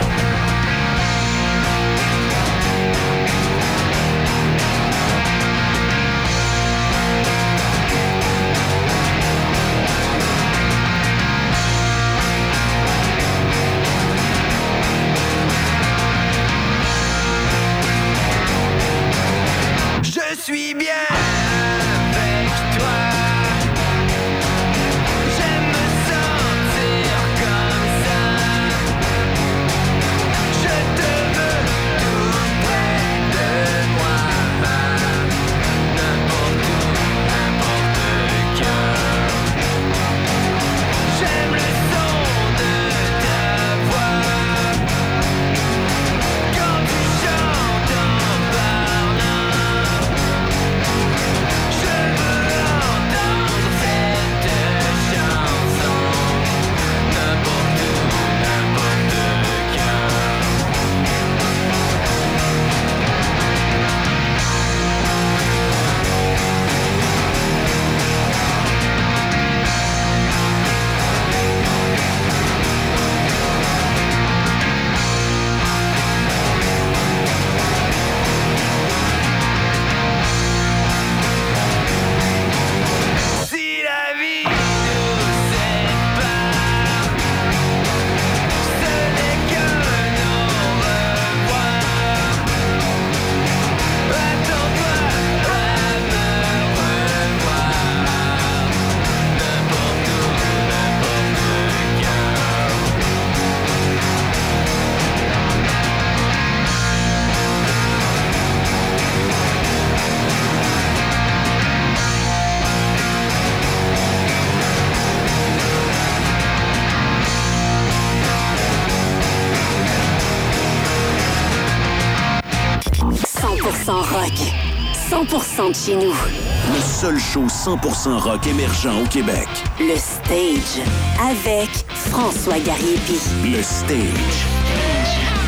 100% 125.34 125.70
de 125.70 125.76
chez 125.76 125.96
nous. 125.96 126.12
Le 126.12 126.80
seul 126.80 127.20
show 127.20 127.46
100% 127.48 128.20
rock 128.20 128.46
émergent 128.46 129.02
au 129.02 129.08
Québec. 129.08 129.48
Le 129.80 129.96
Stage 129.98 130.86
avec 131.20 131.70
François 131.90 132.60
Gariepi. 132.60 133.20
Le 133.44 133.64
Stage. 133.64 134.46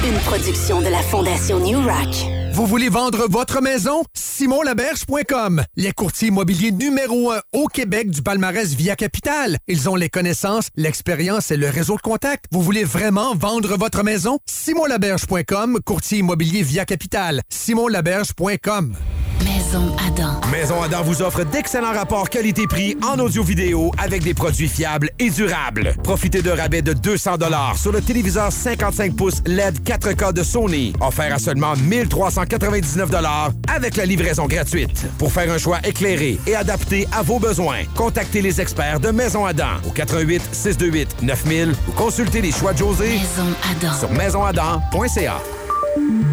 Une 0.03 0.19
production 0.21 0.81
de 0.81 0.87
la 0.87 1.01
Fondation 1.01 1.59
New 1.59 1.79
Rock. 1.81 2.34
Vous 2.55 2.65
voulez 2.65 2.87
vendre 2.87 3.27
votre 3.29 3.61
maison? 3.61 4.05
simonlaberge.com. 4.13 5.61
Les 5.75 5.91
courtiers 5.91 6.29
immobiliers 6.29 6.71
numéro 6.71 7.29
un 7.33 7.41
au 7.51 7.67
Québec 7.67 8.09
du 8.09 8.21
palmarès 8.21 8.73
Via 8.75 8.95
Capital. 8.95 9.57
Ils 9.67 9.89
ont 9.89 9.95
les 9.95 10.07
connaissances, 10.07 10.69
l'expérience 10.77 11.51
et 11.51 11.57
le 11.57 11.67
réseau 11.67 11.97
de 11.97 12.01
contacts. 12.01 12.45
Vous 12.53 12.61
voulez 12.61 12.85
vraiment 12.85 13.35
vendre 13.35 13.75
votre 13.75 14.03
maison? 14.03 14.39
simonlaberge.com, 14.45 15.79
courtier 15.83 16.19
immobilier 16.19 16.63
Via 16.63 16.85
Capital. 16.85 17.41
simonlaberge.com. 17.49 18.95
Maison 19.43 19.95
Adam. 19.97 20.39
Maison 20.51 20.81
Adam 20.81 21.03
vous 21.03 21.21
offre 21.21 21.43
d'excellents 21.43 21.93
rapports 21.93 22.29
qualité-prix 22.29 22.95
en 23.03 23.19
audio-vidéo 23.19 23.91
avec 23.97 24.23
des 24.23 24.33
produits 24.33 24.69
fiables 24.69 25.09
et 25.19 25.29
durables. 25.29 25.95
Profitez 26.03 26.41
de 26.41 26.49
rabais 26.49 26.81
de 26.81 26.93
200 26.93 27.35
sur 27.75 27.91
le 27.91 28.01
téléviseur 28.01 28.51
55 28.51 29.15
pouces 29.15 29.41
LED 29.45 29.79
4K 29.83 30.33
de 30.33 30.43
Sony, 30.43 30.93
offert 31.01 31.33
à 31.33 31.39
seulement 31.39 31.75
1399 32.45 33.53
avec 33.67 33.95
la 33.97 34.05
livraison 34.05 34.45
gratuite. 34.45 35.05
Pour 35.17 35.31
faire 35.31 35.51
un 35.51 35.57
choix 35.57 35.79
éclairé 35.83 36.39
et 36.47 36.55
adapté 36.55 37.07
à 37.11 37.21
vos 37.21 37.39
besoins, 37.39 37.83
contactez 37.95 38.41
les 38.41 38.61
experts 38.61 38.99
de 38.99 39.09
Maison 39.09 39.45
Adam 39.45 39.77
au 39.87 39.91
88 39.91 40.41
628 40.51 41.21
9000 41.23 41.73
ou 41.87 41.91
consultez 41.91 42.41
les 42.41 42.51
choix 42.51 42.73
de 42.73 42.77
José 42.79 43.09
Maison 43.09 43.53
Adam. 43.71 43.93
sur 43.99 44.11
maisonadam.ca. 44.11 45.41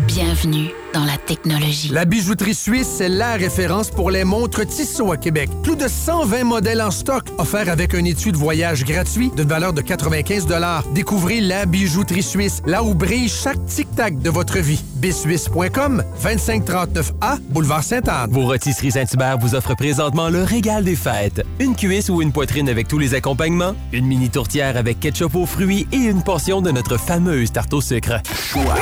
Bienvenue 0.07 0.82
dans 0.93 1.05
la 1.05 1.17
technologie. 1.17 1.89
La 1.91 2.05
bijouterie 2.05 2.55
suisse, 2.55 2.89
c'est 2.99 3.09
la 3.09 3.35
référence 3.35 3.91
pour 3.91 4.11
les 4.11 4.25
montres 4.25 4.67
Tissot 4.67 5.13
à 5.13 5.17
Québec. 5.17 5.51
Plus 5.63 5.77
de 5.77 5.89
120 5.89 6.45
modèles 6.45 6.83
en 6.83 6.91
stock, 6.91 7.25
offerts 7.39 7.69
avec 7.69 7.95
un 7.95 8.05
étui 8.05 8.33
de 8.33 8.37
voyage 8.37 8.85
gratuit 8.85 9.31
d'une 9.37 9.49
valeur 9.49 9.73
de 9.73 9.81
95 9.81 10.47
$. 10.49 10.95
Découvrez 10.95 11.41
la 11.41 11.67
bijouterie 11.67 12.23
suisse, 12.23 12.63
là 12.67 12.83
où 12.83 12.95
brille 12.95 13.29
chaque 13.29 13.65
tic-tac 13.67 14.19
de 14.19 14.31
votre 14.31 14.59
vie. 14.59 14.83
bsuisse.com, 14.97 16.03
2539A, 16.23 17.39
boulevard 17.51 17.83
Sainte-Anne. 17.83 18.31
Vos 18.31 18.47
rôtisseries 18.47 18.93
Saint-Hubert 18.93 19.39
vous 19.39 19.55
offrent 19.55 19.77
présentement 19.77 20.29
le 20.29 20.43
régal 20.43 20.85
des 20.85 20.97
fêtes. 20.97 21.45
Une 21.59 21.75
cuisse 21.75 22.09
ou 22.09 22.23
une 22.23 22.33
poitrine 22.33 22.69
avec 22.69 22.89
tous 22.89 22.99
les 22.99 23.15
accompagnements, 23.15 23.75
une 23.93 24.07
mini 24.07 24.31
tourtière 24.31 24.77
avec 24.77 25.01
ketchup 25.01 25.35
aux 25.35 25.47
fruits 25.47 25.87
et 25.93 25.97
une 25.97 26.23
portion 26.23 26.61
de 26.61 26.71
notre 26.71 26.99
fameuse 26.99 27.53
tarte 27.53 27.73
au 27.73 27.81
sucre. 27.81 28.21
Choix. 28.35 28.75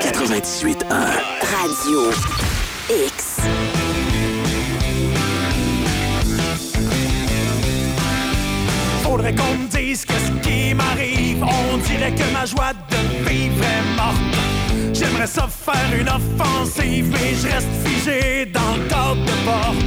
98 0.00 0.77
Radio 0.86 2.10
X. 2.88 3.36
Faudrait 9.02 9.34
qu'on 9.34 9.54
me 9.54 9.68
dise 9.68 10.04
qu'est-ce 10.04 10.30
qui 10.46 10.74
m'arrive. 10.74 11.42
On 11.42 11.78
dirait 11.78 12.12
que 12.12 12.32
ma 12.32 12.44
joie 12.44 12.72
de 12.90 13.28
vivre 13.28 13.62
est 13.62 13.96
morte. 13.96 14.16
J'aimerais 14.92 15.26
ça 15.26 15.48
faire 15.48 15.98
une 15.98 16.08
offensive, 16.08 17.10
mais 17.10 17.34
je 17.34 17.48
reste 17.48 17.68
figé 17.84 18.46
dans 18.46 18.76
le 18.76 18.84
cadre 18.88 19.24
de 19.24 19.44
porte. 19.44 19.86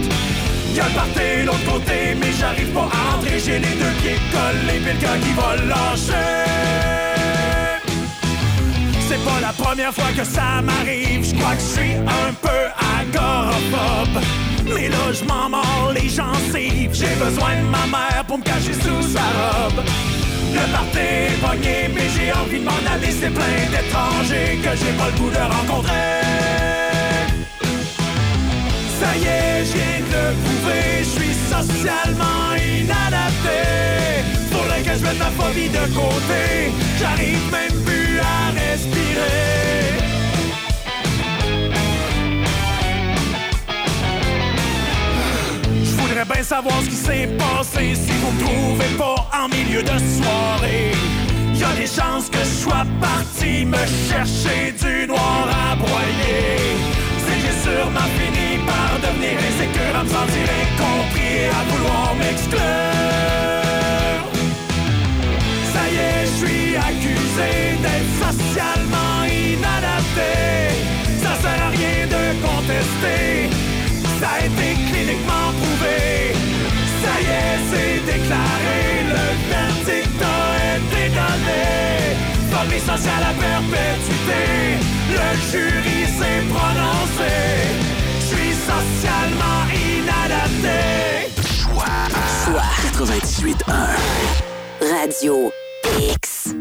Y'a 0.75 0.85
le 0.85 1.45
l'autre 1.45 1.65
côté, 1.65 2.15
mais 2.19 2.31
j'arrive 2.39 2.73
pas 2.73 2.89
à 2.91 3.17
entrer. 3.17 3.39
J'ai 3.39 3.59
les 3.59 3.75
deux 3.75 3.93
pieds 4.01 4.19
collés, 4.31 4.79
puis 4.79 4.93
le 4.93 5.21
qui 5.23 5.33
va 5.33 5.55
lâcher. 5.67 7.00
C'est 9.11 9.25
pas 9.25 9.41
la 9.41 9.51
première 9.51 9.93
fois 9.93 10.09
que 10.15 10.23
ça 10.23 10.61
m'arrive. 10.63 11.25
Je 11.29 11.35
crois 11.35 11.55
que 11.55 11.61
je 11.61 11.79
suis 11.79 11.95
un 11.95 12.31
peu 12.45 12.61
agoraphobe. 12.97 14.23
Mais 14.73 14.87
là, 14.87 15.11
je 15.11 15.25
m'en 15.25 15.49
mords 15.49 15.91
les 15.93 16.07
gencives. 16.07 16.93
J'ai 16.93 17.15
besoin 17.19 17.57
de 17.57 17.67
ma 17.67 17.85
mère 17.91 18.23
pour 18.25 18.37
me 18.37 18.43
cacher 18.43 18.71
sous 18.71 19.01
sa 19.15 19.27
robe. 19.35 19.83
Le 20.53 20.63
party 20.71 20.97
est 20.97 21.41
pogné, 21.41 21.89
mais 21.93 22.07
j'ai 22.15 22.31
envie 22.31 22.59
de 22.59 22.63
m'en 22.63 22.83
aller. 22.89 23.11
C'est 23.11 23.31
plein 23.31 23.59
d'étrangers 23.73 24.57
que 24.63 24.77
j'ai 24.79 24.93
pas 24.97 25.07
le 25.11 25.17
goût 25.19 25.29
de 25.29 25.43
rencontrer. 25.55 26.21
Ça 28.97 29.11
y 29.17 29.25
est, 29.25 29.65
je 29.65 29.73
viens 29.73 29.99
de 30.07 30.13
le 30.15 30.33
prouver, 30.41 30.99
je 30.99 31.09
suis 31.19 31.35
socialement 31.51 32.55
inadapté. 32.55 33.59
Faudrait 34.53 34.81
que 34.83 34.97
je 34.97 35.03
mette 35.03 35.19
ma 35.19 35.31
phobie 35.31 35.67
de 35.67 35.85
côté, 35.99 36.71
j'arrive 36.97 37.51
même 37.51 37.83
plus 37.83 38.00
Je 45.83 45.91
voudrais 45.97 46.25
bien 46.25 46.43
savoir 46.43 46.81
ce 46.81 46.89
qui 46.89 46.95
s'est 46.95 47.29
passé 47.37 47.95
si 47.95 48.11
vous 48.11 48.31
me 48.31 48.39
trouvez 48.39 48.97
pas 48.97 49.29
en 49.33 49.47
milieu 49.49 49.81
de 49.83 49.87
soirée. 49.89 50.91
Y 51.53 51.63
a 51.63 51.73
des 51.75 51.87
chances 51.87 52.29
que 52.29 52.39
je 52.39 52.63
sois 52.63 52.85
parti 52.99 53.65
me 53.65 53.77
chercher 54.09 54.71
du 54.71 55.07
noir 55.07 55.47
à 55.49 55.75
broyer. 55.75 56.75
C'est 57.23 57.39
j'ai 57.41 57.55
sûrement 57.61 58.09
fini 58.17 58.59
par 58.65 58.99
devenir 58.99 59.37
insécure, 59.37 59.95
à 59.99 60.03
me 60.03 60.09
sentir 60.09 60.47
incompris 60.63 61.45
à 61.49 61.63
vouloir 61.71 62.15
m'exclure. 62.15 62.59
Ça 65.73 65.83
y 65.91 65.95
est, 65.95 66.25
je 66.25 66.45
suis 66.45 66.77
d'être 67.83 68.11
socialement 68.25 69.23
inadapté. 69.25 70.31
Ça 71.23 71.33
sert 71.41 71.61
à 71.67 71.69
rien 71.69 72.05
de 72.07 72.23
contester. 72.45 73.49
Ça 74.19 74.29
a 74.35 74.39
été 74.45 74.67
cliniquement 74.89 75.49
prouvé. 75.59 76.33
Ça 77.03 77.13
y 77.19 77.25
est, 77.25 77.59
c'est 77.69 77.97
déclaré. 78.11 78.81
Le 79.13 79.25
verdict 79.49 80.21
a 80.21 80.77
été 80.77 81.03
donné. 81.19 81.63
Folie 82.51 82.79
sociale 82.79 83.23
à 83.29 83.33
perpétuité. 83.33 84.43
Le 85.15 85.27
jury 85.49 86.01
s'est 86.17 86.43
prononcé. 86.53 87.33
Je 88.19 88.25
suis 88.35 88.53
socialement 88.71 89.61
inadapté. 89.89 90.79
Choix. 91.59 92.01
98.1. 92.99 94.21
Radio 94.81 95.51
X. 95.99 96.60